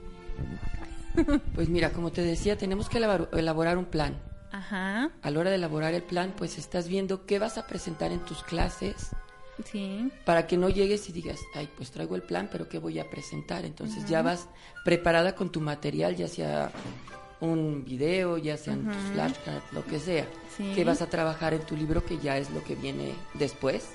Pues 1.55 1.69
mira, 1.69 1.91
como 1.91 2.11
te 2.11 2.21
decía, 2.21 2.57
tenemos 2.57 2.89
que 2.89 2.97
elaborar 2.97 3.77
un 3.77 3.85
plan. 3.85 4.15
Ajá. 4.51 5.11
A 5.21 5.31
la 5.31 5.39
hora 5.39 5.49
de 5.49 5.57
elaborar 5.57 5.93
el 5.93 6.03
plan, 6.03 6.33
pues 6.35 6.57
estás 6.57 6.87
viendo 6.87 7.25
qué 7.25 7.39
vas 7.39 7.57
a 7.57 7.67
presentar 7.67 8.11
en 8.11 8.19
tus 8.19 8.43
clases. 8.43 9.09
Sí. 9.65 10.11
Para 10.25 10.47
que 10.47 10.57
no 10.57 10.69
llegues 10.69 11.09
y 11.09 11.11
digas, 11.11 11.39
ay, 11.53 11.69
pues 11.75 11.91
traigo 11.91 12.15
el 12.15 12.21
plan, 12.21 12.47
pero 12.51 12.69
¿qué 12.69 12.79
voy 12.79 12.99
a 12.99 13.09
presentar? 13.09 13.65
Entonces 13.65 14.05
ya 14.05 14.21
vas 14.21 14.47
preparada 14.85 15.35
con 15.35 15.51
tu 15.51 15.59
material, 15.59 16.15
ya 16.15 16.27
sea 16.27 16.71
un 17.41 17.83
video, 17.85 18.37
ya 18.37 18.57
sean 18.57 18.85
tus 18.85 19.11
flashcards, 19.13 19.71
lo 19.71 19.85
que 19.85 19.99
sea. 19.99 20.27
Sí. 20.55 20.71
Que 20.75 20.83
vas 20.83 21.01
a 21.01 21.09
trabajar 21.09 21.53
en 21.53 21.61
tu 21.61 21.75
libro, 21.75 22.05
que 22.05 22.17
ya 22.19 22.37
es 22.37 22.49
lo 22.51 22.63
que 22.63 22.75
viene 22.75 23.13
después. 23.33 23.89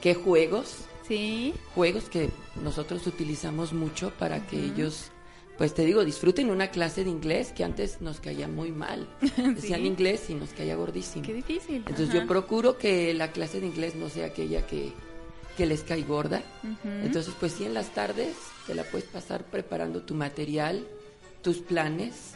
¿Qué 0.00 0.14
juegos? 0.14 0.76
Sí. 1.06 1.54
Juegos 1.74 2.04
que 2.04 2.30
nosotros 2.62 3.06
utilizamos 3.06 3.72
mucho 3.72 4.10
para 4.18 4.46
que 4.46 4.56
ellos 4.56 5.10
pues 5.58 5.72
te 5.74 5.84
digo, 5.84 6.04
disfruten 6.04 6.50
una 6.50 6.68
clase 6.70 7.02
de 7.04 7.10
inglés 7.10 7.52
que 7.52 7.64
antes 7.64 8.00
nos 8.00 8.20
caía 8.20 8.46
muy 8.48 8.72
mal. 8.72 9.08
Decían 9.36 9.80
Sí. 9.80 9.86
inglés 9.86 10.28
y 10.30 10.34
nos 10.34 10.50
caía 10.50 10.76
gordísimo. 10.76 11.24
Qué 11.24 11.34
difícil. 11.34 11.76
Entonces 11.76 12.10
Ajá. 12.10 12.18
yo 12.20 12.26
procuro 12.26 12.76
que 12.78 13.14
la 13.14 13.32
clase 13.32 13.60
de 13.60 13.66
inglés 13.66 13.94
no 13.94 14.08
sea 14.10 14.26
aquella 14.26 14.66
que, 14.66 14.92
que 15.56 15.64
les 15.66 15.82
cae 15.82 16.02
gorda. 16.02 16.42
Entonces, 17.02 17.32
pues 17.40 17.52
sí, 17.52 17.64
en 17.64 17.72
las 17.74 17.94
tardes 17.94 18.34
te 18.66 18.74
la 18.74 18.84
puedes 18.84 19.06
pasar 19.08 19.44
preparando 19.44 20.02
tu 20.02 20.14
material, 20.14 20.86
tus 21.42 21.58
planes 21.58 22.34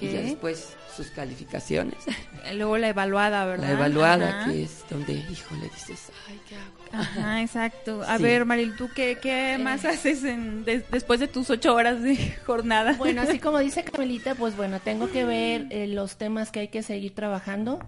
Y 0.00 0.08
ya 0.12 0.20
después 0.20 0.76
sus 0.96 1.08
calificaciones. 1.08 1.96
Luego 2.54 2.76
la 2.78 2.88
evaluada, 2.88 3.44
¿verdad? 3.44 3.66
La 3.66 3.72
evaluada, 3.72 4.28
Ajá. 4.40 4.50
que 4.50 4.64
es 4.64 4.84
donde, 4.90 5.12
híjole, 5.12 5.62
dices, 5.74 6.10
ay, 6.28 6.40
¿qué 6.48 6.56
hago? 6.56 6.80
Ajá, 6.92 7.40
exacto. 7.42 8.02
A 8.02 8.16
Sí. 8.16 8.22
ver, 8.24 8.44
Maril, 8.46 8.74
¿tú 8.76 8.88
qué, 8.94 9.18
qué 9.22 9.58
más 9.62 9.84
haces 9.84 10.24
en, 10.24 10.64
des- 10.64 10.90
después 10.90 11.20
de 11.20 11.28
tus 11.28 11.48
ocho 11.50 11.74
horas 11.74 12.02
de 12.02 12.16
jornada? 12.46 12.94
Bueno, 12.94 13.22
así 13.22 13.38
como 13.38 13.58
dice 13.60 13.84
Carmelita, 13.84 14.34
pues 14.34 14.56
bueno, 14.56 14.80
tengo 14.80 15.10
que 15.12 15.24
ver 15.24 15.66
eh, 15.70 15.86
los 15.86 16.16
temas 16.16 16.50
que 16.50 16.60
hay 16.60 16.68
que 16.68 16.82
seguir 16.82 17.14
trabajando, 17.14 17.78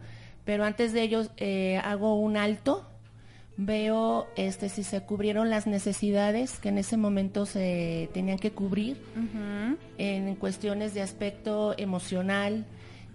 pero 0.44 0.64
antes 0.64 0.92
de 0.92 1.02
ellos 1.02 1.30
eh, 1.36 1.80
hago 1.84 2.18
un 2.20 2.36
alto, 2.36 2.88
veo 3.56 4.26
este 4.36 4.68
si 4.68 4.82
se 4.82 5.02
cubrieron 5.02 5.50
las 5.50 5.66
necesidades 5.66 6.58
que 6.58 6.70
en 6.70 6.78
ese 6.78 6.96
momento 6.96 7.46
se 7.46 8.08
tenían 8.12 8.38
que 8.38 8.52
cubrir 8.52 8.96
en 9.98 10.34
cuestiones 10.36 10.94
de 10.94 11.02
aspecto 11.02 11.74
emocional, 11.76 12.64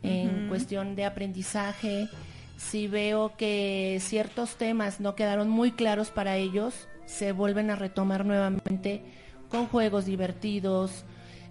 en 0.04 0.48
cuestión 0.48 0.96
de 0.96 1.06
aprendizaje, 1.06 2.08
si 2.56 2.88
veo 2.88 3.36
que 3.38 3.98
ciertos 4.02 4.56
temas 4.58 5.00
no 5.00 5.16
quedaron 5.16 5.50
muy 5.50 5.72
claros 5.72 6.10
para 6.10 6.38
ellos, 6.38 6.88
se 7.06 7.32
vuelven 7.32 7.70
a 7.70 7.76
retomar 7.76 8.26
nuevamente 8.26 9.04
con 9.50 9.68
juegos 9.68 10.06
divertidos, 10.06 11.06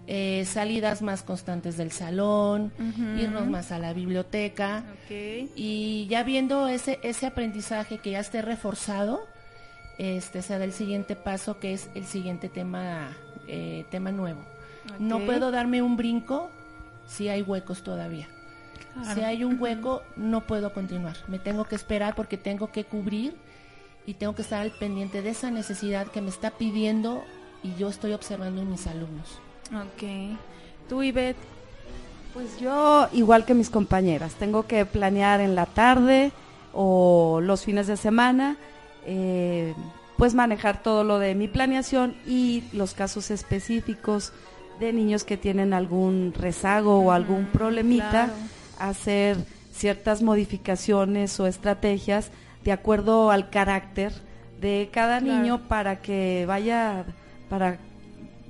eh, 0.09 0.45
salidas 0.45 1.01
más 1.01 1.21
constantes 1.21 1.75
del 1.75 1.91
salón, 1.91 2.71
irnos 3.19 3.45
más 3.47 3.73
a 3.73 3.79
la 3.79 3.91
biblioteca 3.91 4.83
y 5.09 6.07
ya 6.09 6.23
viendo 6.23 6.69
ese 6.69 6.99
ese 7.03 7.25
aprendizaje 7.25 7.97
que 7.97 8.11
ya 8.11 8.21
esté 8.21 8.41
reforzado, 8.41 9.19
este 9.97 10.41
se 10.41 10.57
da 10.57 10.63
el 10.63 10.71
siguiente 10.71 11.17
paso 11.17 11.59
que 11.59 11.73
es 11.73 11.89
el 11.93 12.05
siguiente 12.05 12.47
tema 12.47 13.17
eh, 13.47 13.85
tema 13.89 14.13
nuevo. 14.13 14.39
No 14.97 15.25
puedo 15.25 15.51
darme 15.51 15.81
un 15.81 15.97
brinco 15.97 16.49
si 17.05 17.27
hay 17.27 17.41
huecos 17.41 17.83
todavía. 17.83 18.29
Claro. 18.93 19.13
Si 19.13 19.21
hay 19.25 19.43
un 19.43 19.61
hueco, 19.61 20.03
no 20.15 20.47
puedo 20.47 20.73
continuar. 20.73 21.17
Me 21.27 21.37
tengo 21.37 21.65
que 21.65 21.75
esperar 21.75 22.15
porque 22.15 22.37
tengo 22.37 22.71
que 22.71 22.85
cubrir 22.85 23.35
y 24.05 24.13
tengo 24.13 24.33
que 24.35 24.41
estar 24.41 24.61
al 24.61 24.71
pendiente 24.71 25.21
de 25.21 25.31
esa 25.31 25.51
necesidad 25.51 26.07
que 26.07 26.21
me 26.21 26.29
está 26.29 26.51
pidiendo 26.51 27.25
y 27.61 27.75
yo 27.75 27.89
estoy 27.89 28.13
observando 28.13 28.61
en 28.61 28.71
mis 28.71 28.87
alumnos. 28.87 29.41
Ok. 29.73 30.37
Tú, 30.89 31.03
Ivette. 31.03 31.37
Pues 32.33 32.59
yo, 32.59 33.07
igual 33.13 33.45
que 33.45 33.53
mis 33.53 33.69
compañeras, 33.69 34.35
tengo 34.35 34.67
que 34.67 34.85
planear 34.85 35.41
en 35.41 35.55
la 35.55 35.65
tarde 35.65 36.31
o 36.73 37.39
los 37.41 37.63
fines 37.63 37.87
de 37.87 37.97
semana, 37.97 38.57
eh, 39.05 39.73
pues 40.17 40.35
manejar 40.35 40.83
todo 40.83 41.03
lo 41.03 41.17
de 41.17 41.33
mi 41.33 41.47
planeación 41.47 42.15
y 42.27 42.63
los 42.73 42.93
casos 42.93 43.31
específicos 43.31 44.33
de 44.79 44.93
niños 44.93 45.23
que 45.23 45.37
tienen 45.37 45.73
algún 45.73 46.33
rezago 46.37 46.99
o 46.99 47.11
algún 47.11 47.45
problemita, 47.45 48.09
claro. 48.25 48.33
hacer 48.77 49.37
ciertas 49.73 50.21
modificaciones 50.21 51.39
o 51.39 51.47
estrategias 51.47 52.29
de 52.63 52.71
acuerdo 52.71 53.31
al 53.31 53.49
carácter 53.49 54.13
de 54.61 54.89
cada 54.91 55.19
Claro. 55.19 55.39
niño 55.39 55.67
para 55.67 56.01
que 56.01 56.45
vaya, 56.47 57.05
para 57.49 57.77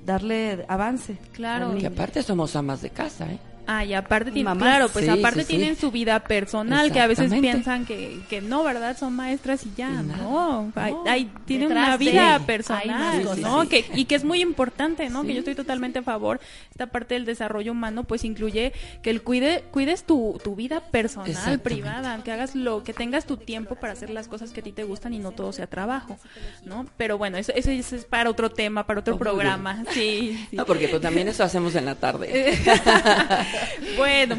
darle 0.07 0.65
avance. 0.69 1.17
Claro. 1.33 1.75
Que 1.77 1.85
aparte 1.85 2.23
somos 2.23 2.55
amas 2.55 2.81
de 2.81 2.89
casa, 2.89 3.25
¿eh? 3.31 3.39
Ah, 3.69 3.83
y 3.83 3.93
aparte 3.93 4.31
tienen, 4.31 4.57
claro, 4.57 4.87
pues 4.87 5.03
Sí, 5.05 5.11
aparte 5.11 5.41
sí, 5.41 5.45
sí. 5.51 5.57
tienen 5.57 5.75
su 5.75 5.91
vida 5.91 6.21
personal, 6.21 6.89
que 6.91 7.01
a 7.01 7.07
veces 7.07 7.31
piensan 7.33 7.85
que, 7.85 8.17
que 8.29 8.39
no, 8.41 8.63
¿verdad? 8.63 8.97
Son 8.97 9.13
maestras 9.13 9.65
y 9.65 9.71
ya, 9.75 9.89
nada. 9.89 10.17
no. 10.23 10.71
Hay, 10.75 10.93
No, 10.93 11.03
hay- 11.05 11.31
tienen 11.45 11.67
detrás 11.69 11.87
una 11.87 11.97
vida 11.97 12.39
personal. 12.45 13.23
¿no? 13.41 13.63
Sí, 13.63 13.67
Que, 13.67 13.85
y 13.93 14.05
que 14.05 14.15
es 14.15 14.23
muy 14.23 14.41
importante, 14.41 15.09
¿no? 15.09 15.21
Sí. 15.21 15.27
Que 15.27 15.33
yo 15.33 15.39
estoy 15.39 15.55
totalmente 15.55 15.99
a 15.99 16.03
favor. 16.03 16.39
Esta 16.71 16.87
parte 16.87 17.15
del 17.15 17.25
desarrollo 17.25 17.73
humano, 17.73 18.05
pues 18.05 18.23
incluye 18.23 18.71
que 19.01 19.09
el 19.09 19.21
cuide, 19.21 19.63
cuides 19.71 20.03
tu, 20.05 20.39
tu 20.43 20.55
vida 20.55 20.79
personal, 20.79 21.59
privada, 21.59 22.23
que 22.23 22.31
hagas 22.31 22.55
lo, 22.55 22.83
que 22.85 22.93
tengas 22.93 23.25
tu 23.25 23.35
tiempo 23.37 23.75
para 23.75 23.93
hacer 23.93 24.09
las 24.11 24.27
cosas 24.29 24.51
que 24.51 24.61
a 24.61 24.63
ti 24.63 24.71
te 24.71 24.85
gustan 24.85 25.13
y 25.13 25.19
no 25.19 25.31
todo 25.31 25.51
sea 25.51 25.67
trabajo, 25.67 26.17
¿no? 26.63 26.85
Pero 26.95 27.17
bueno, 27.17 27.37
eso, 27.37 27.51
eso 27.53 27.69
es 27.71 28.05
para 28.05 28.29
otro 28.29 28.49
tema, 28.49 28.87
para 28.87 29.01
otro 29.01 29.15
Obvio. 29.15 29.19
programa, 29.25 29.83
sí. 29.91 30.39
sí. 30.49 30.55
No, 30.55 30.65
porque 30.65 30.87
pues 30.87 31.01
también 31.01 31.27
eso 31.27 31.43
hacemos 31.43 31.75
en 31.75 31.83
la 31.85 31.95
tarde. 31.95 32.57
Bueno, 33.97 34.37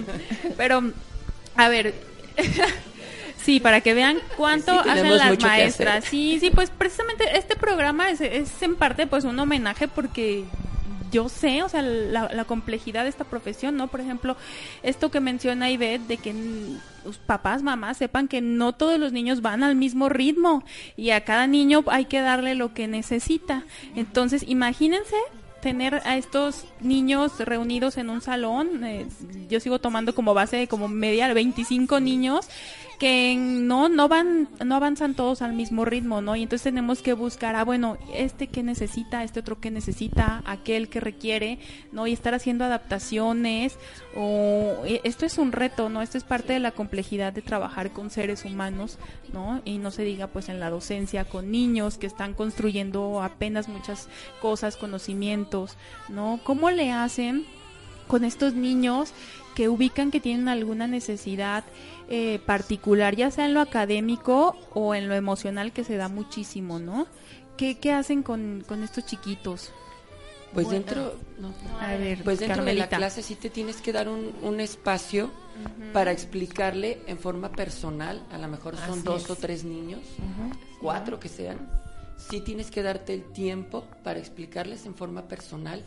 pero 0.56 0.92
a 1.56 1.68
ver, 1.68 1.94
sí, 3.42 3.60
para 3.60 3.80
que 3.80 3.94
vean 3.94 4.18
cuánto 4.36 4.82
Sí, 4.82 4.88
hacen 4.88 5.16
las 5.16 5.40
maestras. 5.40 6.04
Sí, 6.04 6.38
sí, 6.40 6.50
pues 6.50 6.70
precisamente 6.70 7.24
este 7.36 7.56
programa 7.56 8.10
es, 8.10 8.20
es 8.20 8.62
en 8.62 8.76
parte 8.76 9.06
pues 9.06 9.24
un 9.24 9.38
homenaje 9.38 9.88
porque 9.88 10.44
yo 11.10 11.28
sé, 11.28 11.62
o 11.62 11.68
sea, 11.68 11.82
la, 11.82 12.30
la 12.32 12.44
complejidad 12.44 13.04
de 13.04 13.08
esta 13.08 13.24
profesión, 13.24 13.76
¿no? 13.76 13.88
Por 13.88 14.00
ejemplo, 14.00 14.36
esto 14.82 15.10
que 15.10 15.20
menciona 15.20 15.70
Ivette 15.70 16.06
de 16.06 16.16
que 16.18 16.34
los 17.04 17.18
papás, 17.18 17.62
mamás 17.62 17.96
sepan 17.96 18.28
que 18.28 18.40
no 18.40 18.74
todos 18.74 18.98
los 18.98 19.12
niños 19.12 19.40
van 19.40 19.62
al 19.62 19.74
mismo 19.74 20.08
ritmo 20.08 20.62
y 20.96 21.10
a 21.10 21.24
cada 21.24 21.46
niño 21.46 21.84
hay 21.88 22.04
que 22.04 22.20
darle 22.20 22.54
lo 22.54 22.74
que 22.74 22.86
necesita. 22.86 23.64
Entonces, 23.96 24.44
imagínense 24.46 25.16
tener 25.60 26.02
a 26.04 26.16
estos 26.16 26.64
niños 26.80 27.38
reunidos 27.40 27.96
en 27.96 28.10
un 28.10 28.20
salón, 28.20 28.84
eh, 28.84 29.06
yo 29.48 29.60
sigo 29.60 29.78
tomando 29.78 30.14
como 30.14 30.34
base 30.34 30.68
como 30.68 30.88
media 30.88 31.32
25 31.34 32.00
niños 32.00 32.48
que 32.98 33.36
no 33.38 33.88
no 33.88 34.08
van 34.08 34.48
no 34.64 34.74
avanzan 34.74 35.14
todos 35.14 35.40
al 35.40 35.52
mismo 35.52 35.84
ritmo, 35.84 36.20
¿no? 36.20 36.34
Y 36.34 36.42
entonces 36.42 36.64
tenemos 36.64 37.00
que 37.00 37.12
buscar, 37.12 37.54
ah, 37.54 37.64
bueno, 37.64 37.96
este 38.12 38.48
que 38.48 38.62
necesita, 38.62 39.22
este 39.22 39.40
otro 39.40 39.60
que 39.60 39.70
necesita, 39.70 40.42
aquel 40.44 40.88
que 40.88 40.98
requiere, 40.98 41.60
¿no? 41.92 42.06
Y 42.06 42.12
estar 42.12 42.34
haciendo 42.34 42.64
adaptaciones 42.64 43.78
o 44.16 44.82
eh, 44.84 45.00
esto 45.04 45.26
es 45.26 45.38
un 45.38 45.52
reto, 45.52 45.88
¿no? 45.88 46.02
Esto 46.02 46.18
es 46.18 46.24
parte 46.24 46.52
de 46.52 46.60
la 46.60 46.72
complejidad 46.72 47.32
de 47.32 47.42
trabajar 47.42 47.92
con 47.92 48.10
seres 48.10 48.44
humanos, 48.44 48.98
¿no? 49.32 49.62
Y 49.64 49.78
no 49.78 49.92
se 49.92 50.02
diga 50.02 50.26
pues 50.26 50.48
en 50.48 50.58
la 50.58 50.70
docencia 50.70 51.24
con 51.24 51.52
niños 51.52 51.98
que 51.98 52.06
están 52.06 52.34
construyendo 52.34 53.22
apenas 53.22 53.68
muchas 53.68 54.08
cosas, 54.42 54.76
conocimientos, 54.76 55.76
¿no? 56.08 56.40
¿Cómo 56.42 56.70
le 56.70 56.90
hacen 56.90 57.46
con 58.08 58.24
estos 58.24 58.54
niños 58.54 59.12
que 59.54 59.68
ubican 59.68 60.10
que 60.10 60.20
tienen 60.20 60.48
alguna 60.48 60.86
necesidad 60.86 61.64
eh, 62.08 62.38
particular, 62.46 63.14
ya 63.16 63.30
sea 63.30 63.44
en 63.46 63.54
lo 63.54 63.60
académico 63.60 64.56
o 64.74 64.94
en 64.94 65.08
lo 65.08 65.14
emocional, 65.14 65.72
que 65.72 65.84
se 65.84 65.96
da 65.96 66.08
muchísimo, 66.08 66.78
¿no? 66.78 67.06
¿Qué, 67.56 67.78
qué 67.78 67.92
hacen 67.92 68.22
con, 68.22 68.64
con 68.66 68.82
estos 68.82 69.04
chiquitos? 69.06 69.70
Pues 70.54 70.64
Bueno. 70.66 70.80
dentro, 70.80 71.14
no. 71.38 71.52
A 71.80 71.94
ver, 71.96 72.22
pues 72.24 72.38
dentro 72.40 72.64
de 72.64 72.72
la 72.74 72.88
clase 72.88 73.22
sí 73.22 73.34
te 73.34 73.50
tienes 73.50 73.82
que 73.82 73.92
dar 73.92 74.08
un, 74.08 74.32
un 74.42 74.60
espacio 74.60 75.30
para 75.92 76.12
explicarle 76.12 77.02
en 77.06 77.18
forma 77.18 77.50
personal, 77.50 78.22
a 78.30 78.38
lo 78.38 78.48
mejor 78.48 78.76
son 78.76 78.90
Así 79.00 79.02
dos 79.02 79.24
es. 79.24 79.30
o 79.30 79.36
tres 79.36 79.64
niños, 79.64 80.00
cuatro 80.80 81.18
que 81.20 81.28
sean, 81.28 81.58
sí 82.16 82.40
tienes 82.40 82.70
que 82.70 82.82
darte 82.82 83.12
el 83.12 83.24
tiempo 83.32 83.84
para 84.04 84.18
explicarles 84.20 84.86
en 84.86 84.94
forma 84.94 85.22
personal 85.28 85.84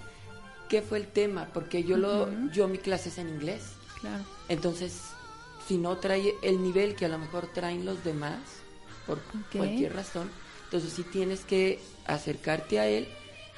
qué 0.69 0.81
fue 0.81 0.97
el 0.99 1.07
tema, 1.07 1.47
porque 1.53 1.83
yo 1.83 1.97
lo, 1.97 2.29
yo 2.51 2.67
mi 2.67 2.77
clase 2.77 3.09
es 3.09 3.17
en 3.17 3.29
inglés, 3.29 3.63
Claro. 4.01 4.23
entonces 4.49 5.01
si 5.67 5.77
no 5.77 5.97
trae 5.97 6.35
el 6.41 6.61
nivel 6.61 6.95
que 6.95 7.05
a 7.05 7.09
lo 7.09 7.17
mejor 7.17 7.47
traen 7.47 7.85
los 7.85 8.03
demás, 8.03 8.39
por 9.05 9.19
cualquier 9.51 9.93
razón, 9.93 10.29
entonces 10.65 10.93
sí 10.93 11.03
tienes 11.03 11.41
que 11.41 11.79
acercarte 12.05 12.79
a 12.79 12.87
él 12.87 13.07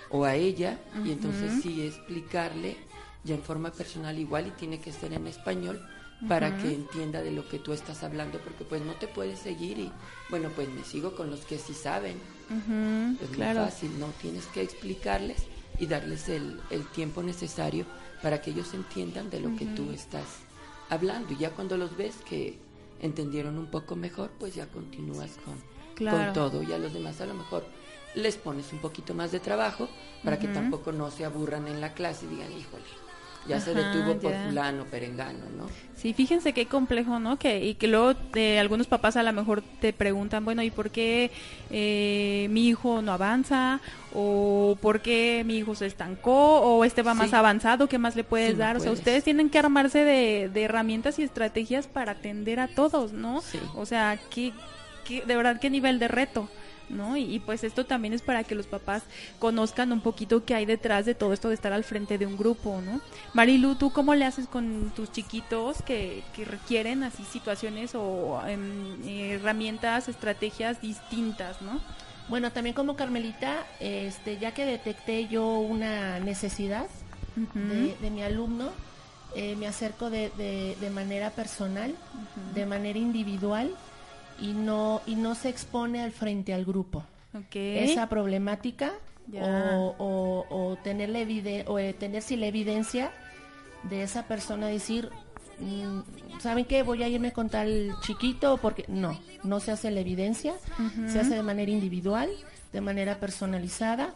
o 0.10 0.26
a 0.26 0.36
ella 0.36 0.80
y 1.04 1.12
entonces 1.12 1.62
sí 1.62 1.82
explicarle 1.82 2.78
ya 3.24 3.36
en 3.36 3.44
forma 3.44 3.72
personal 3.72 4.18
igual 4.18 4.48
y 4.48 4.52
tiene 4.52 4.80
que 4.80 4.92
ser 4.92 5.14
en 5.14 5.28
español 5.28 5.82
para 6.28 6.58
que 6.58 6.74
entienda 6.74 7.22
de 7.22 7.32
lo 7.32 7.48
que 7.50 7.60
tú 7.60 7.74
estás 7.74 8.04
hablando 8.04 8.40
porque 8.40 8.64
pues 8.64 8.82
no 8.82 8.94
te 8.94 9.08
puedes 9.08 9.40
seguir 9.40 9.78
y 9.78 9.92
bueno 10.30 10.50
pues 10.56 10.70
me 10.70 10.84
sigo 10.84 11.16
con 11.16 11.30
los 11.30 11.42
que 11.42 11.58
sí 11.58 11.74
saben. 11.74 12.18
Es 13.22 13.30
claro. 13.30 13.62
muy 13.62 13.70
fácil 13.70 14.00
no 14.00 14.08
tienes 14.22 14.46
que 14.48 14.62
explicarles 14.62 15.44
y 15.80 15.88
darles 15.88 16.30
el, 16.30 16.62
el 16.70 16.88
tiempo 16.88 17.24
necesario 17.24 17.86
para 18.22 18.42
que 18.42 18.52
ellos 18.52 18.74
entiendan 18.74 19.30
de 19.30 19.40
lo 19.40 19.56
que 19.56 19.66
tú 19.66 19.92
estás 19.92 20.26
hablando 20.90 21.34
y 21.34 21.38
ya 21.38 21.52
cuando 21.52 21.78
los 21.78 21.96
ves 21.98 22.18
que 22.28 22.58
entendieron 23.02 23.58
un 23.58 23.68
poco 23.68 23.96
mejor 23.96 24.32
pues 24.40 24.56
ya 24.56 24.68
continúas 24.68 25.32
con, 25.46 25.56
Claro. 25.96 26.18
con 26.26 26.34
todo 26.34 26.64
y 26.64 26.72
a 26.74 26.78
los 26.78 26.94
demás 26.94 27.22
a 27.22 27.26
lo 27.26 27.34
mejor 27.34 27.64
les 28.16 28.38
pones 28.38 28.72
un 28.74 28.80
poquito 28.80 29.14
más 29.14 29.32
de 29.32 29.40
trabajo 29.40 29.88
para 30.24 30.38
que 30.40 30.48
tampoco 30.48 30.92
no 30.92 31.10
se 31.12 31.26
aburran 31.26 31.68
en 31.68 31.82
la 31.82 31.94
clase 31.94 32.26
y 32.26 32.30
digan 32.30 32.52
híjole 32.52 32.84
ya 33.48 33.60
se 33.60 33.74
detuvo 33.74 34.16
por 34.20 34.32
ya. 34.32 34.46
fulano, 34.48 34.86
perengano, 34.86 35.40
¿no? 35.58 35.68
Sí, 35.96 36.14
fíjense 36.14 36.54
qué 36.54 36.66
complejo, 36.66 37.20
¿no? 37.20 37.38
Que, 37.40 37.64
y 37.66 37.76
que 37.76 37.88
luego 37.88 38.14
eh, 38.36 38.60
algunos 38.60 38.88
papás 38.88 39.16
a 39.16 39.24
lo 39.24 39.32
mejor 39.32 39.64
te 39.80 39.94
preguntan, 39.94 40.44
bueno, 40.44 40.62
¿y 40.64 40.70
por 40.72 40.90
qué 40.90 41.32
eh, 41.72 42.48
mi 42.50 42.68
hijo 42.68 43.02
no 43.02 43.14
avanza? 43.14 43.80
¿O 44.14 44.78
por 44.82 45.02
qué 45.02 45.44
mi 45.46 45.58
hijo 45.58 45.76
se 45.76 45.86
estancó? 45.86 46.60
¿O 46.62 46.84
este 46.86 47.02
va 47.02 47.14
más 47.14 47.34
avanzado? 47.34 47.88
¿Qué 47.88 47.98
más 47.98 48.16
le 48.16 48.24
puedes 48.24 48.52
Sí, 48.52 48.58
dar? 48.58 48.76
O 48.76 48.80
sea, 48.80 48.90
puedes. 48.90 49.00
ustedes 49.00 49.24
tienen 49.24 49.50
que 49.50 49.60
armarse 49.60 50.00
de, 50.04 50.50
de 50.54 50.64
herramientas 50.64 51.20
y 51.20 51.24
estrategias 51.24 51.88
para 51.88 52.14
atender 52.14 52.60
a 52.60 52.68
todos, 52.68 53.14
¿no? 53.14 53.42
Sí. 53.42 53.60
O 53.76 53.86
sea, 53.86 54.20
¿qué, 54.30 54.52
qué, 55.06 55.24
de 55.26 55.36
verdad, 55.36 55.60
qué 55.60 55.70
nivel 55.70 56.00
de 56.00 56.08
reto. 56.10 56.50
¿No? 56.90 57.18
Y, 57.18 57.24
y 57.36 57.40
pues 57.40 57.64
esto 57.64 57.86
también 57.86 58.14
es 58.14 58.22
para 58.22 58.44
que 58.44 58.54
los 58.56 58.68
papás 58.68 59.04
conozcan 59.40 59.92
un 59.92 60.02
poquito 60.02 60.44
qué 60.46 60.54
hay 60.54 60.66
detrás 60.66 61.06
de 61.06 61.16
todo 61.16 61.34
esto 61.34 61.48
de 61.50 61.56
estar 61.56 61.74
al 61.74 61.84
frente 61.84 62.18
de 62.18 62.26
un 62.28 62.38
grupo, 62.38 62.82
¿no? 62.86 63.00
Marilu, 63.34 63.76
¿tú 63.76 63.92
cómo 63.92 64.14
le 64.14 64.26
haces 64.26 64.48
con 64.48 64.92
tus 64.96 65.12
chiquitos 65.12 65.82
que, 65.84 66.24
que 66.36 66.46
requieren 66.46 67.04
así 67.04 67.24
situaciones 67.24 67.96
o 67.96 68.42
em, 68.48 69.02
herramientas, 69.08 70.08
estrategias 70.10 70.82
distintas, 70.82 71.62
¿no? 71.62 71.80
Bueno, 72.30 72.52
también 72.52 72.76
como 72.76 72.96
Carmelita, 72.96 73.66
este, 73.80 74.38
ya 74.38 74.54
que 74.54 74.66
detecté 74.66 75.28
yo 75.28 75.58
una 75.60 76.20
necesidad 76.20 76.86
de, 77.36 77.96
de 78.00 78.10
mi 78.12 78.22
alumno, 78.22 78.70
eh, 79.36 79.56
me 79.56 79.66
acerco 79.68 80.10
de, 80.12 80.30
de- 80.38 80.78
de 80.80 80.90
manera 80.92 81.32
personal, 81.32 81.96
de 82.54 82.66
manera 82.68 83.00
individual 83.00 83.72
y 84.40 84.54
no 84.54 85.02
y 85.06 85.16
no 85.16 85.36
se 85.36 85.50
expone 85.50 86.02
al 86.02 86.12
frente 86.12 86.54
al 86.54 86.66
grupo. 86.66 87.04
Esa 87.92 88.08
problemática 88.10 88.94
o, 89.48 89.96
o, 89.98 90.46
o 90.50 90.76
tener 90.78 91.10
la 91.10 91.20
evide- 91.20 91.64
o 91.68 91.80
eh, 91.80 91.94
tener 91.94 92.22
sí 92.22 92.36
la 92.36 92.48
evidencia 92.48 93.12
de 93.84 94.04
esa 94.04 94.24
persona 94.28 94.68
decir 94.68 95.10
mm, 95.60 96.40
¿saben 96.40 96.66
qué? 96.66 96.84
Voy 96.84 97.04
a 97.04 97.08
irme 97.08 97.32
con 97.32 97.50
tal 97.50 97.96
chiquito 98.02 98.58
porque 98.58 98.86
no, 98.88 99.20
no 99.44 99.60
se 99.60 99.72
hace 99.72 99.92
la 99.92 100.00
evidencia, 100.02 100.54
se 101.10 101.20
hace 101.20 101.36
de 101.36 101.44
manera 101.44 101.72
individual, 101.72 102.30
de 102.72 102.82
manera 102.82 103.20
personalizada, 103.20 104.14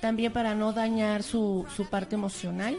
también 0.00 0.32
para 0.32 0.54
no 0.54 0.72
dañar 0.72 1.22
su, 1.22 1.66
su 1.76 1.86
parte 1.88 2.14
emocional. 2.16 2.76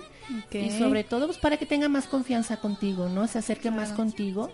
Y 0.67 0.69
sobre 0.79 1.03
todo 1.03 1.25
pues, 1.27 1.37
para 1.39 1.57
que 1.57 1.65
tenga 1.65 1.89
más 1.89 2.05
confianza 2.07 2.57
contigo, 2.57 3.09
¿no? 3.09 3.27
Se 3.27 3.39
acerque 3.39 3.69
más 3.71 3.89
contigo 3.91 4.51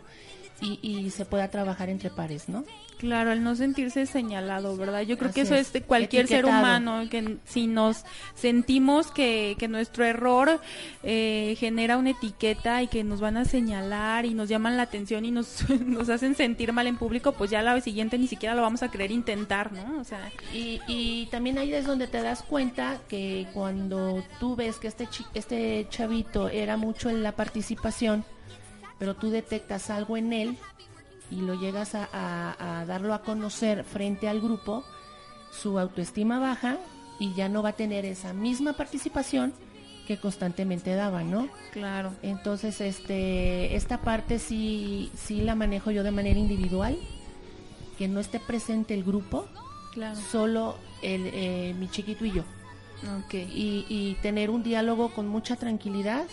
y, 0.61 0.79
y 0.81 1.09
se 1.11 1.25
pueda 1.25 1.49
trabajar 1.49 1.89
entre 1.89 2.09
pares, 2.09 2.49
¿no? 2.49 2.63
Claro, 2.97 3.31
el 3.31 3.43
no 3.43 3.55
sentirse 3.55 4.07
señalado, 4.07 4.75
¿verdad? 4.75 5.01
Yo 5.01 5.19
creo 5.19 5.31
que 5.31 5.41
eso 5.41 5.53
es. 5.53 5.71
de 5.71 5.83
cualquier 5.83 6.27
ser 6.27 6.45
humano, 6.45 7.03
que 7.11 7.37
si 7.45 7.67
nos 7.67 8.03
sentimos 8.33 9.11
que, 9.11 9.55
que 9.59 9.67
nuestro 9.67 10.03
error 10.03 10.59
eh, 11.03 11.55
genera 11.59 11.97
una 11.97 12.09
etiqueta 12.11 12.81
y 12.81 12.87
que 12.87 13.03
nos 13.03 13.21
van 13.21 13.37
a 13.37 13.45
señalar 13.45 14.25
y 14.25 14.33
nos 14.33 14.49
llaman 14.49 14.77
la 14.77 14.83
atención 14.83 15.25
y 15.25 15.31
nos, 15.31 15.69
nos 15.85 16.09
hacen 16.09 16.33
sentir 16.33 16.73
mal 16.73 16.87
en 16.87 16.97
público, 16.97 17.33
pues 17.33 17.51
ya 17.51 17.61
la 17.61 17.79
siguiente 17.81 18.17
ni 18.17 18.27
siquiera 18.27 18.55
lo 18.55 18.63
vamos 18.63 18.81
a 18.81 18.89
querer 18.89 19.11
intentar, 19.11 19.71
¿no? 19.73 19.99
O 19.99 20.03
sea, 20.03 20.31
Y, 20.51 20.79
y 20.87 21.27
también 21.27 21.59
ahí 21.59 21.73
es 21.73 21.85
donde 21.85 22.07
te 22.07 22.21
das 22.23 22.41
cuenta 22.41 22.99
que 23.07 23.45
cuando 23.53 24.23
tú 24.39 24.55
ves 24.55 24.77
que 24.77 24.87
este, 24.87 25.05
chi- 25.05 25.25
este 25.35 25.85
chavito 25.91 26.49
era 26.49 26.77
mucho 26.77 27.11
en 27.11 27.21
la 27.21 27.33
participación, 27.33 28.25
pero 28.99 29.15
tú 29.15 29.29
detectas 29.29 29.89
algo 29.89 30.17
en 30.17 30.33
él 30.33 30.57
y 31.31 31.41
lo 31.41 31.55
llegas 31.55 31.93
a, 31.95 32.07
a- 32.13 32.79
a 32.81 32.85
darlo 32.85 33.13
a 33.13 33.21
conocer 33.21 33.83
frente 33.83 34.27
al 34.29 34.39
grupo, 34.41 34.83
su 35.51 35.77
autoestima 35.79 36.39
baja 36.39 36.77
y 37.19 37.33
ya 37.33 37.49
no 37.49 37.63
va 37.63 37.69
a 37.69 37.73
tener 37.73 38.05
esa 38.05 38.33
misma 38.33 38.73
participación 38.73 39.53
que 40.07 40.17
constantemente 40.17 40.95
daba, 40.95 41.23
¿no? 41.23 41.49
claro. 41.73 42.13
Entonces, 42.21 42.79
este, 42.79 43.75
esta 43.75 43.99
parte 43.99 44.39
sí, 44.39 45.11
sí 45.17 45.41
la 45.41 45.53
manejo 45.55 45.91
yo 45.91 46.01
de 46.03 46.11
manera 46.11 46.39
individual, 46.39 46.97
que 47.97 48.07
no 48.07 48.19
esté 48.21 48.39
presente 48.39 48.93
el 48.93 49.03
grupo, 49.03 49.47
Claro. 49.93 50.15
solo 50.31 50.77
el, 51.01 51.29
eh, 51.33 51.75
mi 51.77 51.89
chiquito 51.89 52.23
y 52.23 52.31
yo. 52.31 52.43
Ok. 53.19 53.33
Y, 53.33 53.85
y 53.89 54.15
tener 54.21 54.49
un 54.49 54.63
diálogo 54.63 55.09
con 55.13 55.27
mucha 55.27 55.55
tranquilidad 55.55 56.23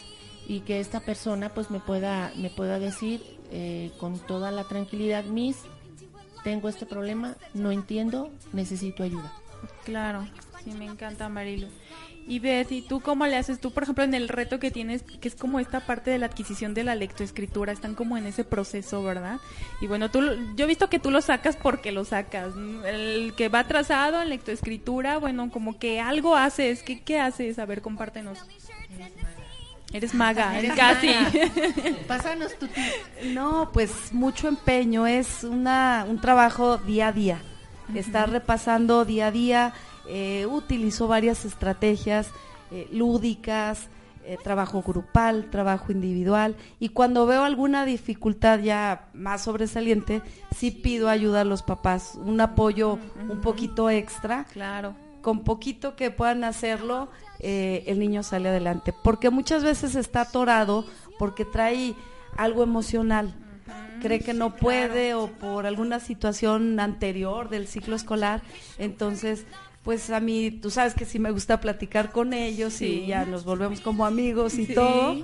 y 0.46 0.60
que 0.60 0.80
esta 0.80 1.00
persona 1.00 1.48
pues 1.50 1.70
me 1.70 1.80
pueda, 1.80 2.32
me 2.36 2.50
pueda 2.50 2.78
decir 2.78 3.22
eh, 3.50 3.90
con 3.98 4.18
toda 4.18 4.50
la 4.50 4.64
tranquilidad, 4.64 5.24
Miss, 5.24 5.56
tengo 6.42 6.68
este 6.68 6.86
problema, 6.86 7.36
no 7.54 7.70
entiendo, 7.70 8.30
necesito 8.52 9.02
ayuda. 9.02 9.32
Claro, 9.84 10.26
sí, 10.62 10.72
me 10.72 10.84
encanta 10.84 11.28
Marilu. 11.28 11.68
Y 12.26 12.38
Beth, 12.38 12.72
¿y 12.72 12.80
tú 12.80 13.00
cómo 13.02 13.26
le 13.26 13.36
haces? 13.36 13.60
Tú, 13.60 13.70
por 13.70 13.82
ejemplo, 13.82 14.02
en 14.02 14.14
el 14.14 14.28
reto 14.30 14.58
que 14.58 14.70
tienes, 14.70 15.02
que 15.02 15.28
es 15.28 15.34
como 15.34 15.60
esta 15.60 15.80
parte 15.80 16.10
de 16.10 16.16
la 16.16 16.24
adquisición 16.24 16.72
de 16.72 16.82
la 16.82 16.94
lectoescritura, 16.94 17.70
están 17.70 17.94
como 17.94 18.16
en 18.16 18.26
ese 18.26 18.44
proceso, 18.44 19.02
¿verdad? 19.02 19.40
Y 19.82 19.88
bueno, 19.88 20.10
tú, 20.10 20.22
lo- 20.22 20.34
yo 20.56 20.64
he 20.64 20.68
visto 20.68 20.88
que 20.88 20.98
tú 20.98 21.10
lo 21.10 21.20
sacas 21.20 21.54
porque 21.56 21.92
lo 21.92 22.06
sacas. 22.06 22.54
El 22.86 23.34
que 23.36 23.50
va 23.50 23.58
atrasado 23.60 24.22
en 24.22 24.30
lectoescritura, 24.30 25.18
bueno, 25.18 25.50
como 25.50 25.78
que 25.78 26.00
algo 26.00 26.34
haces. 26.34 26.82
¿Qué, 26.82 27.02
qué 27.02 27.20
haces? 27.20 27.58
A 27.58 27.66
ver, 27.66 27.82
compártenos. 27.82 28.38
Eres 29.94 30.12
maga, 30.12 30.58
Eres 30.58 30.74
casi. 30.74 31.06
maga. 31.06 31.30
Pásanos 32.08 32.58
tu 32.58 32.66
No, 33.32 33.70
pues 33.72 34.12
mucho 34.12 34.48
empeño, 34.48 35.06
es 35.06 35.44
una, 35.44 36.04
un 36.08 36.20
trabajo 36.20 36.78
día 36.78 37.08
a 37.08 37.12
día. 37.12 37.38
Estar 37.94 38.28
repasando 38.28 39.04
día 39.04 39.28
a 39.28 39.30
día, 39.30 39.72
eh, 40.08 40.46
utilizo 40.50 41.06
varias 41.06 41.44
estrategias 41.44 42.28
eh, 42.72 42.88
lúdicas, 42.90 43.88
eh, 44.24 44.36
trabajo 44.42 44.82
grupal, 44.82 45.48
trabajo 45.50 45.92
individual, 45.92 46.56
y 46.80 46.88
cuando 46.88 47.24
veo 47.26 47.44
alguna 47.44 47.84
dificultad 47.84 48.58
ya 48.58 49.08
más 49.12 49.42
sobresaliente, 49.42 50.22
sí 50.56 50.72
pido 50.72 51.08
ayuda 51.08 51.42
a 51.42 51.44
los 51.44 51.62
papás, 51.62 52.14
un 52.16 52.40
apoyo 52.40 52.98
un 53.28 53.40
poquito 53.42 53.90
extra 53.90 54.44
claro. 54.52 54.96
Con 55.24 55.42
poquito 55.42 55.96
que 55.96 56.10
puedan 56.10 56.44
hacerlo, 56.44 57.08
eh, 57.40 57.82
el 57.86 57.98
niño 57.98 58.22
sale 58.22 58.50
adelante. 58.50 58.92
Porque 59.02 59.30
muchas 59.30 59.64
veces 59.64 59.94
está 59.96 60.20
atorado 60.20 60.84
porque 61.18 61.46
trae 61.46 61.94
algo 62.36 62.62
emocional. 62.62 63.34
Cree 64.02 64.20
que 64.20 64.34
no 64.34 64.54
puede 64.54 65.14
o 65.14 65.28
por 65.28 65.64
alguna 65.64 65.98
situación 65.98 66.78
anterior 66.78 67.48
del 67.48 67.66
ciclo 67.66 67.96
escolar. 67.96 68.42
Entonces, 68.76 69.46
pues 69.82 70.10
a 70.10 70.20
mí, 70.20 70.50
tú 70.50 70.70
sabes 70.70 70.92
que 70.94 71.06
sí 71.06 71.18
me 71.18 71.30
gusta 71.30 71.58
platicar 71.60 72.12
con 72.12 72.34
ellos 72.34 72.74
Sí. 72.74 73.04
y 73.04 73.06
ya 73.06 73.24
nos 73.24 73.44
volvemos 73.46 73.80
como 73.80 74.04
amigos 74.04 74.54
y 74.58 74.66
Sí, 74.66 74.74
todo. 74.74 75.16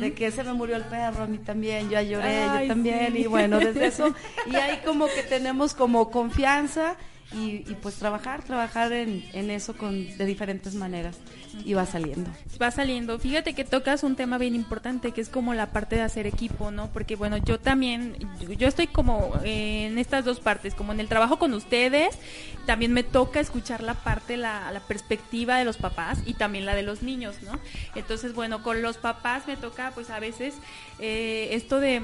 De 0.00 0.12
que 0.12 0.30
se 0.30 0.44
me 0.44 0.52
murió 0.52 0.76
el 0.76 0.84
perro, 0.84 1.22
a 1.24 1.26
mí 1.26 1.38
también, 1.38 1.88
yo 1.88 1.98
lloré, 2.02 2.42
Ay, 2.44 2.66
yo 2.68 2.74
también. 2.74 3.12
sí. 3.14 3.20
Y 3.20 3.26
bueno, 3.26 3.58
desde 3.58 3.86
eso. 3.92 4.14
Y 4.50 4.56
ahí 4.56 4.80
como 4.84 5.06
que 5.06 5.22
tenemos 5.26 5.72
como 5.72 6.10
confianza 6.10 6.96
y, 7.32 7.64
y 7.70 7.76
pues 7.82 7.96
trabajar, 7.96 8.44
trabajar 8.44 8.92
en, 8.92 9.24
en 9.32 9.50
eso 9.50 9.76
con, 9.76 10.16
de 10.16 10.26
diferentes 10.26 10.74
maneras. 10.74 11.18
Y 11.64 11.72
va 11.74 11.86
saliendo. 11.86 12.30
va 12.60 12.70
saliendo. 12.70 13.18
Fíjate 13.18 13.54
que 13.54 13.64
tocas 13.64 14.02
un 14.02 14.14
tema 14.14 14.36
bien 14.36 14.54
importante 14.54 15.12
que 15.12 15.20
es 15.20 15.28
como 15.28 15.54
la 15.54 15.70
parte 15.70 15.96
de 15.96 16.02
hacer 16.02 16.26
equipo, 16.26 16.70
¿no? 16.70 16.88
Porque 16.92 17.16
bueno, 17.16 17.38
yo 17.38 17.58
también, 17.58 18.16
yo, 18.58 18.68
estoy 18.68 18.86
como 18.86 19.32
en 19.42 19.98
estas 19.98 20.24
dos 20.24 20.38
partes, 20.38 20.74
como 20.74 20.92
en 20.92 21.00
el 21.00 21.08
trabajo 21.08 21.38
con 21.38 21.54
ustedes, 21.54 22.18
también 22.66 22.92
me 22.92 23.02
toca 23.02 23.40
escuchar 23.40 23.82
la 23.82 23.94
parte, 23.94 24.36
la, 24.36 24.70
la 24.70 24.80
perspectiva 24.80 25.56
de 25.56 25.64
los 25.64 25.78
papás 25.78 26.18
y 26.26 26.34
también 26.34 26.66
la 26.66 26.74
de 26.74 26.82
los 26.82 27.02
niños, 27.02 27.36
¿no? 27.42 27.58
Entonces, 27.94 28.34
bueno, 28.34 28.62
con 28.62 28.82
los 28.82 28.98
papás 28.98 29.46
me 29.46 29.56
toca 29.56 29.92
pues 29.94 30.10
a 30.10 30.20
veces 30.20 30.54
eh, 30.98 31.48
esto 31.52 31.80
de... 31.80 32.02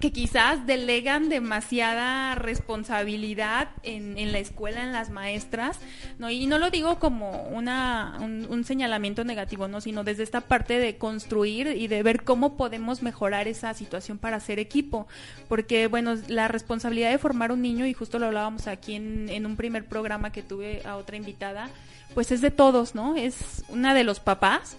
que 0.00 0.12
quizás 0.12 0.66
delegan 0.66 1.28
demasiada 1.28 2.34
responsabilidad 2.34 3.68
en, 3.82 4.18
en 4.18 4.32
la 4.32 4.38
escuela, 4.38 4.82
en 4.82 4.92
las 4.92 5.10
maestras, 5.10 5.78
¿no? 6.18 6.30
Y 6.30 6.46
no 6.46 6.58
lo 6.58 6.70
digo 6.70 6.98
como 6.98 7.44
una, 7.44 8.18
un, 8.20 8.64
señalamiento 8.64 9.24
negativo, 9.24 9.68
¿no? 9.68 9.80
Sino 9.80 10.02
desde 10.02 10.22
esta 10.22 10.40
parte 10.40 10.78
de 10.78 10.96
construir 10.96 11.68
y 11.68 11.86
de 11.86 12.02
ver 12.02 12.24
cómo 12.24 12.56
podemos 12.56 13.02
mejorar 13.02 13.46
esa 13.46 13.74
situación 13.74 14.18
para 14.18 14.36
hacer 14.36 14.58
equipo. 14.58 15.06
Porque, 15.48 15.86
bueno, 15.86 16.14
la 16.28 16.48
responsabilidad 16.48 17.10
de 17.10 17.18
formar 17.18 17.52
un 17.52 17.62
niño, 17.62 17.86
y 17.86 17.92
justo 17.92 18.18
lo 18.18 18.26
hablábamos 18.26 18.66
aquí 18.66 18.94
en 18.94 19.46
un 19.46 19.56
primer 19.56 19.84
programa 19.84 20.32
que 20.32 20.42
tuve 20.42 20.82
a 20.84 20.96
otra 20.96 21.16
invitada, 21.16 21.70
pues 22.14 22.32
es 22.32 22.40
de 22.40 22.50
todos, 22.50 22.94
¿no? 22.94 23.16
Es 23.16 23.64
una 23.68 23.94
de 23.94 24.04
los 24.04 24.20
papás, 24.20 24.76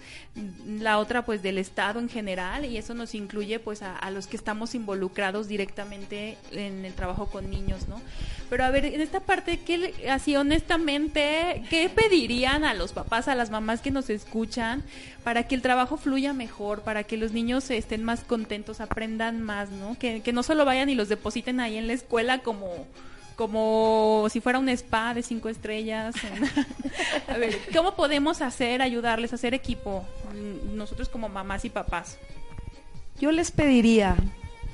la 0.66 0.98
otra 0.98 1.24
pues 1.24 1.42
del 1.42 1.58
Estado 1.58 2.00
en 2.00 2.08
general 2.08 2.64
y 2.64 2.78
eso 2.78 2.94
nos 2.94 3.14
incluye 3.14 3.58
pues 3.58 3.82
a, 3.82 4.10
los 4.10 4.26
que 4.26 4.36
estamos 4.36 4.74
involucrados 4.74 5.46
directamente 5.46 6.38
en 6.52 6.84
el 6.84 6.94
trabajo 6.94 7.26
con 7.26 7.50
niños, 7.50 7.88
¿no? 7.88 8.00
Pero 8.48 8.64
a 8.64 8.70
ver, 8.70 8.86
en 8.86 9.00
esta 9.00 9.20
parte, 9.20 9.60
¿qué, 9.60 9.94
así 10.10 10.36
honestamente, 10.36 11.64
qué 11.68 11.90
pedirían 11.90 12.64
a 12.64 12.74
los 12.74 12.92
papás, 12.92 13.28
a 13.28 13.34
las 13.34 13.50
mamás 13.50 13.80
que 13.80 13.90
nos 13.90 14.10
escuchan 14.10 14.82
para 15.22 15.46
que 15.46 15.54
el 15.54 15.62
trabajo 15.62 15.96
fluya 15.96 16.32
mejor, 16.32 16.82
para 16.82 17.04
que 17.04 17.16
los 17.16 17.32
niños 17.32 17.70
estén 17.70 18.02
más 18.02 18.24
contentos, 18.24 18.80
aprendan 18.80 19.42
más, 19.42 19.70
¿no? 19.70 19.98
Que, 19.98 20.22
que 20.22 20.32
no 20.32 20.42
solo 20.42 20.64
vayan 20.64 20.88
y 20.88 20.94
los 20.94 21.08
depositen 21.08 21.60
ahí 21.60 21.76
en 21.76 21.86
la 21.86 21.92
escuela 21.92 22.38
como 22.38 22.86
como 23.36 24.26
si 24.30 24.40
fuera 24.40 24.58
un 24.58 24.68
spa 24.68 25.14
de 25.14 25.22
cinco 25.22 25.48
estrellas. 25.48 26.14
a 27.28 27.36
ver, 27.38 27.58
¿cómo 27.74 27.94
podemos 27.94 28.40
hacer, 28.42 28.82
ayudarles 28.82 29.32
a 29.32 29.36
hacer 29.36 29.54
equipo? 29.54 30.04
mm, 30.34 30.76
nosotros 30.76 31.08
como 31.08 31.28
mamás 31.28 31.64
y 31.64 31.70
papás? 31.70 32.18
Yo 33.20 33.30
les 33.32 33.50
pediría 33.50 34.16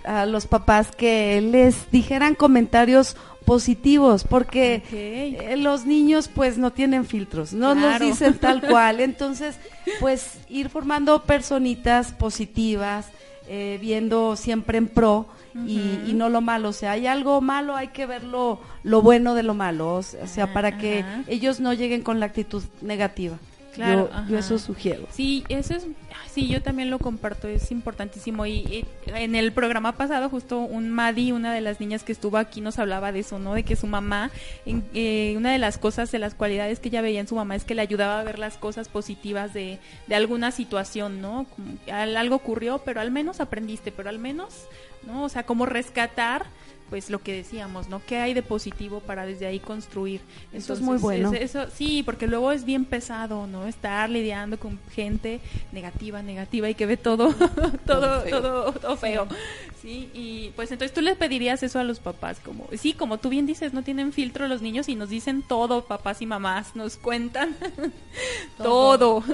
a 0.05 0.25
los 0.27 0.47
papás 0.47 0.91
que 0.95 1.41
les 1.41 1.91
dijeran 1.91 2.35
comentarios 2.35 3.17
positivos 3.45 4.25
porque 4.25 4.83
eh, 4.93 5.57
los 5.57 5.87
niños 5.87 6.29
pues 6.29 6.59
no 6.59 6.71
tienen 6.73 7.05
filtros, 7.07 7.53
no 7.53 7.73
Claro. 7.73 7.91
nos 7.91 8.01
dicen 8.01 8.39
tal 8.39 8.61
cual, 8.61 9.01
entonces 9.01 9.57
pues 10.01 10.35
ir 10.49 10.69
formando 10.69 11.23
personitas 11.25 12.13
positivas, 12.13 13.07
eh, 13.49 13.79
viendo 13.81 14.37
siempre 14.37 14.79
en 14.79 14.89
pro 14.89 15.27
y, 15.67 15.81
y 16.07 16.13
no 16.15 16.29
lo 16.29 16.41
malo, 16.41 16.69
o 16.69 16.73
sea, 16.73 16.93
hay 16.93 17.07
algo 17.07 17.41
malo, 17.41 17.75
hay 17.75 17.89
que 17.89 18.07
ver 18.07 18.23
lo, 18.23 18.61
bueno 18.85 19.35
de 19.35 19.43
lo 19.43 19.55
malo, 19.55 19.95
o 19.95 20.03
sea, 20.03 20.53
para 20.53 20.79
que 20.79 21.05
ellos 21.27 21.59
no 21.59 21.73
lleguen 21.73 22.03
con 22.03 22.21
la 22.21 22.27
actitud 22.27 22.63
negativa. 22.81 23.39
Claro, 23.75 24.11
yo, 24.29 24.39
eso 24.39 24.59
sugiero. 24.59 25.07
Sí, 25.13 25.45
eso 25.49 25.75
es, 25.75 25.87
sí, 26.33 26.49
yo 26.49 26.61
también 26.63 26.91
lo 26.91 26.99
comparto, 26.99 27.47
es 27.47 27.71
importantísimo. 27.71 28.45
Y, 28.45 28.53
y 28.55 28.85
en 29.07 29.35
el 29.37 29.53
programa 29.53 29.93
pasado, 29.93 30.29
justo 30.29 30.59
un 30.59 30.91
Madi, 30.91 31.31
una 31.33 31.53
de 31.55 31.61
las 31.61 31.79
niñas 31.79 32.03
que 32.03 32.11
estuvo 32.13 32.39
aquí, 32.39 32.61
nos 32.61 32.79
hablaba 32.79 33.13
de 33.13 33.21
eso, 33.21 33.39
¿no? 33.39 33.55
De 33.55 33.63
que 33.63 33.77
su 33.77 33.87
mamá, 33.87 34.31
en- 34.67 34.85
eh, 34.95 35.35
una 35.37 35.53
de 35.53 35.59
las 35.59 35.79
cosas, 35.79 36.11
de 36.11 36.19
las 36.19 36.35
cualidades 36.35 36.81
que 36.81 36.89
ella 36.89 37.03
veía 37.03 37.21
en 37.21 37.29
su 37.29 37.37
mamá 37.37 37.55
es 37.55 37.65
que 37.65 37.75
le 37.77 37.83
ayudaba 37.83 38.19
a 38.21 38.25
ver 38.25 38.39
las 38.41 38.57
cosas 38.57 38.89
positivas 38.89 39.55
de, 39.55 39.79
de 40.09 40.15
alguna 40.15 40.51
situación, 40.51 41.21
¿no? 41.21 41.47
Como 41.55 41.79
algo 41.93 42.35
ocurrió, 42.37 42.79
pero 42.85 43.01
al 43.01 43.11
menos 43.13 43.41
aprendiste, 43.41 43.93
pero 43.93 44.09
al 44.09 44.19
menos, 44.19 44.65
¿no? 45.07 45.23
O 45.25 45.29
sea, 45.29 45.45
como 45.45 45.67
rescatar 45.67 46.47
pues 46.91 47.11
lo 47.11 47.21
que 47.23 47.33
decíamos, 47.35 47.89
¿no? 47.89 48.01
¿Qué 48.07 48.17
hay 48.19 48.35
de 48.35 48.43
positivo 48.43 49.01
para 49.01 49.27
desde 49.27 49.47
ahí 49.47 49.59
construir? 49.61 50.21
Eso 50.53 50.73
es 50.73 50.81
muy 50.81 50.99
bueno. 50.99 51.33
es- 51.33 51.43
eso, 51.55 51.67
sí, 51.75 52.03
porque 52.03 52.27
luego 52.27 52.51
es 52.53 52.65
bien 52.65 52.85
pesado, 52.85 53.47
¿no? 53.47 53.67
Estar 53.67 54.09
lidiando 54.11 54.59
con 54.59 54.79
gente 54.95 55.41
negativa, 55.73 56.23
negativa 56.23 56.69
y 56.71 56.75
que 56.75 56.87
ve 56.87 56.97
todo, 56.97 57.35
todo, 57.87 58.23
feo. 58.23 58.41
todo, 58.41 58.73
todo 58.73 58.97
feo. 58.97 59.29
Sí, 59.83 60.11
y 60.13 60.51
pues 60.57 60.73
entonces 60.73 60.93
tú 60.93 61.01
les 61.01 61.17
pedirías 61.17 61.63
eso 61.63 61.79
a 61.79 61.85
los 61.85 62.01
papás, 62.01 62.41
como, 62.45 62.67
sí, 62.77 62.95
como 62.95 63.19
tú 63.19 63.29
bien 63.29 63.47
dices, 63.47 63.73
no 63.73 63.83
tienen 63.85 64.13
filtro 64.13 64.49
los 64.49 64.61
niños 64.61 64.89
y 64.89 64.97
nos 64.97 65.09
dicen 65.09 65.43
todo, 65.43 65.85
papás 65.85 66.21
y 66.21 66.27
mamás, 66.27 66.75
nos 66.75 66.97
cuentan 66.97 67.55
todo. 68.57 69.23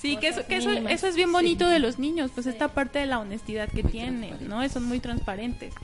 Sí, 0.00 0.16
que 0.16 0.28
eso, 0.28 0.46
que 0.46 0.56
eso, 0.56 0.70
eso 0.70 1.06
es 1.06 1.16
bien 1.16 1.30
bonito 1.32 1.68
de 1.68 1.78
los 1.78 1.98
niños, 1.98 2.30
pues 2.34 2.46
esta 2.46 2.68
parte 2.68 2.98
de 2.98 3.06
la 3.06 3.18
honestidad 3.18 3.68
que 3.68 3.82
tienen, 3.82 4.48
¿no? 4.48 4.66
Son 4.68 4.84
muy 4.84 4.98
transparentes. 5.00 5.74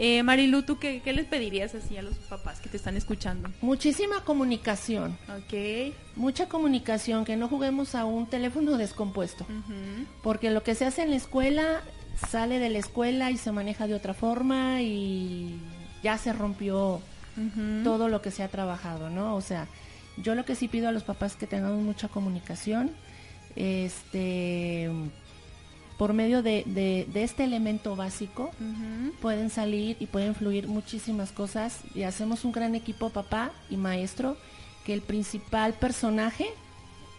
Eh, 0.00 0.22
Marilu, 0.22 0.62
¿tú 0.62 0.78
qué, 0.78 1.00
qué 1.02 1.12
les 1.12 1.26
pedirías 1.26 1.74
así 1.74 1.96
a 1.96 2.02
los 2.02 2.14
papás 2.14 2.60
que 2.60 2.68
te 2.68 2.76
están 2.76 2.96
escuchando? 2.96 3.50
Muchísima 3.60 4.22
comunicación, 4.24 5.18
Ok. 5.28 5.92
mucha 6.14 6.48
comunicación, 6.48 7.24
que 7.24 7.36
no 7.36 7.48
juguemos 7.48 7.96
a 7.96 8.04
un 8.04 8.26
teléfono 8.28 8.76
descompuesto, 8.78 9.44
porque 10.22 10.50
lo 10.50 10.62
que 10.62 10.76
se 10.76 10.84
hace 10.84 11.02
en 11.02 11.10
la 11.10 11.16
escuela 11.16 11.82
sale 12.30 12.60
de 12.60 12.68
la 12.70 12.78
escuela 12.78 13.32
y 13.32 13.36
se 13.38 13.50
maneja 13.50 13.88
de 13.88 13.94
otra 13.94 14.14
forma 14.14 14.82
y 14.82 15.58
ya 16.04 16.16
se 16.16 16.32
rompió 16.32 17.00
todo 17.82 18.08
lo 18.08 18.22
que 18.22 18.30
se 18.30 18.42
ha 18.44 18.48
trabajado, 18.48 19.10
¿no? 19.10 19.34
O 19.34 19.40
sea, 19.40 19.66
yo 20.16 20.34
lo 20.36 20.44
que 20.44 20.54
sí 20.54 20.68
pido 20.68 20.88
a 20.88 20.92
los 20.92 21.02
papás 21.02 21.34
que 21.34 21.46
tengamos 21.48 21.80
mucha 21.82 22.06
comunicación, 22.08 22.90
este, 23.56 24.90
por 25.98 26.12
medio 26.14 26.42
de, 26.42 26.62
de- 26.66 27.06
de 27.12 27.22
este 27.24 27.44
elemento 27.44 27.96
básico, 27.96 28.50
pueden 29.20 29.50
salir 29.50 29.96
y 30.00 30.06
pueden 30.06 30.34
fluir 30.34 30.68
muchísimas 30.68 31.32
cosas 31.32 31.80
y 31.94 32.04
hacemos 32.04 32.44
un 32.44 32.52
gran 32.52 32.74
equipo 32.74 33.10
papá 33.10 33.50
y 33.68 33.76
maestro 33.76 34.36
que 34.84 34.94
el 34.94 35.02
principal 35.02 35.74
personaje 35.74 36.46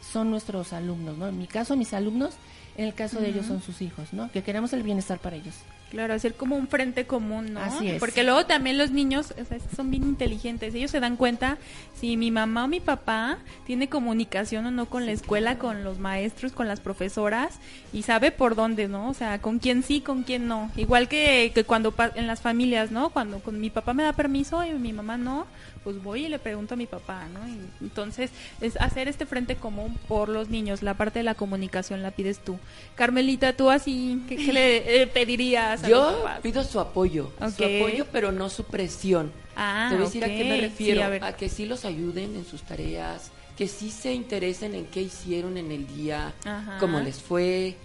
son 0.02 0.32
nuestros 0.32 0.72
alumnos, 0.74 1.18
¿no? 1.18 1.28
En 1.28 1.38
mi 1.38 1.46
caso 1.46 1.76
mis 1.76 1.94
alumnos, 1.94 2.34
en 2.78 2.86
el 2.86 2.94
caso 2.94 3.20
de 3.20 3.30
ellos 3.30 3.46
son 3.48 3.62
sus 3.62 3.82
hijos, 3.82 4.14
¿no? 4.14 4.32
Que 4.32 4.42
queremos 4.44 4.72
el 4.74 4.82
bienestar 4.82 5.20
para 5.20 5.36
ellos. 5.36 5.56
Claro, 5.90 6.14
hacer 6.14 6.36
como 6.36 6.56
un 6.56 6.68
frente 6.68 7.06
común, 7.06 7.54
¿no? 7.54 7.62
Así 7.62 7.88
es. 7.88 8.00
Porque 8.00 8.24
luego 8.24 8.46
también 8.46 8.78
los 8.78 8.92
niños 8.92 9.34
o 9.40 9.46
sea, 9.46 9.58
son 9.76 9.90
bien 9.90 10.04
inteligentes. 10.04 10.76
Ellos 10.76 10.92
se 10.92 11.00
dan 11.00 11.16
cuenta 11.16 11.58
si 12.00 12.16
mi 12.16 12.30
mamá 12.30 12.66
o 12.66 12.68
mi 12.68 12.80
papá 12.80 13.40
tiene 13.66 13.90
comunicación 13.90 14.66
o 14.68 14.72
no 14.72 14.86
con 14.86 15.06
la 15.06 15.12
escuela, 15.12 15.58
con 15.58 15.84
los 15.84 15.98
maestros, 15.98 16.52
con 16.52 16.68
las 16.68 16.80
profesoras 16.80 17.60
y 17.92 18.04
sabe 18.04 18.32
por 18.32 18.56
dónde, 18.56 18.88
¿no? 18.88 19.10
O 19.10 19.14
sea, 19.14 19.40
con 19.40 19.60
quién 19.60 19.82
sí, 19.84 20.02
con 20.02 20.24
quién 20.24 20.48
no. 20.48 20.72
Igual 20.76 21.08
que, 21.08 21.52
que 21.56 21.64
cuando 21.64 21.94
en 22.16 22.28
las 22.28 22.42
familias, 22.42 22.92
¿no? 22.92 23.10
Cuando 23.10 23.40
con 23.40 23.60
mi 23.60 23.70
papá 23.70 23.94
me 23.94 24.04
da 24.04 24.14
permiso 24.14 24.64
y 24.64 24.72
mi 24.74 24.94
mamá 24.94 25.18
no, 25.18 25.48
pues 25.84 26.02
voy 26.04 26.26
y 26.26 26.30
le 26.30 26.40
pregunto 26.40 26.76
a 26.76 26.78
mi 26.78 26.86
papá, 26.86 27.26
¿no? 27.34 27.48
Y 27.48 27.60
entonces, 27.82 28.32
es 28.62 28.78
hacer 28.78 29.08
este 29.08 29.26
frente 29.26 29.56
común 29.56 29.98
por 30.08 30.30
los 30.30 30.50
niños. 30.50 30.84
La 30.84 30.94
parte 30.94 31.20
de 31.20 31.24
la 31.24 31.36
comunicación 31.36 32.04
la 32.04 32.12
pides 32.12 32.40
tú. 32.40 32.60
Carmelita, 32.96 33.54
tú 33.54 33.70
así, 33.70 34.22
¿qué, 34.28 34.36
qué 34.36 34.54
le 34.54 35.02
eh, 35.02 35.08
pedirías 35.08 35.79
a 35.84 35.90
los 35.90 35.98
Yo 35.98 36.18
papás? 36.24 36.40
pido 36.42 36.64
su 36.64 36.80
apoyo, 36.80 37.32
su 37.56 37.64
apoyo, 37.64 38.06
pero 38.12 38.32
no 38.32 38.50
su 38.50 38.64
presión. 38.66 39.32
Ah, 39.56 39.88
Te 39.90 39.96
voy 39.96 40.04
a 40.04 40.08
decir 40.08 40.24
a 40.24 40.28
qué 40.28 40.44
me 40.46 40.58
refiero, 40.62 41.00
Sí, 41.02 41.04
a 41.04 41.10
ver. 41.10 41.24
a 41.24 41.36
que 41.36 41.50
sí 41.50 41.66
los 41.66 41.86
ayuden 41.86 42.36
en 42.36 42.46
sus 42.46 42.62
tareas, 42.64 43.32
que 43.58 43.68
sí 43.68 43.92
se 43.92 44.14
interesen 44.14 44.74
en 44.76 44.86
qué 44.86 45.02
hicieron 45.02 45.58
en 45.58 45.72
el 45.72 45.86
día, 45.88 46.34
Ajá. 46.46 46.78
cómo 46.80 47.00
les 47.02 47.18
fue, 47.22 47.76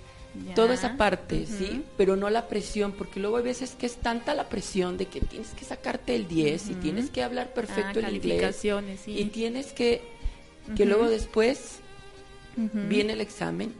Ya. 0.49 0.55
toda 0.55 0.75
esa 0.75 0.97
parte. 0.97 1.47
¿sí? 1.47 1.83
Pero 1.97 2.17
no 2.17 2.29
la 2.31 2.49
presión, 2.49 2.93
porque 2.93 3.21
luego 3.21 3.37
hay 3.39 3.45
veces 3.45 3.77
que 3.79 3.87
es 3.87 3.97
tanta 3.97 4.35
la 4.35 4.49
presión 4.49 4.97
de 4.97 5.07
que 5.07 5.21
tienes 5.21 5.51
que 5.51 5.65
sacarte 5.65 6.15
el 6.17 6.27
10 6.29 6.71
y 6.71 6.75
tienes 6.75 7.11
que 7.11 7.23
hablar 7.23 7.53
perfecto 7.55 8.01
Ah, 8.03 8.09
el 8.09 8.17
inglés 8.17 8.57
sí. 9.05 9.17
y 9.19 9.25
tienes 9.27 9.73
que 9.73 10.03
que 10.77 10.87
luego 10.87 11.09
después 11.11 11.81
viene 12.57 13.13
el 13.13 13.21
examen 13.21 13.75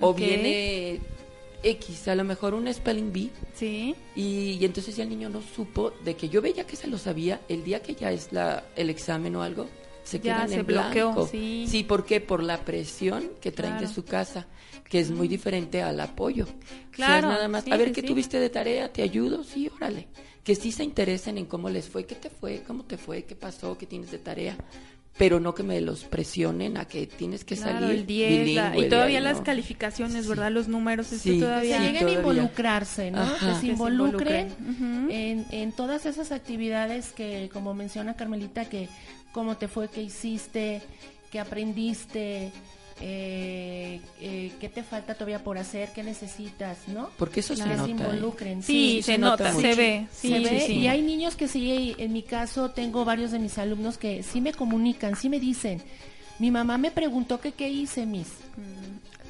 o 0.00 0.12
viene 0.14 1.00
X, 1.62 2.08
a 2.08 2.14
lo 2.14 2.24
mejor 2.24 2.54
un 2.54 2.72
spelling 2.72 3.12
bee 3.12 3.30
Sí. 3.54 3.94
y, 4.14 4.52
y 4.60 4.64
entonces 4.64 4.96
ya 4.96 5.02
el 5.04 5.08
niño 5.10 5.28
no 5.28 5.40
supo 5.42 5.92
de 6.04 6.14
que 6.14 6.28
yo 6.28 6.40
veía 6.40 6.66
que 6.66 6.76
se 6.76 6.86
lo 6.86 6.98
sabía 6.98 7.40
el 7.48 7.64
día 7.64 7.82
que 7.82 7.94
ya 7.94 8.12
es 8.12 8.32
la 8.32 8.64
el 8.76 8.90
examen 8.90 9.34
o 9.36 9.42
algo 9.42 9.66
se 10.04 10.18
Ya, 10.20 10.36
quedan 10.36 10.48
se 10.48 10.54
en 10.60 10.66
bloqueó, 10.66 11.12
blanco. 11.12 11.28
sí. 11.30 11.84
¿por 11.86 12.06
qué? 12.06 12.20
Por 12.20 12.42
la 12.42 12.64
presión 12.64 13.28
que 13.40 13.50
traen 13.52 13.74
de 13.74 13.80
Claro. 13.80 13.94
su 13.94 14.04
casa, 14.04 14.46
que 14.88 15.00
es 15.00 15.10
muy 15.10 15.28
diferente 15.28 15.82
al 15.82 16.00
apoyo. 16.00 16.44
O 16.44 16.48
sea, 16.48 16.80
Claro, 16.92 17.28
nada 17.28 17.46
más, 17.48 17.64
sí, 17.64 17.72
a 17.72 17.76
ver 17.76 17.88
sí, 17.88 17.94
qué 17.94 18.00
sí. 18.00 18.06
tuviste 18.06 18.40
de 18.40 18.48
tarea, 18.48 18.90
te 18.90 19.02
ayudo, 19.02 19.44
sí, 19.44 19.68
órale. 19.76 20.08
Que 20.42 20.54
sí 20.54 20.72
se 20.72 20.82
interesen 20.82 21.36
en 21.36 21.44
cómo 21.44 21.68
les 21.68 21.90
fue, 21.90 22.06
qué 22.06 22.14
te 22.14 22.30
fue, 22.30 22.62
cómo 22.66 22.84
te 22.84 22.96
fue, 22.96 23.24
qué 23.24 23.34
pasó, 23.34 23.76
qué 23.76 23.84
tienes 23.84 24.10
de 24.10 24.18
tarea. 24.18 24.56
Pero 25.18 25.40
no 25.40 25.52
que 25.54 25.64
me 25.64 25.80
los 25.80 26.04
presionen 26.04 26.76
a 26.76 26.84
que 26.84 27.06
tienes 27.08 27.44
que 27.44 27.56
Claro, 27.56 27.80
salir 27.80 27.90
el 28.00 28.06
10, 28.06 28.54
la- 28.54 28.70
bilingüe 28.70 28.86
y 28.86 28.88
todavía 28.88 29.20
las 29.20 29.40
calificaciones, 29.40 30.22
Sí. 30.24 30.28
¿verdad? 30.28 30.52
Los 30.52 30.68
números, 30.68 31.12
esto 31.12 31.24
Sí. 31.28 31.34
Que 31.34 31.40
todavía... 31.44 31.78
Sí, 31.78 31.84
lleguen 31.86 32.06
a 32.06 32.12
involucrarse, 32.12 33.10
¿no? 33.10 33.22
Ajá. 33.22 33.34
Que 33.34 33.46
se 33.46 33.52
Que 33.54 33.60
se 33.60 33.66
involucren 33.66 34.54
en, 35.10 35.44
en 35.50 35.72
todas 35.72 36.06
esas 36.06 36.30
actividades 36.30 37.08
que, 37.10 37.50
como 37.52 37.74
menciona 37.74 38.14
Carmelita, 38.14 38.66
que 38.66 38.88
cómo 39.32 39.56
te 39.56 39.66
fue, 39.68 39.88
qué 39.88 40.02
hiciste, 40.02 40.82
qué 41.32 41.40
aprendiste, 41.40 42.52
eh, 43.00 44.00
eh, 44.20 44.52
qué 44.60 44.68
te 44.68 44.82
falta 44.82 45.14
todavía 45.14 45.42
por 45.44 45.58
hacer, 45.58 45.90
qué 45.94 46.02
necesitas, 46.02 46.88
¿no? 46.88 47.10
Porque 47.18 47.40
eso 47.40 47.54
Que 47.54 47.62
se 47.62 47.68
se 47.68 47.68
nota. 47.76 47.86
¿eh? 47.86 47.90
involucren. 47.90 48.62
Sí, 48.62 49.02
se 49.02 49.18
nota, 49.18 49.52
se 49.52 49.74
ve. 49.74 50.06
Sí, 50.12 50.28
se 50.28 50.38
sí, 50.38 50.44
ve 50.44 50.60
sí. 50.66 50.72
y 50.74 50.88
hay 50.88 51.02
niños 51.02 51.36
que 51.36 51.48
sí, 51.48 51.94
en 51.98 52.12
mi 52.12 52.22
caso 52.22 52.70
tengo 52.70 53.04
varios 53.04 53.30
de 53.30 53.38
mis 53.38 53.58
alumnos 53.58 53.98
que 53.98 54.22
sí 54.22 54.40
me 54.40 54.52
comunican, 54.52 55.16
sí 55.16 55.28
me 55.28 55.38
dicen, 55.40 55.82
mi 56.38 56.50
mamá 56.50 56.78
me 56.78 56.90
preguntó 56.90 57.40
que 57.40 57.52
qué 57.52 57.68
hice, 57.68 58.06
mis. 58.06 58.28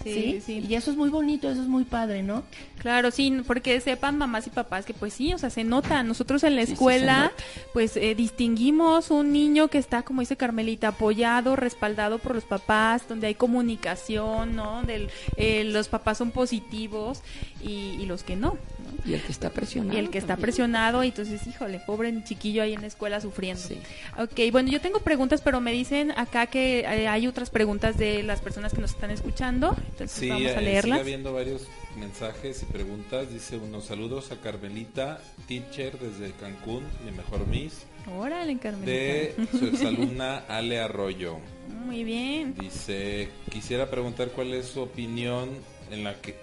¿Sí? 0.03 0.41
sí, 0.41 0.41
sí. 0.41 0.67
Y 0.69 0.75
eso 0.75 0.91
es 0.91 0.97
muy 0.97 1.11
bonito, 1.11 1.51
eso 1.51 1.61
es 1.61 1.69
muy 1.69 1.85
padre, 1.85 2.23
¿no? 2.23 2.45
Claro, 2.79 3.11
sí, 3.11 3.43
porque 3.47 3.81
sepan 3.81 4.17
mamás 4.17 4.47
y 4.47 4.51
papás 4.51 4.87
que 4.87 4.95
pues 4.95 5.13
sí, 5.13 5.35
o 5.35 5.39
sea, 5.39 5.51
se 5.51 5.65
nota. 5.65 6.03
Nosotros 6.03 6.43
en 6.45 6.57
la 6.57 6.65
sí, 6.65 6.73
escuela, 6.73 7.33
pues 7.73 7.97
eh, 7.97 8.15
distinguimos 8.15 9.11
un 9.11 9.33
niño 9.33 9.69
que 9.69 9.79
está, 9.79 10.03
como 10.03 10.21
dice 10.21 10.37
Carmelita, 10.37 10.89
apoyado, 10.89 11.57
respaldado 11.57 12.19
por 12.19 12.35
los 12.35 12.45
papás, 12.45 13.09
donde 13.09 13.27
hay 13.27 13.35
comunicación, 13.35 14.57
¿no? 14.57 14.83
Del, 14.83 15.11
eh, 15.37 15.65
los 15.65 15.89
papás 15.89 16.19
son 16.19 16.31
positivos 16.31 17.23
y, 17.63 17.97
y 18.01 18.07
los 18.07 18.23
que 18.23 18.37
¿no? 18.37 18.57
Y 19.05 19.15
el 19.15 19.23
que 19.23 19.33
está 19.33 19.51
presionado. 19.51 19.95
Y 19.97 20.01
el 20.01 20.11
que 20.11 20.19
está 20.19 20.37
presionado, 20.37 21.05
y 21.05 21.09
entonces, 21.09 21.47
híjole, 21.47 21.81
pobre 21.81 22.13
chiquillo 22.25 22.63
ahí 22.63 22.75
en 22.75 22.81
la 22.81 22.87
escuela 22.89 23.21
sufriendo. 23.21 23.63
Sí. 23.63 23.79
Ok, 24.19 24.51
bueno, 24.53 24.71
yo 24.71 24.81
tengo 24.81 25.01
preguntas, 25.01 25.41
pero 25.43 25.61
me 25.61 25.73
dicen 25.73 26.13
acá 26.17 26.47
que 26.47 26.81
eh, 26.81 27.09
hay 27.09 27.27
otras 27.27 27.51
preguntas 27.51 27.97
de 27.97 28.23
las 28.23 28.41
personas 28.41 28.73
que 28.75 28.81
nos 28.81 28.91
están 28.93 29.11
escuchando. 29.11 29.77
Entonces 29.91 30.11
Sí, 30.11 30.29
vamos 30.29 30.47
a 30.47 30.51
eh, 30.51 30.55
sigue 30.59 30.63
leerlas. 30.63 31.01
habiendo 31.01 31.33
varios 31.33 31.67
mensajes 31.97 32.63
y 32.63 32.67
preguntas. 32.67 33.33
Dice 33.33 33.57
unos 33.59 33.85
saludos 33.87 34.31
a 34.33 34.37
Carmelita, 34.41 35.21
teacher 35.47 35.99
desde 35.99 36.33
Cancún, 36.33 36.85
mi 37.05 37.13
mejor 37.13 37.47
miss, 37.47 37.85
Órale, 38.17 38.59
Carmelita. 38.59 38.91
de 38.91 39.35
su 39.59 39.67
exalumna 39.67 40.39
Ale 40.49 40.81
Arroyo. 40.81 41.39
Muy 41.85 42.05
bien. 42.05 42.55
Dice, 42.59 43.29
quisiera 43.51 43.91
preguntar 43.91 44.29
cuál 44.31 44.55
es 44.55 44.67
su 44.67 44.81
opinión 44.81 45.51
en 45.91 46.05
la 46.05 46.15
que 46.15 46.35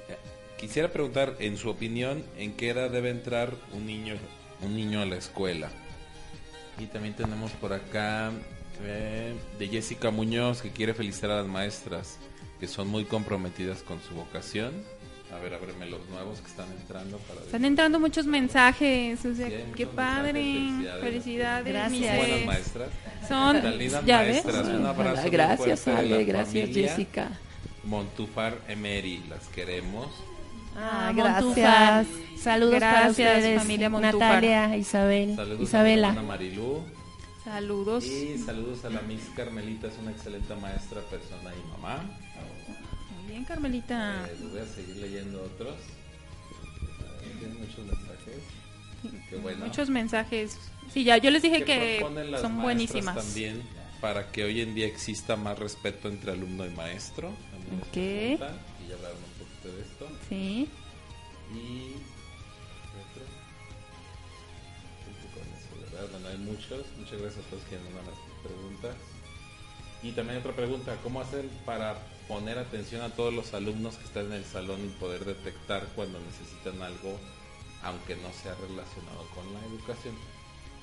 quisiera 0.59 0.91
preguntar 0.91 1.35
en 1.39 1.57
su 1.57 1.69
opinión 1.69 2.23
en 2.37 2.53
qué 2.53 2.69
edad 2.69 2.89
debe 2.89 3.09
entrar 3.09 3.53
un 3.73 3.85
niño 3.85 4.15
un 4.61 4.75
niño 4.75 5.01
a 5.01 5.05
la 5.05 5.17
escuela. 5.17 5.69
Y 6.79 6.85
también 6.87 7.15
tenemos 7.15 7.51
por 7.53 7.73
acá 7.73 8.31
Eh, 8.83 9.33
de 9.57 9.67
Jessica 9.69 10.11
Muñoz, 10.11 10.61
que 10.61 10.69
quiere 10.69 10.93
felicitar 10.93 11.31
a 11.31 11.35
las 11.37 11.47
maestras, 11.47 12.17
que 12.59 12.67
son 12.67 12.89
muy 12.89 13.05
comprometidas 13.05 13.81
con 13.83 14.01
su 14.01 14.13
vocación. 14.15 14.73
A 15.33 15.39
ver, 15.39 15.53
ábreme 15.53 15.85
los 15.85 16.05
nuevos 16.09 16.41
que 16.41 16.47
están 16.47 16.69
entrando. 16.73 17.17
Para 17.19 17.39
Están 17.41 17.63
entrando 17.63 18.01
muchos 18.01 18.25
mensajes, 18.25 19.23
o 19.25 19.33
sea, 19.33 19.47
Sí, 19.47 19.55
qué 19.77 19.87
padre. 19.87 20.33
mensajes, 20.43 21.01
Felicidades, 21.01 21.65
Gracias. 21.73 21.91
mis 22.17 22.17
Buenas 22.27 22.45
maestras. 22.45 22.89
Son, 23.29 23.77
lindas 23.77 24.05
ya 24.05 24.21
ves. 24.23 24.43
maestras. 24.45 24.67
Un 24.67 24.85
abrazo 24.85 25.11
Ojalá. 25.11 25.21
muy 25.21 25.31
Gracias, 25.31 25.87
Ale, 25.87 26.23
gracias, 26.25 26.69
Jessica. 26.73 27.29
Montufar 27.85 28.57
Emery, 28.67 29.23
las 29.29 29.47
queremos. 29.47 30.07
Ah, 30.75 31.11
gracias. 31.15 32.07
Saludos 32.37 32.79
para 32.79 32.91
Gracias, 33.05 33.37
ustedes, 33.37 33.61
familia 33.61 33.89
Montúfar. 33.89 34.19
Natalia, 34.43 34.77
Isabel, 34.77 35.35
Saludos 35.35 35.59
a 35.59 35.63
Isabela. 35.63 36.07
hermana 36.09 36.27
Marilú. 36.27 36.83
Saludos. 37.43 38.05
Y 38.05 38.37
saludos 38.37 38.83
a 38.85 38.89
la 38.89 39.01
Miss 39.01 39.21
Carmelita, 39.35 39.87
es 39.87 39.93
una 40.01 40.11
excelente 40.11 40.53
maestra, 40.55 41.01
persona 41.01 41.51
y 41.55 41.71
mamá. 41.71 42.03
Muy 43.19 43.31
bien, 43.31 43.45
Carmelita. 43.45 44.27
Eh, 44.27 44.35
voy 44.51 44.59
a 44.59 44.65
seguir 44.65 44.97
leyendo 44.97 45.43
otros. 45.43 45.75
Tienen 47.39 47.59
muchos 47.59 47.85
mensajes. 47.85 48.43
Qué 49.29 49.35
bueno. 49.37 49.65
Muchos 49.65 49.89
mensajes. 49.89 50.57
Sí, 50.91 51.03
ya 51.03 51.17
yo 51.17 51.31
les 51.31 51.41
dije 51.41 51.63
que 51.63 52.05
son 52.41 52.61
buenísimas. 52.61 53.15
También 53.15 53.61
para 54.01 54.31
que 54.31 54.43
hoy 54.43 54.61
en 54.61 54.75
día 54.75 54.85
exista 54.87 55.35
más 55.35 55.57
respeto 55.57 56.09
entre 56.09 56.31
alumno 56.31 56.65
y 56.65 56.69
maestro. 56.69 57.29
Ok. 57.29 58.39
Sí. 60.29 60.69
Y. 61.53 61.95
¿verdad? 65.91 66.09
Bueno, 66.11 66.27
hay 66.27 66.37
muchos. 66.37 66.85
Muchas 66.97 67.21
gracias 67.21 67.45
a 67.45 67.49
todos 67.49 67.63
que 67.63 67.77
mandan 67.77 68.05
las 68.05 68.19
preguntas. 68.43 68.95
Y 70.03 70.11
también 70.11 70.39
otra 70.39 70.55
pregunta: 70.55 70.97
¿cómo 71.03 71.21
hacen 71.21 71.49
para 71.65 71.97
poner 72.27 72.57
atención 72.57 73.01
a 73.01 73.09
todos 73.09 73.33
los 73.33 73.53
alumnos 73.53 73.95
que 73.95 74.05
están 74.05 74.25
en 74.27 74.33
el 74.33 74.45
salón 74.45 74.83
y 74.85 74.89
poder 74.99 75.25
detectar 75.25 75.87
cuando 75.95 76.19
necesitan 76.19 76.81
algo, 76.81 77.19
aunque 77.83 78.15
no 78.15 78.31
sea 78.33 78.55
relacionado 78.55 79.27
con 79.33 79.53
la 79.53 79.59
educación? 79.65 80.15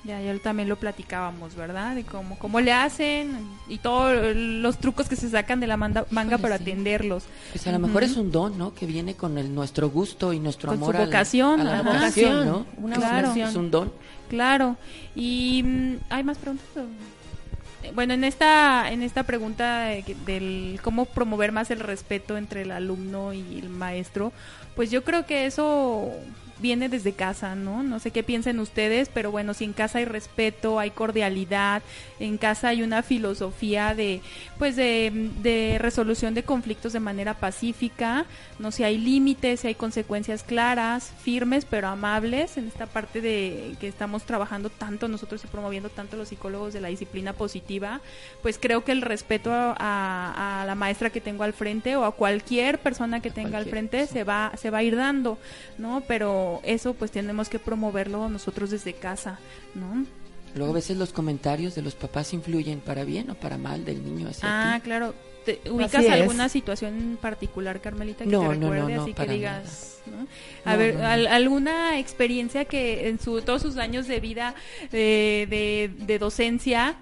Ya, 0.05 0.19
ya 0.19 0.37
también 0.39 0.67
lo 0.67 0.75
platicábamos, 0.75 1.55
¿verdad? 1.55 1.95
De 1.95 2.03
cómo, 2.03 2.37
cómo 2.37 2.59
le 2.59 2.73
hacen 2.73 3.37
y 3.69 3.77
todos 3.77 4.35
los 4.35 4.77
trucos 4.77 5.07
que 5.07 5.15
se 5.15 5.29
sacan 5.29 5.61
de 5.61 5.67
la 5.67 5.77
manga 5.77 6.05
para 6.39 6.57
sí. 6.57 6.63
atenderlos. 6.63 7.23
Pues 7.53 7.65
a 7.67 7.71
lo 7.71 7.79
mejor 7.79 8.03
es 8.03 8.17
un 8.17 8.29
don, 8.29 8.57
¿no? 8.57 8.73
Que 8.75 8.85
viene 8.85 9.15
con 9.15 9.37
el, 9.37 9.55
nuestro 9.55 9.89
gusto 9.89 10.33
y 10.33 10.39
nuestro 10.39 10.69
Con 10.69 10.79
su 10.79 10.83
amor 10.83 10.97
al- 10.97 11.05
vocación, 11.05 11.61
a 11.61 11.63
la 11.63 11.81
vocación, 11.83 12.45
¿no? 12.45 12.65
Una 12.77 12.97
Claro. 12.97 13.27
vocación. 13.29 13.49
Es 13.49 13.55
un 13.55 13.71
don. 13.71 13.93
Claro. 14.27 14.75
Y 15.15 15.63
mm, 15.63 15.95
hay 16.09 16.23
más 16.25 16.37
preguntas. 16.37 16.67
Eh, 17.83 17.91
Bueno, 17.95 18.13
en 18.13 18.23
esta 18.25 18.91
en 18.91 19.03
esta 19.03 19.23
pregunta 19.23 19.85
de 19.85 20.15
del 20.25 20.79
cómo 20.83 21.05
promover 21.05 21.51
más 21.53 21.71
el 21.71 21.79
respeto 21.79 22.35
entre 22.37 22.63
el 22.63 22.71
alumno 22.71 23.33
y 23.33 23.59
el 23.59 23.69
maestro, 23.69 24.33
pues 24.75 24.91
yo 24.91 25.03
creo 25.05 25.25
que 25.25 25.45
eso 25.45 26.09
viene 26.63 26.89
desde 26.89 27.13
casa, 27.13 27.53
¿no? 27.53 27.83
No 27.83 27.99
sé 27.99 28.09
qué 28.09 28.23
piensen 28.23 28.59
ustedes, 28.59 29.09
pero 29.13 29.29
bueno, 29.29 29.53
si 29.53 29.65
en 29.65 29.73
casa 29.73 29.99
hay 29.99 30.05
respeto, 30.05 30.79
hay 30.79 30.89
cordialidad, 30.89 31.83
en 32.19 32.37
casa 32.39 32.69
hay 32.69 32.81
una 32.81 33.03
filosofía 33.03 33.93
de, 33.93 34.21
pues 34.57 34.75
de, 34.75 35.11
de 35.43 35.77
resolución 35.79 36.33
de 36.33 36.41
conflictos 36.43 36.93
de 36.93 36.99
manera 37.01 37.35
pacífica, 37.35 38.25
no 38.59 38.71
si 38.71 38.83
hay 38.83 38.97
límites, 38.97 39.59
si 39.59 39.67
hay 39.67 39.75
consecuencias 39.75 40.43
claras, 40.43 41.11
firmes 41.21 41.65
pero 41.65 41.87
amables, 41.89 42.57
en 42.57 42.67
esta 42.67 42.85
parte 42.87 43.19
de 43.21 43.75
que 43.79 43.87
estamos 43.89 44.23
trabajando 44.23 44.69
tanto 44.69 45.07
nosotros 45.07 45.43
y 45.43 45.47
promoviendo 45.47 45.89
tanto 45.89 46.15
los 46.15 46.29
psicólogos 46.29 46.73
de 46.73 46.79
la 46.81 46.87
disciplina 46.87 47.33
positiva, 47.33 47.99
pues 48.41 48.57
creo 48.57 48.83
que 48.85 48.93
el 48.93 49.01
respeto 49.01 49.51
a, 49.51 49.75
a- 49.77 50.61
a 50.61 50.65
la 50.65 50.75
maestra 50.75 51.09
que 51.09 51.19
tengo 51.19 51.43
al 51.43 51.51
frente 51.53 51.95
o 51.97 52.05
a 52.05 52.13
cualquier 52.13 52.79
persona 52.79 53.19
que 53.21 53.31
tenga 53.31 53.57
al 53.57 53.65
frente 53.65 54.07
se 54.07 54.23
va 54.23 54.51
se 54.55 54.69
va 54.69 54.77
a 54.77 54.83
ir 54.83 54.95
dando, 54.95 55.37
¿no? 55.77 56.01
Pero 56.07 56.52
eso 56.63 56.93
pues 56.93 57.11
tenemos 57.11 57.49
que 57.49 57.59
promoverlo 57.59 58.29
nosotros 58.29 58.69
desde 58.71 58.93
casa, 58.93 59.39
¿no? 59.75 60.05
Luego 60.55 60.71
a 60.71 60.75
veces 60.75 60.97
los 60.97 61.11
comentarios 61.13 61.73
de 61.73 61.81
los 61.81 61.95
papás 61.95 62.31
influyen 62.33 62.79
para 62.79 63.03
bien 63.05 63.29
o 63.31 63.35
para 63.35 63.57
mal 63.57 63.85
del 63.85 64.03
niño 64.03 64.27
hacia 64.29 64.47
Ah, 64.73 64.75
ti. 64.77 64.81
claro. 64.83 65.15
¿Te 65.45 65.59
ubicas 65.69 66.07
alguna 66.07 66.47
situación 66.47 66.95
en 66.97 67.17
particular, 67.17 67.81
Carmelita, 67.81 68.23
que 68.23 68.29
No, 68.29 68.39
te 68.39 68.45
no, 68.45 68.53
no, 68.53 68.71
recuerde 68.71 68.95
no, 68.95 69.01
así 69.03 69.13
que 69.13 69.25
digas, 69.27 69.97
¿no? 70.05 70.25
A 70.63 70.73
No, 70.73 70.79
ver, 70.79 70.93
no, 70.93 71.01
no. 71.01 71.07
al- 71.07 71.27
alguna 71.27 71.99
experiencia 71.99 72.63
que 72.63 73.09
en 73.09 73.19
su 73.19 73.41
todos 73.41 73.61
sus 73.61 73.75
años 73.77 74.07
de 74.07 74.21
vida 74.21 74.55
de, 74.91 75.47
de, 75.49 75.91
de 76.05 76.17
docencia 76.19 76.95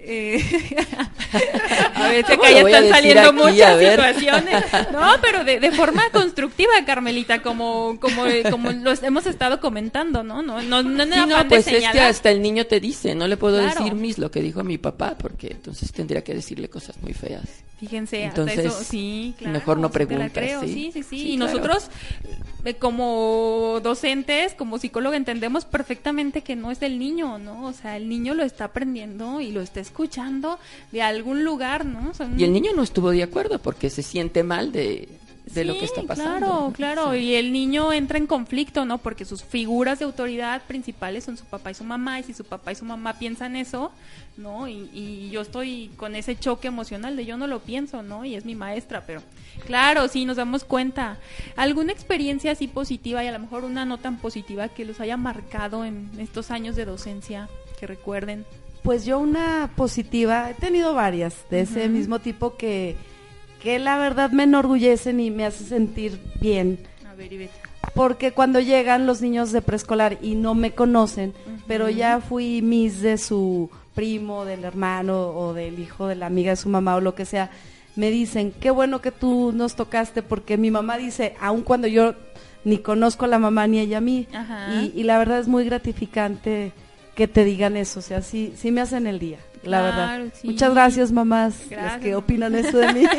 eh, 0.00 0.40
a 1.94 2.36
¿Cómo 2.36 2.42
que 2.42 2.50
lo 2.50 2.56
ya 2.56 2.62
voy 2.62 2.72
a 2.72 2.78
están 2.78 2.88
saliendo 2.90 3.28
aquí? 3.28 3.38
Muchas 3.38 3.78
situaciones. 3.80 4.64
No, 4.92 5.12
pero 5.20 5.44
de, 5.44 5.60
de 5.60 5.70
forma 5.72 6.08
constructiva, 6.10 6.72
Carmelita, 6.86 7.42
como 7.42 7.98
como 8.00 8.24
como 8.50 8.70
lo 8.70 8.92
hemos 9.02 9.26
estado 9.26 9.60
comentando, 9.60 10.22
¿no? 10.22 10.42
No 10.42 10.62
no 10.62 10.82
no, 10.82 11.04
Sí, 11.04 11.10
no, 11.26 11.48
pues 11.48 11.66
es 11.68 11.88
que 11.90 12.00
hasta 12.00 12.30
el 12.30 12.40
niño 12.42 12.66
te 12.66 12.80
dice, 12.80 13.14
no 13.14 13.26
le 13.26 13.36
puedo 13.36 13.58
Claro. 13.58 13.78
decir 13.80 13.94
mis 13.94 14.18
lo 14.18 14.30
que 14.30 14.40
dijo 14.40 14.62
mi 14.64 14.78
papá, 14.78 15.16
porque 15.18 15.48
entonces 15.48 15.92
tendría 15.92 16.22
que 16.22 16.34
decirle 16.34 16.68
cosas 16.68 16.96
muy 17.02 17.12
feas. 17.12 17.44
Fíjense, 17.78 18.24
hasta 18.24 18.40
Entonces, 18.40 18.66
eso, 18.72 18.82
sí, 18.84 19.34
claro. 19.38 19.52
mejor 19.52 19.78
no 19.78 19.90
preguntas, 19.90 20.32
creo, 20.32 20.62
¿sí? 20.62 20.90
sí, 20.92 21.02
sí, 21.04 21.32
y 21.34 21.36
claro. 21.36 21.52
nosotros, 21.52 21.90
eh, 22.24 22.36
como 22.76 23.80
docentes, 23.82 24.54
como 24.54 24.78
psicólogo, 24.78 25.14
entendemos 25.14 25.64
perfectamente 25.64 26.42
que 26.42 26.56
no 26.56 26.70
es 26.70 26.80
del 26.80 26.98
niño, 26.98 27.38
¿no? 27.38 27.66
O 27.66 27.72
sea, 27.72 27.96
el 27.96 28.08
niño 28.08 28.34
lo 28.34 28.44
está 28.44 28.64
aprendiendo 28.64 29.40
y 29.40 29.52
lo 29.52 29.60
está 29.60 29.80
escuchando 29.80 30.58
de 30.92 31.02
algún 31.02 31.44
lugar, 31.44 31.84
¿no? 31.84 32.12
Y 32.36 32.44
el 32.44 32.52
niño 32.52 32.72
no 32.74 32.82
estuvo 32.82 33.10
de 33.10 33.22
acuerdo 33.22 33.58
porque 33.58 33.90
se 33.90 34.02
siente 34.02 34.42
mal 34.42 34.72
de, 34.72 35.08
de 35.54 35.64
lo 35.64 35.78
que 35.78 35.84
está 35.84 36.02
pasando. 36.02 36.38
Claro, 36.38 36.72
claro. 36.74 37.12
Sí. 37.12 37.18
Y 37.18 37.34
el 37.34 37.52
niño 37.52 37.92
entra 37.92 38.18
en 38.18 38.26
conflicto, 38.26 38.84
¿no? 38.84 38.98
Porque 38.98 39.24
sus 39.24 39.42
figuras 39.42 39.98
de 39.98 40.04
autoridad 40.04 40.62
principales 40.66 41.24
son 41.24 41.36
su 41.36 41.44
papá 41.44 41.70
y 41.70 41.74
su 41.74 41.84
mamá. 41.84 42.20
Y 42.20 42.24
si 42.24 42.34
su 42.34 42.44
papá 42.44 42.72
y 42.72 42.74
su 42.74 42.84
mamá 42.84 43.18
piensan 43.18 43.56
eso, 43.56 43.92
¿no? 44.36 44.68
Y, 44.68 44.90
y 44.92 45.30
yo 45.30 45.40
estoy 45.40 45.90
con 45.96 46.16
ese 46.16 46.36
choque 46.38 46.68
emocional 46.68 47.16
de 47.16 47.26
yo 47.26 47.36
no 47.36 47.46
lo 47.46 47.60
pienso, 47.60 48.02
¿no? 48.02 48.24
Y 48.24 48.34
es 48.34 48.44
mi 48.44 48.54
maestra, 48.54 49.04
pero 49.06 49.22
claro, 49.66 50.08
sí, 50.08 50.24
nos 50.24 50.36
damos 50.36 50.64
cuenta. 50.64 51.18
¿Alguna 51.56 51.92
experiencia 51.92 52.52
así 52.52 52.68
positiva 52.68 53.22
y 53.24 53.26
a 53.28 53.32
lo 53.32 53.38
mejor 53.38 53.64
una 53.64 53.84
no 53.84 53.98
tan 53.98 54.18
positiva 54.18 54.68
que 54.68 54.84
los 54.84 55.00
haya 55.00 55.16
marcado 55.16 55.84
en 55.84 56.10
estos 56.18 56.50
años 56.50 56.76
de 56.76 56.84
docencia? 56.84 57.48
Que 57.78 57.86
recuerden. 57.86 58.44
Pues 58.82 59.04
yo 59.04 59.18
una 59.18 59.70
positiva, 59.76 60.50
he 60.50 60.54
tenido 60.54 60.94
varias 60.94 61.34
de 61.50 61.62
ese 61.62 61.88
mismo 61.88 62.20
tipo 62.20 62.56
que, 62.56 62.96
que 63.62 63.78
la 63.78 63.98
verdad 63.98 64.30
me 64.30 64.44
enorgullecen 64.44 65.20
y 65.20 65.30
me 65.30 65.44
hace 65.44 65.64
sentir 65.64 66.20
bien. 66.40 66.78
A 67.08 67.14
ver, 67.14 67.32
Ivette. 67.32 67.52
Porque 67.94 68.32
cuando 68.32 68.60
llegan 68.60 69.06
los 69.06 69.22
niños 69.22 69.50
de 69.50 69.62
preescolar 69.62 70.18
y 70.22 70.34
no 70.34 70.54
me 70.54 70.72
conocen, 70.72 71.34
pero 71.66 71.88
ya 71.88 72.20
fui 72.20 72.62
miss 72.62 73.00
de 73.00 73.18
su 73.18 73.70
primo, 73.94 74.44
del 74.44 74.64
hermano 74.64 75.30
o 75.30 75.54
del 75.54 75.78
hijo 75.80 76.06
de 76.06 76.14
la 76.14 76.26
amiga 76.26 76.50
de 76.50 76.56
su 76.56 76.68
mamá 76.68 76.94
o 76.94 77.00
lo 77.00 77.16
que 77.16 77.24
sea, 77.24 77.50
me 77.96 78.10
dicen, 78.12 78.52
qué 78.60 78.70
bueno 78.70 79.00
que 79.00 79.10
tú 79.10 79.50
nos 79.52 79.74
tocaste 79.74 80.22
porque 80.22 80.56
mi 80.56 80.70
mamá 80.70 80.98
dice, 80.98 81.34
aun 81.40 81.62
cuando 81.62 81.88
yo 81.88 82.14
ni 82.62 82.78
conozco 82.78 83.24
a 83.24 83.28
la 83.28 83.40
mamá 83.40 83.66
ni 83.66 83.80
ella 83.80 83.98
a 83.98 84.00
mí, 84.00 84.28
y, 84.72 84.92
y 84.94 85.02
la 85.02 85.18
verdad 85.18 85.40
es 85.40 85.48
muy 85.48 85.64
gratificante 85.64 86.72
que 87.16 87.26
te 87.26 87.42
digan 87.42 87.76
eso, 87.76 87.98
o 87.98 88.02
sea, 88.02 88.22
sí, 88.22 88.52
sí 88.56 88.70
me 88.70 88.80
hacen 88.80 89.08
el 89.08 89.18
día, 89.18 89.38
la 89.64 89.78
Claro, 89.80 89.84
verdad. 90.24 90.32
sí. 90.40 90.46
Muchas 90.48 90.72
gracias 90.72 91.12
mamás, 91.12 91.58
las 91.60 91.68
Gracias, 91.70 92.00
que 92.00 92.08
mamá. 92.08 92.18
opinan 92.18 92.54
eso 92.54 92.78
de 92.78 92.92
mí. 92.94 93.04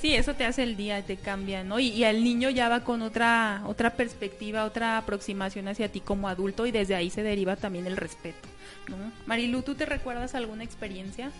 Sí, 0.00 0.14
eso 0.14 0.34
te 0.34 0.44
hace 0.44 0.62
el 0.62 0.76
día, 0.76 1.02
te 1.02 1.16
cambia, 1.16 1.64
¿no? 1.64 1.80
Y, 1.80 1.88
y 1.88 2.04
el 2.04 2.22
niño 2.22 2.50
ya 2.50 2.68
va 2.68 2.84
con 2.84 3.00
otra 3.02 3.62
otra 3.66 3.90
perspectiva, 3.94 4.64
otra 4.64 4.98
aproximación 4.98 5.66
hacia 5.68 5.90
ti 5.90 6.00
como 6.00 6.28
adulto 6.28 6.66
y 6.66 6.70
desde 6.70 6.94
ahí 6.94 7.08
se 7.10 7.22
deriva 7.22 7.56
también 7.56 7.86
el 7.86 7.96
respeto, 7.96 8.46
¿no? 8.88 8.96
Marilu, 9.26 9.62
¿tú 9.62 9.74
te 9.74 9.86
recuerdas 9.86 10.34
alguna 10.34 10.62
experiencia? 10.64 11.30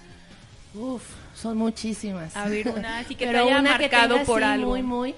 Uf, 0.74 1.02
son 1.34 1.58
muchísimas. 1.58 2.34
A 2.36 2.48
ver, 2.48 2.68
una 2.70 2.98
así 2.98 3.14
que 3.14 3.26
te 3.26 3.32
Pero 3.32 3.44
haya 3.44 3.60
una 3.60 3.76
que 3.76 3.82
marcado 3.84 4.14
tenga 4.14 4.26
por 4.26 4.42
algo. 4.42 4.70
Muy, 4.70 4.82
muy. 4.82 5.14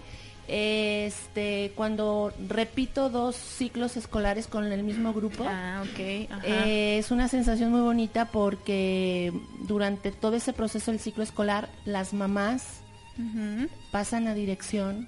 Este, 0.52 1.72
cuando 1.76 2.32
repito 2.48 3.08
dos 3.08 3.36
ciclos 3.36 3.96
escolares 3.96 4.48
con 4.48 4.64
el 4.72 4.82
mismo 4.82 5.12
grupo, 5.12 5.44
Ah, 5.46 5.82
ajá. 6.28 6.42
eh, 6.66 6.98
es 6.98 7.12
una 7.12 7.28
sensación 7.28 7.70
muy 7.70 7.80
bonita 7.82 8.24
porque 8.26 9.32
durante 9.60 10.10
todo 10.10 10.34
ese 10.34 10.52
proceso 10.52 10.90
del 10.90 10.98
ciclo 10.98 11.22
escolar, 11.22 11.68
las 11.84 12.12
mamás 12.12 12.80
pasan 13.92 14.26
a 14.28 14.34
dirección 14.34 15.06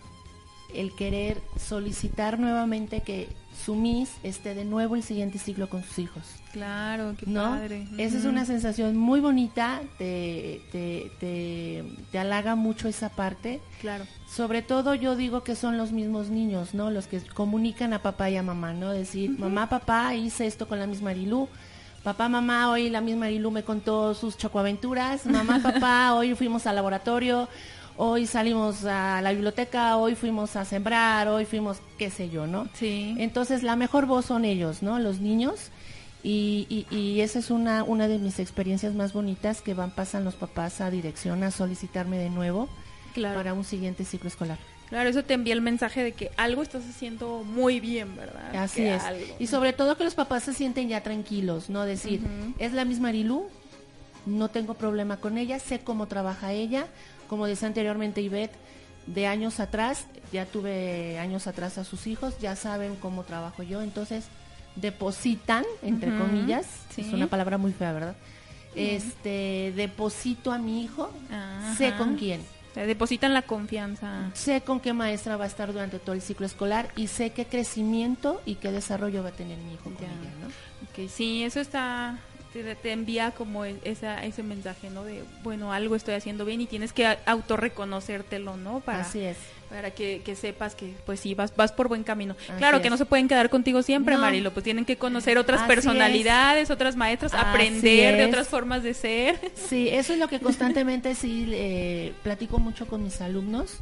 el 0.74 0.94
querer 0.94 1.40
solicitar 1.58 2.38
nuevamente 2.38 3.00
que 3.00 3.28
su 3.64 3.74
Miss 3.74 4.10
esté 4.22 4.54
de 4.54 4.64
nuevo 4.64 4.94
el 4.96 5.02
siguiente 5.02 5.38
ciclo 5.38 5.68
con 5.68 5.82
sus 5.82 5.98
hijos. 5.98 6.22
Claro, 6.52 7.14
qué 7.18 7.26
¿no? 7.26 7.42
padre. 7.42 7.86
Esa 7.98 8.18
es 8.18 8.24
una 8.24 8.44
sensación 8.44 8.96
muy 8.96 9.20
bonita, 9.20 9.80
te, 9.98 10.60
te, 10.70 11.10
te, 11.18 11.84
te 12.10 12.18
halaga 12.18 12.54
mucho 12.54 12.88
esa 12.88 13.08
parte. 13.08 13.60
Claro. 13.80 14.04
Sobre 14.28 14.62
todo 14.62 14.94
yo 14.94 15.16
digo 15.16 15.42
que 15.44 15.56
son 15.56 15.78
los 15.78 15.92
mismos 15.92 16.28
niños, 16.28 16.74
¿no? 16.74 16.90
Los 16.90 17.06
que 17.06 17.20
comunican 17.20 17.92
a 17.92 18.02
papá 18.02 18.30
y 18.30 18.36
a 18.36 18.42
mamá, 18.42 18.72
¿no? 18.72 18.92
Decir, 18.92 19.38
mamá, 19.38 19.68
papá, 19.68 20.14
hice 20.14 20.46
esto 20.46 20.68
con 20.68 20.78
la 20.78 20.86
misma 20.86 21.10
Marilú, 21.10 21.48
Papá, 22.02 22.28
mamá, 22.28 22.68
hoy 22.68 22.90
la 22.90 23.00
misma 23.00 23.26
Marilu 23.26 23.52
me 23.52 23.62
contó 23.62 24.12
sus 24.14 24.36
chocoaventuras. 24.36 25.24
Mamá, 25.24 25.60
papá, 25.62 26.14
hoy 26.14 26.34
fuimos 26.34 26.66
al 26.66 26.74
laboratorio, 26.74 27.48
hoy 27.96 28.26
salimos 28.26 28.84
a 28.84 29.22
la 29.22 29.30
biblioteca, 29.30 29.96
hoy 29.96 30.16
fuimos 30.16 30.56
a 30.56 30.64
sembrar, 30.64 31.28
hoy 31.28 31.44
fuimos, 31.44 31.78
qué 31.98 32.10
sé 32.10 32.28
yo, 32.28 32.48
¿no? 32.48 32.66
Sí. 32.74 33.14
Entonces, 33.18 33.62
la 33.62 33.76
mejor 33.76 34.06
voz 34.06 34.24
son 34.26 34.44
ellos, 34.44 34.82
¿no? 34.82 34.98
Los 34.98 35.20
niños. 35.20 35.70
Y, 36.24 36.66
y, 36.90 36.96
y 36.96 37.20
esa 37.20 37.38
es 37.40 37.50
una, 37.50 37.82
una 37.82 38.06
de 38.08 38.18
mis 38.18 38.38
experiencias 38.38 38.94
más 38.94 39.12
bonitas 39.12 39.60
que 39.60 39.74
van, 39.74 39.90
pasan 39.90 40.24
los 40.24 40.34
papás 40.34 40.80
a 40.80 40.90
dirección 40.90 41.42
a 41.42 41.50
solicitarme 41.50 42.16
de 42.18 42.30
nuevo 42.30 42.68
Claro. 43.14 43.34
para 43.34 43.52
un 43.54 43.64
siguiente 43.64 44.04
ciclo 44.04 44.28
escolar. 44.28 44.58
Claro, 44.88 45.08
eso 45.08 45.24
te 45.24 45.34
envía 45.34 45.54
el 45.54 45.62
mensaje 45.62 46.02
de 46.04 46.12
que 46.12 46.30
algo 46.36 46.62
estás 46.62 46.84
haciendo 46.88 47.42
muy 47.44 47.80
bien, 47.80 48.14
¿verdad? 48.14 48.54
Así 48.56 48.82
Que 48.82 48.94
es. 48.94 49.02
algo. 49.02 49.24
Y 49.38 49.46
sobre 49.48 49.72
todo 49.72 49.96
que 49.96 50.04
los 50.04 50.14
papás 50.14 50.44
se 50.44 50.52
sienten 50.54 50.88
ya 50.88 51.02
tranquilos, 51.02 51.68
¿no? 51.70 51.84
Decir, 51.84 52.20
es 52.58 52.72
la 52.72 52.84
misma 52.84 53.08
Marilu, 53.08 53.46
no 54.26 54.48
tengo 54.48 54.74
problema 54.74 55.16
con 55.16 55.38
ella, 55.38 55.58
sé 55.58 55.80
cómo 55.80 56.06
trabaja 56.08 56.52
ella. 56.52 56.86
Como 57.28 57.46
decía 57.46 57.68
anteriormente 57.68 58.20
Ivette, 58.20 58.54
de 59.06 59.26
años 59.26 59.60
atrás, 59.60 60.06
ya 60.32 60.44
tuve 60.46 61.18
años 61.18 61.46
atrás 61.46 61.78
a 61.78 61.84
sus 61.84 62.06
hijos, 62.06 62.38
ya 62.38 62.54
saben 62.54 62.94
cómo 62.96 63.24
trabajo 63.24 63.62
yo, 63.62 63.80
entonces 63.82 64.26
depositan, 64.76 65.64
entre 65.82 66.14
comillas, 66.16 66.66
sí. 66.94 67.02
es 67.02 67.12
una 67.12 67.26
palabra 67.26 67.58
muy 67.58 67.72
fea, 67.72 67.92
¿verdad? 67.92 68.16
Este, 68.74 69.72
deposito 69.76 70.52
a 70.52 70.58
mi 70.58 70.82
hijo, 70.82 71.10
sé 71.76 71.94
con 71.96 72.16
quién. 72.16 72.40
Te 72.74 72.86
depositan 72.86 73.34
la 73.34 73.42
confianza. 73.42 74.30
Sé 74.32 74.62
con 74.62 74.80
qué 74.80 74.94
maestra 74.94 75.36
va 75.36 75.44
a 75.44 75.46
estar 75.46 75.72
durante 75.72 75.98
todo 75.98 76.14
el 76.14 76.22
ciclo 76.22 76.46
escolar 76.46 76.90
y 76.96 77.08
sé 77.08 77.30
qué 77.30 77.44
crecimiento 77.44 78.40
y 78.46 78.54
qué 78.54 78.72
desarrollo 78.72 79.22
va 79.22 79.28
a 79.28 79.32
tener 79.32 79.58
mi 79.58 79.74
hijo 79.74 79.84
con 79.84 79.94
ella, 79.96 80.32
¿no? 80.40 80.46
Ok, 80.88 81.10
sí, 81.10 81.42
eso 81.44 81.60
está, 81.60 82.18
te, 82.54 82.74
te 82.74 82.92
envía 82.92 83.32
como 83.32 83.66
e- 83.66 83.76
esa, 83.84 84.24
ese 84.24 84.42
mensaje, 84.42 84.88
¿no? 84.88 85.04
De, 85.04 85.22
bueno, 85.42 85.70
algo 85.70 85.96
estoy 85.96 86.14
haciendo 86.14 86.46
bien 86.46 86.62
y 86.62 86.66
tienes 86.66 86.94
que 86.94 87.06
autorreconocértelo, 87.26 88.56
¿no? 88.56 88.80
Para, 88.80 89.02
Así 89.02 89.20
es. 89.20 89.36
Para 89.72 89.90
que, 89.90 90.20
que 90.22 90.36
sepas 90.36 90.74
que, 90.74 90.92
pues 91.06 91.18
sí, 91.20 91.34
vas, 91.34 91.56
vas 91.56 91.72
por 91.72 91.88
buen 91.88 92.04
camino. 92.04 92.36
Así 92.48 92.58
claro 92.58 92.76
es. 92.76 92.82
que 92.82 92.90
no 92.90 92.98
se 92.98 93.06
pueden 93.06 93.26
quedar 93.26 93.48
contigo 93.48 93.82
siempre, 93.82 94.14
No. 94.14 94.20
Marilo, 94.20 94.52
pues 94.52 94.64
tienen 94.64 94.84
que 94.84 94.96
conocer 94.96 95.38
otras 95.38 95.60
Así 95.60 95.68
personalidades, 95.68 96.70
otras 96.70 96.94
maestras, 96.94 97.32
Así 97.32 97.42
aprender 97.44 98.16
de 98.18 98.26
otras 98.26 98.48
formas 98.48 98.82
de 98.82 98.94
ser. 98.94 99.40
Sí, 99.54 99.88
eso 99.88 100.12
es 100.12 100.18
lo 100.18 100.28
que 100.28 100.40
constantemente 100.40 101.14
sí 101.14 101.48
eh, 101.52 102.12
platico 102.22 102.58
mucho 102.58 102.86
con 102.86 103.02
mis 103.02 103.20
alumnos. 103.20 103.78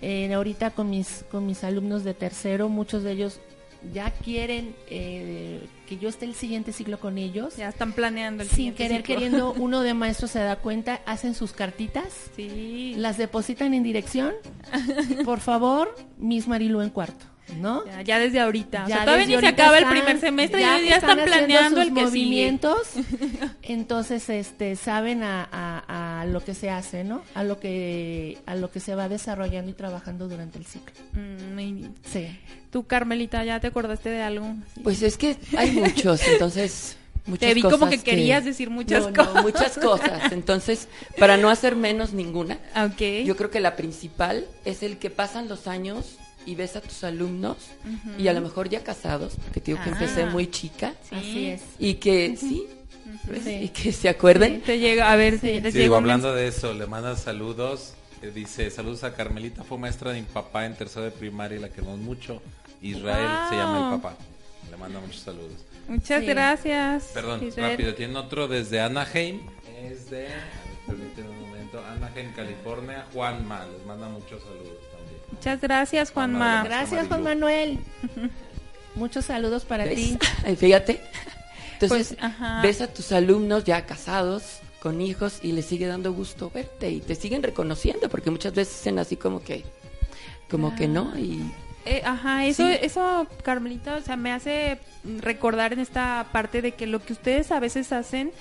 Eh, 0.00 0.32
ahorita 0.32 0.70
con 0.70 0.90
mis 0.90 1.24
con 1.30 1.46
mis 1.46 1.62
alumnos 1.64 2.04
de 2.04 2.14
tercero, 2.14 2.68
muchos 2.68 3.02
de 3.02 3.12
ellos 3.12 3.40
ya 3.92 4.10
quieren 4.10 4.74
eh, 4.90 5.66
que 5.86 5.98
yo 5.98 6.08
esté 6.08 6.24
el 6.24 6.34
siguiente 6.34 6.72
ciclo 6.72 6.98
con 6.98 7.16
ellos. 7.18 7.56
Ya 7.56 7.68
están 7.68 7.92
planeando 7.92 8.42
el 8.42 8.48
Sin 8.48 8.56
siguiente 8.56 8.82
querer 8.82 8.96
ciclo. 9.02 9.14
queriendo, 9.14 9.52
uno 9.58 9.82
de 9.82 9.94
maestros 9.94 10.30
se 10.32 10.40
da 10.40 10.56
cuenta, 10.56 11.00
hacen 11.06 11.34
sus 11.34 11.52
cartitas, 11.52 12.30
Sí. 12.36 12.94
las 12.96 13.16
depositan 13.18 13.74
en 13.74 13.82
dirección. 13.82 14.34
Por 15.24 15.40
favor, 15.40 15.94
Miss 16.18 16.48
Marilu 16.48 16.80
en 16.82 16.90
cuarto, 16.90 17.26
¿no? 17.56 17.84
Ya, 17.86 18.02
ya 18.02 18.18
desde 18.18 18.40
ahorita. 18.40 18.84
O 18.84 18.88
Ya 18.88 18.96
sea, 18.96 19.04
todavía 19.04 19.26
desde 19.26 19.36
ni 19.40 19.42
se 19.42 19.48
acaba 19.48 19.78
el 19.78 19.86
primer 19.86 20.20
semestre 20.20 20.60
y 20.60 20.62
ya, 20.88 20.96
están 20.96 21.18
planeando 21.24 21.80
sus 21.80 21.88
el 21.88 21.94
que 21.94 22.00
sigue. 22.00 22.06
movimientos. 22.06 22.88
Entonces, 23.62 24.28
este, 24.28 24.76
saben 24.76 25.22
a, 25.22 25.48
a- 25.50 26.20
a 26.20 26.24
lo 26.26 26.44
que 26.44 26.54
se 26.54 26.70
hace, 26.70 27.04
¿no? 27.04 27.22
A 27.34 27.44
lo 27.44 27.58
que 27.60 28.38
a 28.46 28.54
lo 28.54 28.70
que 28.70 28.80
se 28.80 28.94
va 28.94 29.08
desarrollando 29.08 29.70
y 29.70 29.74
trabajando 29.74 30.28
durante 30.28 30.58
el 30.58 30.64
ciclo. 30.66 30.94
Mm. 31.12 31.86
Sí. 32.10 32.38
Tú, 32.70 32.86
Carmelita, 32.86 33.44
¿ya 33.44 33.60
te 33.60 33.66
acordaste 33.68 34.10
de 34.10 34.22
algo? 34.22 34.46
Sí. 34.74 34.80
Pues 34.82 35.02
es 35.02 35.16
que 35.16 35.36
hay 35.56 35.70
muchos, 35.72 36.20
entonces 36.28 36.96
muchas 37.26 37.48
Te 37.48 37.54
vi 37.54 37.62
cosas 37.62 37.78
como 37.78 37.90
que 37.90 37.98
querías 37.98 38.44
decir 38.44 38.68
muchas 38.70 39.04
No, 39.04 39.10
no, 39.10 39.24
cosas. 39.26 39.42
muchas 39.42 39.78
cosas. 39.78 40.32
Entonces, 40.32 40.88
para 41.18 41.36
no 41.36 41.48
hacer 41.50 41.76
menos 41.76 42.12
ninguna, 42.12 42.58
Ok. 42.76 43.24
yo 43.24 43.36
creo 43.36 43.50
que 43.50 43.60
la 43.60 43.76
principal 43.76 44.44
es 44.64 44.82
el 44.82 44.98
que 44.98 45.10
pasan 45.10 45.48
los 45.48 45.66
años 45.66 46.18
y 46.48 46.54
ves 46.54 46.76
a 46.76 46.80
tus 46.80 47.04
alumnos 47.04 47.56
y 48.18 48.28
a 48.28 48.32
lo 48.32 48.40
mejor 48.40 48.68
ya 48.68 48.82
casados, 48.82 49.34
porque 49.44 49.60
te 49.60 49.72
digo 49.72 49.82
que 49.84 49.90
Ah. 49.90 49.92
empecé 49.92 50.26
muy 50.26 50.50
chica 50.50 50.94
Sí. 51.08 51.14
Así 51.16 51.46
es. 51.48 51.62
y 51.78 51.94
que 51.94 52.36
sí, 52.36 52.66
¿ves? 53.24 53.44
Sí. 53.44 53.50
y 53.64 53.68
que 53.68 53.92
se 53.92 54.08
acuerden. 54.08 54.62
Te 54.62 54.78
llega, 54.78 55.12
a 55.12 55.16
ver, 55.16 55.38
si 55.38 55.60
les 55.60 55.72
Sí, 55.72 55.78
llegó 55.80 55.82
digo, 55.82 55.96
hablando 55.96 56.34
de 56.34 56.48
eso, 56.48 56.72
le 56.74 56.86
manda 56.86 57.14
saludos. 57.16 57.94
eh, 58.22 58.32
dice, 58.34 58.68
saludos 58.70 59.04
a 59.04 59.14
Carmelita, 59.14 59.62
fue 59.62 59.78
maestra 59.78 60.10
de 60.12 60.20
mi 60.20 60.26
papá 60.26 60.66
en 60.66 60.74
tercero 60.74 61.04
de 61.04 61.12
primaria 61.12 61.56
y 61.58 61.60
la 61.60 61.68
queremos 61.68 61.98
mucho. 61.98 62.42
Israel 62.82 63.28
se 63.48 63.54
llama 63.56 63.78
Wow. 63.80 63.94
el 63.94 64.00
papá. 64.00 64.16
Le 64.70 64.76
manda 64.76 64.98
muchos 65.00 65.20
saludos. 65.20 65.52
Muchas 65.88 66.20
Sí. 66.20 66.26
gracias. 66.26 67.04
Perdón, 67.14 67.46
Israel. 67.46 67.70
rápido, 67.72 67.94
tiene 67.94 68.16
otro 68.18 68.48
desde 68.48 68.80
Anaheim. 68.80 69.40
Es 69.84 70.10
de, 70.10 70.26
permíteme 70.86 71.28
un 71.30 71.40
momento, 71.42 71.80
Anaheim, 71.84 72.32
California. 72.32 73.06
Juanma, 73.12 73.64
les 73.66 73.86
manda 73.86 74.08
muchos 74.08 74.42
saludos 74.42 74.78
también. 74.90 74.97
Muchas 75.38 75.60
gracias, 75.60 76.10
Juanma. 76.10 76.38
Juanma, 76.38 76.64
Gracias, 76.64 77.06
Juan 77.06 77.22
Manuel. 77.22 77.78
Muchos 78.96 79.26
saludos 79.26 79.64
para 79.64 79.84
¿Ves? 79.84 79.94
ti. 79.94 80.18
Ay, 80.44 80.56
Fíjate. 80.56 81.00
Entonces, 81.74 82.16
Pues, 82.18 82.62
ves 82.62 82.80
a 82.80 82.88
tus 82.92 83.12
alumnos 83.12 83.62
ya 83.62 83.86
casados, 83.86 84.58
con 84.80 85.00
hijos, 85.00 85.38
y 85.42 85.52
les 85.52 85.64
sigue 85.66 85.86
dando 85.86 86.12
gusto 86.12 86.50
verte 86.52 86.90
y 86.90 87.00
te 87.00 87.14
siguen 87.14 87.42
reconociendo, 87.44 88.08
porque 88.08 88.32
muchas 88.32 88.52
veces 88.52 88.78
dicen 88.78 88.98
así 88.98 89.14
como 89.16 89.40
que, 89.42 89.64
como 90.50 90.74
que 90.74 90.88
no, 90.88 91.16
y 91.16 91.40
Eh, 91.84 92.02
ajá, 92.04 92.44
eso, 92.44 92.66
Sí. 92.66 92.76
eso, 92.82 93.26
Carmelita, 93.44 93.94
o 93.96 94.00
sea, 94.02 94.16
me 94.16 94.32
hace 94.32 94.78
recordar 95.20 95.72
en 95.72 95.78
esta 95.78 96.26
parte 96.32 96.60
de 96.62 96.72
que 96.72 96.86
lo 96.88 97.00
que 97.02 97.12
ustedes 97.12 97.50
a 97.52 97.60
veces 97.60 97.92
hacen, 97.92 98.32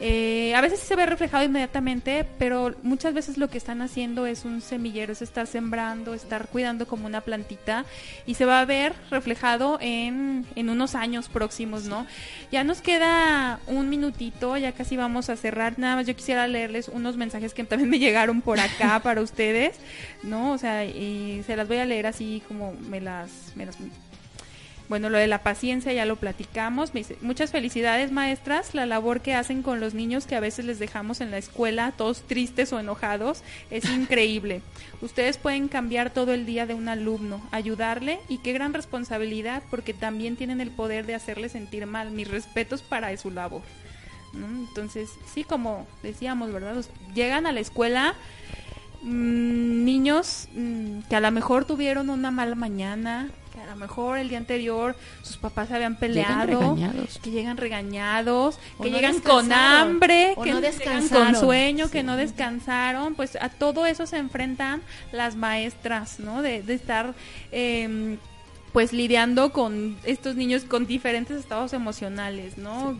eh, 0.00 0.54
a 0.54 0.60
veces 0.60 0.80
se 0.80 0.96
ve 0.96 1.06
reflejado 1.06 1.44
inmediatamente, 1.44 2.26
pero 2.38 2.74
muchas 2.82 3.14
veces 3.14 3.38
lo 3.38 3.48
que 3.48 3.58
están 3.58 3.82
haciendo 3.82 4.26
es 4.26 4.44
un 4.44 4.60
semillero, 4.60 5.12
es 5.12 5.22
estar 5.22 5.46
sembrando, 5.46 6.14
estar 6.14 6.48
cuidando 6.48 6.86
como 6.86 7.06
una 7.06 7.20
plantita 7.20 7.84
y 8.26 8.34
se 8.34 8.44
va 8.44 8.60
a 8.60 8.64
ver 8.64 8.94
reflejado 9.10 9.78
en, 9.80 10.46
en 10.56 10.70
unos 10.70 10.94
años 10.94 11.28
próximos, 11.28 11.84
¿no? 11.84 12.06
Ya 12.50 12.64
nos 12.64 12.80
queda 12.80 13.60
un 13.66 13.88
minutito, 13.88 14.56
ya 14.56 14.72
casi 14.72 14.96
vamos 14.96 15.30
a 15.30 15.36
cerrar. 15.36 15.78
Nada 15.78 15.96
más 15.96 16.06
yo 16.06 16.16
quisiera 16.16 16.46
leerles 16.48 16.88
unos 16.88 17.16
mensajes 17.16 17.54
que 17.54 17.64
también 17.64 17.90
me 17.90 17.98
llegaron 17.98 18.40
por 18.40 18.60
acá 18.60 19.00
para 19.02 19.20
ustedes, 19.20 19.76
¿no? 20.22 20.52
O 20.52 20.58
sea, 20.58 20.84
y 20.84 21.42
se 21.46 21.56
las 21.56 21.68
voy 21.68 21.78
a 21.78 21.84
leer 21.84 22.06
así 22.06 22.42
como 22.48 22.74
me 22.88 23.00
las, 23.00 23.52
me 23.54 23.66
las 23.66 23.76
bueno, 24.88 25.08
lo 25.08 25.18
de 25.18 25.26
la 25.26 25.42
paciencia 25.42 25.92
ya 25.92 26.04
lo 26.04 26.16
platicamos. 26.16 26.92
Muchas 27.22 27.50
felicidades, 27.50 28.12
maestras. 28.12 28.74
La 28.74 28.86
labor 28.86 29.20
que 29.20 29.34
hacen 29.34 29.62
con 29.62 29.80
los 29.80 29.94
niños 29.94 30.26
que 30.26 30.36
a 30.36 30.40
veces 30.40 30.64
les 30.64 30.78
dejamos 30.78 31.20
en 31.20 31.30
la 31.30 31.38
escuela, 31.38 31.92
todos 31.96 32.22
tristes 32.22 32.72
o 32.72 32.80
enojados, 32.80 33.42
es 33.70 33.84
increíble. 33.86 34.62
Ustedes 35.00 35.38
pueden 35.38 35.68
cambiar 35.68 36.10
todo 36.10 36.34
el 36.34 36.46
día 36.46 36.66
de 36.66 36.74
un 36.74 36.88
alumno, 36.88 37.40
ayudarle 37.52 38.20
y 38.28 38.38
qué 38.38 38.52
gran 38.52 38.74
responsabilidad 38.74 39.62
porque 39.70 39.94
también 39.94 40.36
tienen 40.36 40.60
el 40.60 40.70
poder 40.70 41.06
de 41.06 41.14
hacerle 41.14 41.48
sentir 41.48 41.86
mal. 41.86 42.10
Mis 42.10 42.28
respetos 42.28 42.82
para 42.82 43.16
su 43.16 43.30
labor. 43.30 43.62
Entonces, 44.34 45.10
sí, 45.32 45.44
como 45.44 45.86
decíamos, 46.02 46.52
¿verdad? 46.52 46.82
Llegan 47.14 47.46
a 47.46 47.52
la 47.52 47.60
escuela 47.60 48.14
mm, 49.02 49.84
niños 49.84 50.48
mm, 50.54 51.00
que 51.08 51.16
a 51.16 51.20
lo 51.20 51.30
mejor 51.30 51.66
tuvieron 51.66 52.08
una 52.08 52.30
mala 52.30 52.54
mañana, 52.54 53.30
lo 53.72 53.76
mejor 53.76 54.18
el 54.18 54.28
día 54.28 54.38
anterior 54.38 54.96
sus 55.22 55.36
papás 55.36 55.68
se 55.68 55.74
habían 55.74 55.96
peleado, 55.96 56.76
que 57.22 57.30
llegan 57.30 57.56
regañados, 57.56 58.58
O 58.78 58.82
que 58.82 58.90
no 58.90 58.96
llegan 58.96 59.20
con 59.20 59.52
hambre, 59.52 60.34
que 60.42 60.52
no 60.52 60.60
llegan 60.60 61.08
con 61.08 61.34
sueño, 61.34 61.90
que 61.90 62.02
no 62.02 62.16
descansaron, 62.16 63.14
pues 63.14 63.36
a 63.40 63.48
todo 63.48 63.86
eso 63.86 64.06
se 64.06 64.18
enfrentan 64.18 64.82
las 65.10 65.36
maestras, 65.36 66.20
¿no? 66.20 66.42
De, 66.42 66.62
de 66.62 66.74
estar 66.74 67.14
em, 67.50 68.18
pues 68.72 68.92
lidiando 68.92 69.52
con 69.52 69.96
estos 70.04 70.36
niños 70.36 70.64
con 70.64 70.86
diferentes 70.86 71.38
estados 71.38 71.72
emocionales, 71.72 72.58
¿no? 72.58 72.96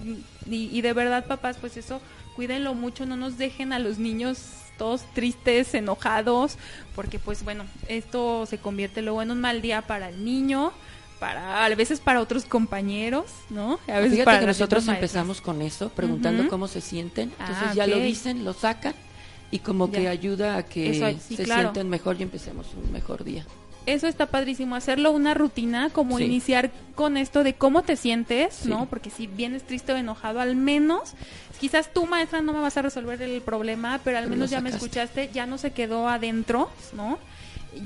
Y, 0.46 0.70
y 0.72 0.80
de 0.80 0.92
verdad, 0.92 1.26
papás, 1.26 1.56
pues 1.60 1.76
eso, 1.76 2.00
cuídenlo 2.36 2.74
mucho, 2.74 3.06
no 3.06 3.16
nos 3.16 3.38
dejen 3.38 3.72
a 3.72 3.78
los 3.78 3.98
niños 3.98 4.61
todos 4.78 5.02
tristes, 5.14 5.74
enojados, 5.74 6.56
porque 6.94 7.18
pues 7.18 7.44
bueno, 7.44 7.64
esto 7.88 8.46
se 8.46 8.58
convierte 8.58 9.02
luego 9.02 9.22
en 9.22 9.30
un 9.30 9.40
mal 9.40 9.62
día 9.62 9.82
para 9.82 10.08
el 10.08 10.24
niño, 10.24 10.72
para 11.20 11.64
a 11.64 11.68
veces 11.74 12.00
para 12.00 12.20
otros 12.20 12.44
compañeros, 12.44 13.26
¿no? 13.50 13.78
A 13.86 13.98
veces 13.98 14.10
Fíjate 14.12 14.24
para 14.24 14.40
que 14.40 14.46
nosotros 14.46 14.88
empezamos 14.88 15.40
con 15.40 15.62
eso, 15.62 15.88
preguntando 15.90 16.48
cómo 16.48 16.66
se 16.68 16.80
sienten. 16.80 17.30
Entonces 17.38 17.68
Ah, 17.68 17.74
ya 17.74 17.86
lo 17.86 17.98
dicen, 17.98 18.44
lo 18.44 18.52
sacan 18.52 18.94
y 19.52 19.60
como 19.60 19.90
que 19.90 20.08
ayuda 20.08 20.56
a 20.56 20.64
que 20.64 20.90
Eso, 20.90 21.20
sí, 21.28 21.36
se 21.36 21.44
claro. 21.44 21.62
sientan 21.62 21.88
mejor 21.88 22.16
y 22.18 22.22
empecemos 22.22 22.66
un 22.74 22.90
mejor 22.90 23.22
día. 23.22 23.46
Eso 23.86 24.06
está 24.06 24.26
padrísimo, 24.26 24.74
hacerlo 24.76 25.10
una 25.10 25.34
rutina, 25.34 25.90
como 25.90 26.18
Sí. 26.18 26.24
iniciar 26.24 26.70
con 26.94 27.16
esto 27.16 27.42
de 27.42 27.54
cómo 27.54 27.82
te 27.82 27.96
sientes, 27.96 28.54
Sí. 28.54 28.68
¿no? 28.68 28.86
Porque 28.86 29.10
si 29.10 29.26
vienes 29.26 29.64
triste 29.64 29.92
o 29.92 29.96
enojado, 29.96 30.40
al 30.40 30.54
menos, 30.56 31.14
quizás 31.60 31.92
tú, 31.92 32.06
maestra, 32.06 32.42
no 32.42 32.52
me 32.52 32.60
vas 32.60 32.76
a 32.76 32.82
resolver 32.82 33.20
el 33.22 33.40
problema, 33.42 34.00
pero 34.04 34.18
al 34.18 34.28
menos 34.28 34.50
ya 34.50 34.60
me 34.60 34.70
escuchaste, 34.70 35.30
ya 35.32 35.46
no 35.46 35.58
se 35.58 35.72
quedó 35.72 36.08
adentro, 36.08 36.70
¿no? 36.94 37.18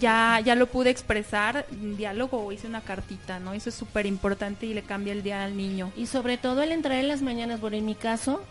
ya, 0.01 0.41
ya 0.45 0.57
lo 0.57 0.67
pude 0.67 0.91
expresar 0.91 1.65
en 1.71 1.97
diálogo 1.97 2.45
o 2.45 2.51
hice 2.51 2.67
una 2.67 2.81
cartita, 2.81 3.39
¿no? 3.39 3.53
Eso 3.53 3.69
es 3.69 3.75
súper 3.77 4.05
importante 4.05 4.67
y 4.67 4.75
le 4.75 4.83
cambia 4.83 5.13
el 5.13 5.23
día 5.23 5.45
al 5.45 5.57
niño. 5.57 5.93
Y 5.97 6.07
sobre 6.07 6.39
todo 6.39 6.63
el 6.65 6.73
entrar 6.73 6.99
en 6.99 7.07
las 7.07 7.23
mañanas, 7.23 7.61
bueno, 7.61 7.77
en 7.77 7.87
mi 7.87 7.95
caso, 7.95 8.43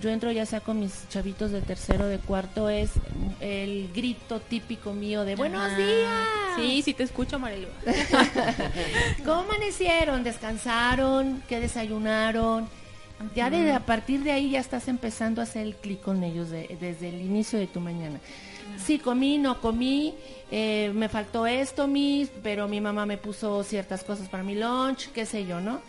yo 0.00 0.10
entro 0.10 0.30
ya 0.32 0.46
sea 0.46 0.60
con 0.60 0.80
mis 0.80 1.08
chavitos 1.08 1.50
de 1.50 1.60
tercero, 1.60 2.06
de 2.06 2.18
cuarto, 2.18 2.68
es 2.68 2.90
el 3.40 3.90
grito 3.94 4.40
típico 4.40 4.92
mío 4.92 5.24
de 5.24 5.36
buenos 5.36 5.76
días. 5.76 6.26
Sí, 6.56 6.82
sí 6.82 6.94
te 6.94 7.02
escucho, 7.04 7.38
Marilu. 7.38 7.68
¿Cómo 9.24 9.40
amanecieron? 9.42 10.22
¿Descansaron? 10.24 11.42
¿Qué 11.48 11.60
desayunaron? 11.60 12.68
Ya 13.36 13.50
de, 13.50 13.70
a 13.72 13.80
partir 13.80 14.20
de 14.24 14.32
ahí 14.32 14.50
ya 14.50 14.60
estás 14.60 14.88
empezando 14.88 15.40
a 15.40 15.44
hacer 15.44 15.62
el 15.66 15.76
clic 15.76 16.00
con 16.00 16.24
ellos 16.24 16.50
de- 16.50 16.76
desde 16.80 17.08
el 17.08 17.20
inicio 17.20 17.58
de 17.58 17.68
tu 17.68 17.78
mañana. 17.80 18.18
Sí, 18.84 18.98
comí, 18.98 19.38
no 19.38 19.60
comí, 19.60 20.14
eh, 20.50 20.90
me 20.94 21.08
faltó 21.08 21.46
esto, 21.46 21.86
mis, 21.86 22.30
pero 22.42 22.66
mi 22.66 22.80
mamá 22.80 23.06
me 23.06 23.18
puso 23.18 23.62
ciertas 23.62 24.02
cosas 24.02 24.28
para 24.28 24.42
mi 24.42 24.56
lunch, 24.56 25.10
qué 25.12 25.24
sé 25.24 25.46
yo, 25.46 25.60
¿no? 25.60 25.80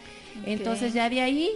Entonces 0.45 0.93
ya 0.93 1.09
de 1.09 1.21
ahí 1.21 1.49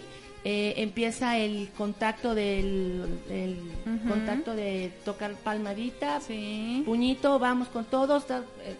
eh, 0.49 0.75
empieza 0.77 1.35
el 1.37 1.69
contacto 1.77 2.33
del 2.33 3.19
el 3.29 3.59
contacto 4.07 4.55
de 4.55 4.93
tocar 5.03 5.33
palmadita, 5.33 6.21
Sí. 6.21 6.83
puñito, 6.85 7.37
vamos 7.37 7.67
con 7.67 7.83
todos. 7.83 8.23
eh, 8.29 8.75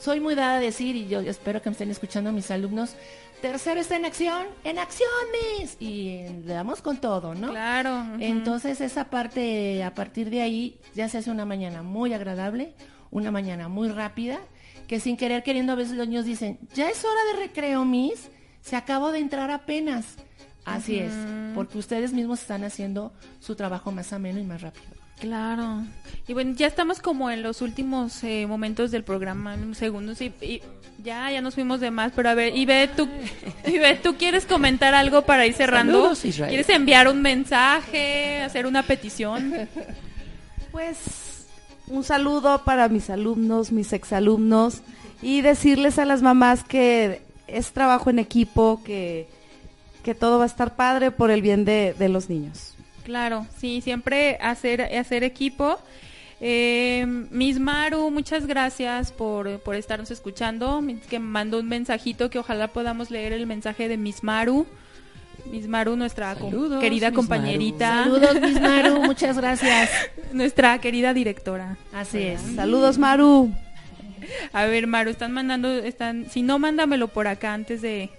soy 0.00 0.18
muy 0.18 0.34
dada 0.34 0.56
a 0.56 0.60
decir, 0.60 0.96
y 0.96 1.06
yo 1.06 1.20
espero 1.20 1.62
que 1.62 1.70
me 1.70 1.74
estén 1.74 1.92
escuchando 1.92 2.32
mis 2.32 2.50
alumnos, 2.50 2.96
tercero 3.40 3.80
está 3.80 3.94
en 3.94 4.04
acción, 4.04 4.48
en 4.64 4.80
acción, 4.80 5.08
mis, 5.60 5.76
y 5.78 6.08
eh, 6.08 6.40
le 6.44 6.54
damos 6.54 6.82
con 6.82 6.96
todo, 6.96 7.36
¿no? 7.36 7.50
Claro. 7.50 8.04
Entonces 8.18 8.80
esa 8.80 9.04
parte, 9.04 9.84
a 9.84 9.94
partir 9.94 10.28
de 10.28 10.42
ahí, 10.42 10.80
ya 10.96 11.08
se 11.08 11.18
hace 11.18 11.30
una 11.30 11.44
mañana 11.44 11.84
muy 11.84 12.12
agradable, 12.14 12.72
una 13.12 13.30
mañana 13.30 13.68
muy 13.68 13.90
rápida, 13.90 14.40
que 14.88 14.98
sin 14.98 15.16
querer 15.16 15.44
queriendo 15.44 15.72
a 15.74 15.76
veces 15.76 15.94
los 15.96 16.08
niños 16.08 16.24
dicen, 16.24 16.58
ya 16.74 16.88
es 16.90 17.04
hora 17.04 17.20
de 17.32 17.46
recreo, 17.46 17.84
mis, 17.84 18.28
se 18.60 18.74
acabó 18.74 19.12
de 19.12 19.20
entrar 19.20 19.52
apenas. 19.52 20.16
Así 20.64 20.98
es, 20.98 21.12
porque 21.54 21.78
ustedes 21.78 22.12
mismos 22.12 22.40
están 22.40 22.64
haciendo 22.64 23.12
su 23.40 23.56
trabajo 23.56 23.90
más 23.90 24.12
ameno 24.12 24.38
y 24.38 24.44
más 24.44 24.62
rápido. 24.62 24.86
Claro. 25.20 25.82
Y 26.26 26.32
bueno, 26.32 26.54
ya 26.56 26.66
estamos 26.66 27.00
como 27.00 27.30
en 27.30 27.42
los 27.42 27.62
últimos 27.62 28.24
eh, 28.24 28.46
momentos 28.46 28.90
del 28.90 29.04
programa, 29.04 29.54
en 29.54 29.74
segundos, 29.74 30.20
y, 30.20 30.32
y 30.40 30.62
ya, 31.02 31.30
ya 31.30 31.40
nos 31.40 31.54
fuimos 31.54 31.80
de 31.80 31.90
más, 31.90 32.12
pero 32.14 32.30
a 32.30 32.34
ver, 32.34 32.56
Ibe, 32.56 32.88
tú, 32.88 33.08
Ibe, 33.66 33.96
¿tú 33.96 34.16
quieres 34.16 34.46
comentar 34.46 34.94
algo 34.94 35.22
para 35.22 35.46
ir 35.46 35.54
cerrando? 35.54 35.94
Saludos, 35.94 36.24
Israel. 36.24 36.50
¿Quieres 36.50 36.68
enviar 36.68 37.08
un 37.08 37.22
mensaje, 37.22 38.42
hacer 38.42 38.66
una 38.66 38.82
petición? 38.82 39.68
Pues 40.70 41.46
un 41.86 42.02
saludo 42.02 42.64
para 42.64 42.88
mis 42.88 43.10
alumnos, 43.10 43.72
mis 43.72 43.92
exalumnos 43.92 44.82
y 45.20 45.42
decirles 45.42 45.98
a 45.98 46.04
las 46.04 46.22
mamás 46.22 46.64
que 46.64 47.22
es 47.46 47.72
trabajo 47.72 48.10
en 48.10 48.18
equipo, 48.18 48.80
que, 48.84 49.28
que 50.02 50.14
todo 50.14 50.38
va 50.38 50.44
a 50.44 50.46
estar 50.46 50.76
padre 50.76 51.10
por 51.10 51.30
el 51.30 51.42
bien 51.42 51.64
de, 51.64 51.94
de 51.98 52.08
los 52.08 52.28
niños. 52.28 52.74
Claro, 53.04 53.46
sí, 53.56 53.80
siempre 53.80 54.38
hacer, 54.40 54.82
hacer 54.82 55.24
equipo. 55.24 55.78
Eh, 56.40 57.04
Miss 57.30 57.60
Maru, 57.60 58.10
muchas 58.10 58.46
gracias 58.46 59.12
por, 59.12 59.60
por 59.60 59.76
estarnos 59.76 60.10
escuchando. 60.10 60.82
Que 61.08 61.18
mandó 61.18 61.60
un 61.60 61.68
mensajito 61.68 62.30
que 62.30 62.38
ojalá 62.38 62.68
podamos 62.68 63.10
leer 63.10 63.32
el 63.32 63.46
mensaje 63.46 63.88
de 63.88 63.96
Miss 63.96 64.22
Maru. 64.22 64.66
Miss 65.50 65.66
Maru, 65.68 65.96
nuestra 65.96 66.34
Saludos, 66.34 66.80
querida 66.80 67.10
Miss 67.10 67.16
compañerita. 67.16 68.04
Saludos, 68.04 68.40
Miss 68.40 68.60
Maru, 68.60 69.02
muchas 69.04 69.36
gracias. 69.36 69.90
Nuestra 70.32 70.80
querida 70.80 71.14
directora. 71.14 71.76
Así 71.92 72.18
es. 72.18 72.40
Saludos, 72.56 72.98
Maru. 72.98 73.52
A 74.52 74.64
ver, 74.66 74.86
Maru, 74.86 75.10
están 75.10 75.32
mandando, 75.32 75.68
están, 75.68 76.30
si 76.30 76.42
no, 76.42 76.58
mándamelo 76.58 77.08
por 77.08 77.26
acá 77.26 77.54
antes 77.54 77.82
de, 77.82 78.10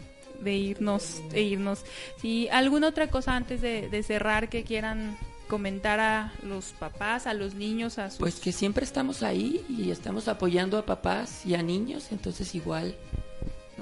de 0.43 0.55
irnos, 0.55 1.21
de 1.31 1.41
irnos. 1.41 1.83
Si 2.21 2.47
alguna 2.49 2.87
otra 2.89 3.07
cosa 3.07 3.35
antes 3.35 3.61
de, 3.61 3.89
de 3.89 4.03
cerrar 4.03 4.49
que 4.49 4.63
quieran 4.63 5.17
comentar 5.47 5.99
a 5.99 6.33
los 6.43 6.65
papás, 6.79 7.27
a 7.27 7.33
los 7.33 7.53
niños, 7.55 7.97
a 7.99 8.09
sus 8.09 8.19
Pues 8.19 8.39
que 8.39 8.51
siempre 8.51 8.85
estamos 8.85 9.23
ahí 9.23 9.63
y 9.69 9.91
estamos 9.91 10.27
apoyando 10.27 10.77
a 10.77 10.85
papás 10.85 11.45
y 11.45 11.53
a 11.55 11.61
niños, 11.61 12.07
entonces 12.11 12.55
igual 12.55 12.95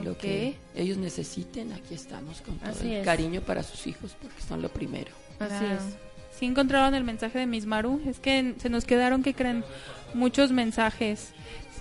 lo 0.01 0.17
que 0.17 0.55
ellos 0.75 0.97
necesiten, 0.97 1.71
aquí 1.73 1.93
estamos 1.93 2.41
con 2.41 2.57
todo 2.57 2.71
Así 2.71 2.87
el 2.93 3.01
es. 3.01 3.05
cariño 3.05 3.41
para 3.41 3.61
sus 3.63 3.85
hijos, 3.87 4.15
porque 4.21 4.41
son 4.41 4.61
lo 4.61 4.69
primero. 4.69 5.11
Así 5.39 5.49
Claro. 5.59 5.75
es. 5.75 5.81
Sí 6.37 6.45
encontraron 6.47 6.95
el 6.95 7.03
mensaje 7.03 7.37
de 7.39 7.45
Miss 7.45 7.65
Maru. 7.67 8.01
Es 8.07 8.19
que 8.19 8.55
se 8.59 8.69
nos 8.69 8.85
quedaron, 8.85 9.21
que 9.21 9.33
creen, 9.35 9.63
muchos 10.15 10.51
mensajes. 10.51 11.29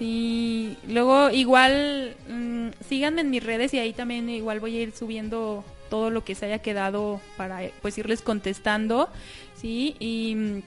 Sí, 0.00 0.78
luego 0.88 1.28
igual 1.30 2.16
mm, 2.26 2.68
síganme 2.88 3.20
en 3.20 3.28
mis 3.30 3.44
redes 3.44 3.74
y 3.74 3.78
ahí 3.78 3.92
también 3.92 4.30
igual 4.30 4.58
voy 4.58 4.76
a 4.78 4.80
ir 4.80 4.92
subiendo 4.96 5.62
todo 5.90 6.08
lo 6.08 6.24
que 6.24 6.34
se 6.34 6.46
haya 6.46 6.60
quedado 6.60 7.20
para 7.36 7.60
pues 7.82 7.98
irles 7.98 8.22
contestando, 8.22 9.10
sí, 9.60 9.96
y, 9.98 10.34
mm, 10.36 10.62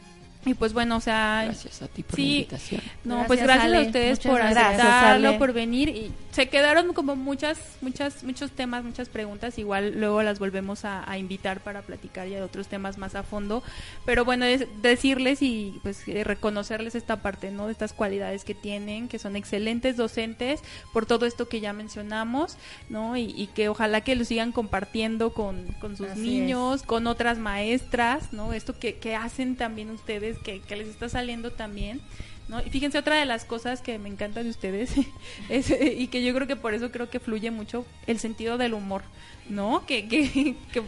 y 0.46 0.54
pues 0.54 0.74
bueno, 0.74 0.98
o 0.98 1.00
sea, 1.00 1.44
Gracias 1.46 1.82
a 1.82 1.88
ti 1.88 2.04
por 2.04 2.16
sí, 2.16 2.22
la 2.26 2.30
invitación. 2.36 2.82
no, 3.06 3.16
Gracias, 3.16 3.28
pues 3.28 3.42
gracias 3.42 3.66
Ale. 3.66 3.78
a 3.78 3.82
ustedes 3.82 4.18
Muchas 4.20 4.32
por 4.32 4.40
gracias. 4.42 4.68
aceptarlo, 4.68 5.30
Ale. 5.30 5.38
por 5.40 5.54
venir 5.54 5.90
y 5.90 6.12
se 6.34 6.50
quedaron 6.50 6.94
como 6.94 7.16
muchas, 7.16 7.60
muchas, 7.82 8.24
muchos 8.24 8.52
temas, 8.52 8.84
muchas 8.84 9.08
preguntas. 9.08 9.60
Igual 9.60 10.00
luego 10.00 10.24
las 10.24 10.40
volvemos 10.40 10.84
a, 10.84 11.10
a 11.10 11.20
invitar 11.20 11.62
para 11.62 11.84
platicar 11.84 12.28
ya 12.28 12.38
de 12.38 12.42
otros 12.42 12.68
temas 12.68 12.98
más 12.98 13.14
a 13.14 13.22
fondo. 13.22 13.62
Pero 14.04 14.26
bueno, 14.26 14.44
es 14.46 14.66
decirles 14.82 15.44
y 15.44 15.80
pues 15.84 16.08
eh, 16.08 16.24
reconocerles 16.24 16.96
esta 16.96 17.22
parte, 17.22 17.52
¿no? 17.52 17.68
De 17.68 17.72
estas 17.72 17.94
cualidades 17.94 18.44
que 18.46 18.56
tienen, 18.56 19.08
que 19.08 19.20
son 19.20 19.36
excelentes 19.36 19.96
docentes 19.96 20.62
por 20.92 21.06
todo 21.06 21.28
esto 21.28 21.48
que 21.48 21.60
ya 21.62 21.72
mencionamos, 21.72 22.58
¿no? 22.90 23.16
Y, 23.16 23.26
y 23.38 23.48
que 23.54 23.70
ojalá 23.70 24.02
que 24.02 24.16
lo 24.16 24.26
sigan 24.26 24.52
compartiendo 24.52 25.34
con, 25.34 25.68
con 25.80 25.96
sus 25.96 26.08
Así 26.08 26.22
niños, 26.22 26.82
con 26.82 27.06
otras 27.06 27.38
maestras, 27.38 28.34
¿no? 28.34 28.54
Esto 28.54 28.80
que, 28.80 28.96
que 28.96 29.16
hacen 29.16 29.56
también 29.56 29.92
ustedes, 29.92 30.40
que, 30.40 30.62
que 30.62 30.76
les 30.78 30.88
está 30.88 31.10
saliendo 31.10 31.52
también. 31.52 32.02
¿No? 32.48 32.62
Y 32.62 32.70
fíjense, 32.70 32.98
otra 32.98 33.16
de 33.16 33.26
las 33.26 33.46
cosas 33.46 33.82
que 33.82 33.98
me 34.00 34.10
encanta 34.10 34.44
de 34.44 34.50
ustedes 34.50 34.92
es, 35.50 35.70
y 35.72 36.08
que 36.08 36.24
yo 36.24 36.34
creo 36.34 36.48
que 36.48 36.56
por 36.56 36.74
eso 36.74 36.92
creo 36.92 37.10
que 37.10 37.20
fluye 37.20 37.52
mucho 37.52 37.86
el 38.08 38.20
sentido 38.20 38.58
del 38.58 38.74
humor, 38.74 39.04
¿no? 39.50 39.86
Que, 39.86 40.08
que, 40.08 40.56
que, 40.72 40.84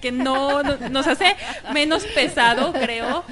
que 0.00 0.12
no- 0.12 0.62
nos 0.62 1.06
hace 1.06 1.36
menos 1.72 2.04
pesado, 2.06 2.72
creo, 2.72 3.24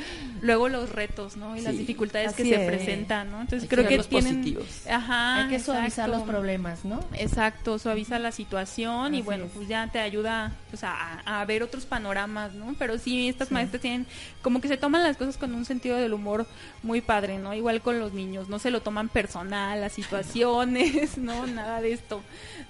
luego 0.42 0.68
los 0.68 0.90
retos, 0.90 1.36
¿no? 1.36 1.56
Y 1.56 1.62
las 1.62 1.78
dificultades 1.78 2.34
que 2.34 2.42
se 2.42 2.54
es. 2.56 2.68
presentan, 2.68 3.30
¿no? 3.30 3.40
Entonces 3.40 3.62
Hay 3.62 3.68
que 3.68 3.74
creo 3.76 3.88
que 3.88 3.96
verlos 3.96 4.08
tienen... 4.08 4.38
positivos. 4.38 4.66
Ajá, 4.90 5.44
Hay 5.44 5.48
que 5.48 5.60
suavizar 5.60 6.08
exacto. 6.08 6.12
los 6.12 6.22
problemas, 6.22 6.84
¿no? 6.84 7.00
Exacto, 7.14 7.78
suaviza 7.78 8.18
la 8.18 8.32
situación 8.32 9.14
y 9.14 9.22
bueno, 9.22 9.44
es. 9.44 9.52
pues 9.52 9.68
ya 9.68 9.86
te 9.86 10.00
ayuda 10.00 10.52
pues, 10.70 10.82
a, 10.84 11.20
a 11.24 11.44
ver 11.44 11.62
otros 11.62 11.86
panoramas, 11.86 12.52
¿no? 12.54 12.74
Pero 12.78 12.98
sí, 12.98 13.28
estas 13.28 13.52
maestras 13.52 13.80
tienen 13.80 14.06
como 14.42 14.60
que 14.60 14.68
se 14.68 14.76
toman 14.76 15.04
las 15.04 15.16
cosas 15.16 15.36
con 15.36 15.54
un 15.54 15.64
sentido 15.64 15.96
del 15.96 16.12
humor 16.12 16.46
muy 16.82 17.00
padre, 17.00 17.38
¿no? 17.38 17.54
Igual 17.54 17.80
con 17.80 18.00
los 18.00 18.12
niños, 18.12 18.48
no 18.48 18.58
se 18.58 18.72
lo 18.72 18.82
toman 18.82 19.08
personal, 19.08 19.80
las 19.80 19.92
situaciones, 19.92 21.16
¿no? 21.18 21.46
Nada 21.46 21.80
de 21.80 21.92
esto, 21.92 22.20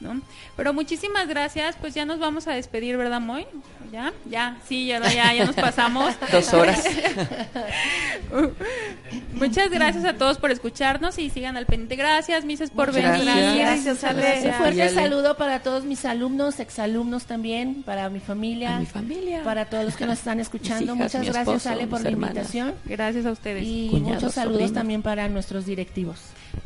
¿no? 0.00 0.20
Pero 0.56 0.74
muchísimas 0.74 1.26
gracias, 1.26 1.76
pues 1.80 1.94
ya 1.94 2.04
nos 2.04 2.18
vamos 2.18 2.46
a 2.46 2.52
despedir, 2.52 2.98
¿verdad, 2.98 3.20
Moy? 3.20 3.46
¿Ya? 3.90 4.12
Ya, 4.26 4.56
sí, 4.68 4.86
ya, 4.86 5.00
ya, 5.10 5.34
ya 5.34 5.44
nos 5.44 5.54
pasamos. 5.54 6.14
Dos 6.32 6.52
horas. 6.52 6.84
Muchas 9.34 9.70
gracias 9.70 10.04
a 10.04 10.14
todos 10.14 10.38
por 10.38 10.50
escucharnos 10.50 11.18
y 11.18 11.30
sigan 11.30 11.56
al 11.56 11.66
pendiente. 11.66 11.96
Gracias, 11.96 12.44
Mises, 12.44 12.70
por 12.70 12.88
Muchas 12.92 13.18
venir. 13.18 13.24
gracias. 13.24 13.56
Gracias, 14.02 14.04
Ale. 14.04 14.48
Un 14.48 14.54
fuerte 14.54 14.82
Ale. 14.82 14.94
saludo 14.94 15.36
para 15.36 15.60
todos 15.60 15.84
mis 15.84 16.04
alumnos, 16.04 16.60
exalumnos 16.60 17.24
también, 17.24 17.82
para 17.82 18.08
mi 18.10 18.20
familia, 18.20 18.76
A 18.76 18.80
mi 18.80 18.86
familia. 18.86 19.42
para 19.44 19.64
todos 19.66 19.84
los 19.84 19.96
que 19.96 20.06
nos 20.06 20.18
están 20.18 20.40
escuchando. 20.40 20.84
Hijas, 20.94 21.14
Muchas 21.14 21.22
gracias, 21.24 21.48
esposo, 21.48 21.68
Ale, 21.70 21.86
por 21.86 22.00
la 22.02 22.10
hermanas. 22.10 22.36
invitación. 22.36 22.74
Gracias 22.84 23.26
a 23.26 23.32
ustedes. 23.32 23.64
Y 23.66 23.88
Cuñados, 23.90 24.14
muchos 24.22 24.34
saludos 24.34 24.54
sobrinos. 24.60 24.74
también 24.74 25.02
para 25.02 25.28
nuestros 25.28 25.66
directivos. 25.66 26.18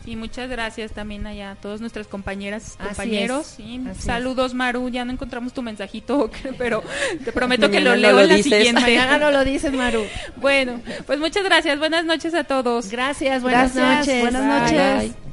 Y 0.05 0.15
muchas 0.17 0.49
gracias 0.49 0.93
también 0.93 1.27
allá 1.27 1.53
a 1.53 1.55
todas 1.57 1.81
nuestras 1.81 2.07
compañeras, 2.07 2.77
Así 2.79 2.89
compañeros. 2.89 3.41
es, 3.41 3.47
Sí, 3.55 3.81
así 3.91 4.03
Saludos, 4.03 4.55
Maru. 4.55 4.89
Ya 4.89 5.05
no 5.05 5.13
encontramos 5.13 5.53
tu 5.53 5.63
mensajito, 5.63 6.31
pero 6.59 6.83
te 7.25 7.33
prometo 7.33 7.71
que 7.73 7.81
lo 7.81 7.97
leo 7.97 8.13
lo 8.13 8.21
en 8.21 8.29
la 8.29 8.35
dices. 8.37 8.53
siguiente. 8.53 8.81
Mañana 8.83 9.19
no 9.19 9.31
lo 9.31 9.45
dices, 9.45 9.73
Maru. 9.75 10.05
Bueno, 10.37 10.81
pues 11.07 11.19
muchas 11.19 11.45
gracias. 11.45 11.79
Buenas 11.79 12.05
noches 12.05 12.35
a 12.35 12.45
todos. 12.45 12.91
Gracias, 12.91 13.43
buenas 13.43 13.75
Gracias, 13.75 14.07
noches. 14.07 14.21
buenas 14.23 14.43
Bye. 14.71 14.79
noches. 14.79 15.03
Bye. 15.03 15.27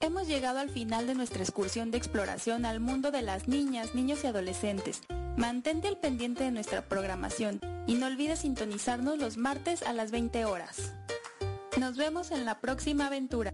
Hemos 0.00 0.28
llegado 0.28 0.58
al 0.58 0.68
final 0.68 1.06
de 1.06 1.14
nuestra 1.14 1.42
excursión 1.42 1.90
de 1.90 1.96
exploración 1.98 2.66
al 2.66 2.78
mundo 2.80 3.10
de 3.10 3.22
las 3.22 3.48
niñas, 3.48 3.94
niños 3.94 4.22
y 4.24 4.26
adolescentes. 4.26 5.00
Mantente 5.36 5.88
al 5.88 5.96
pendiente 5.96 6.44
de 6.44 6.50
nuestra 6.50 6.82
programación 6.82 7.60
y 7.86 7.94
no 7.94 8.06
olvides 8.06 8.40
sintonizarnos 8.40 9.18
los 9.18 9.36
martes 9.38 9.82
a 9.82 9.92
las 9.92 10.10
20 10.10 10.44
horas. 10.44 10.92
Nos 11.78 11.96
vemos 11.96 12.30
en 12.30 12.44
la 12.44 12.60
próxima 12.60 13.08
aventura. 13.08 13.52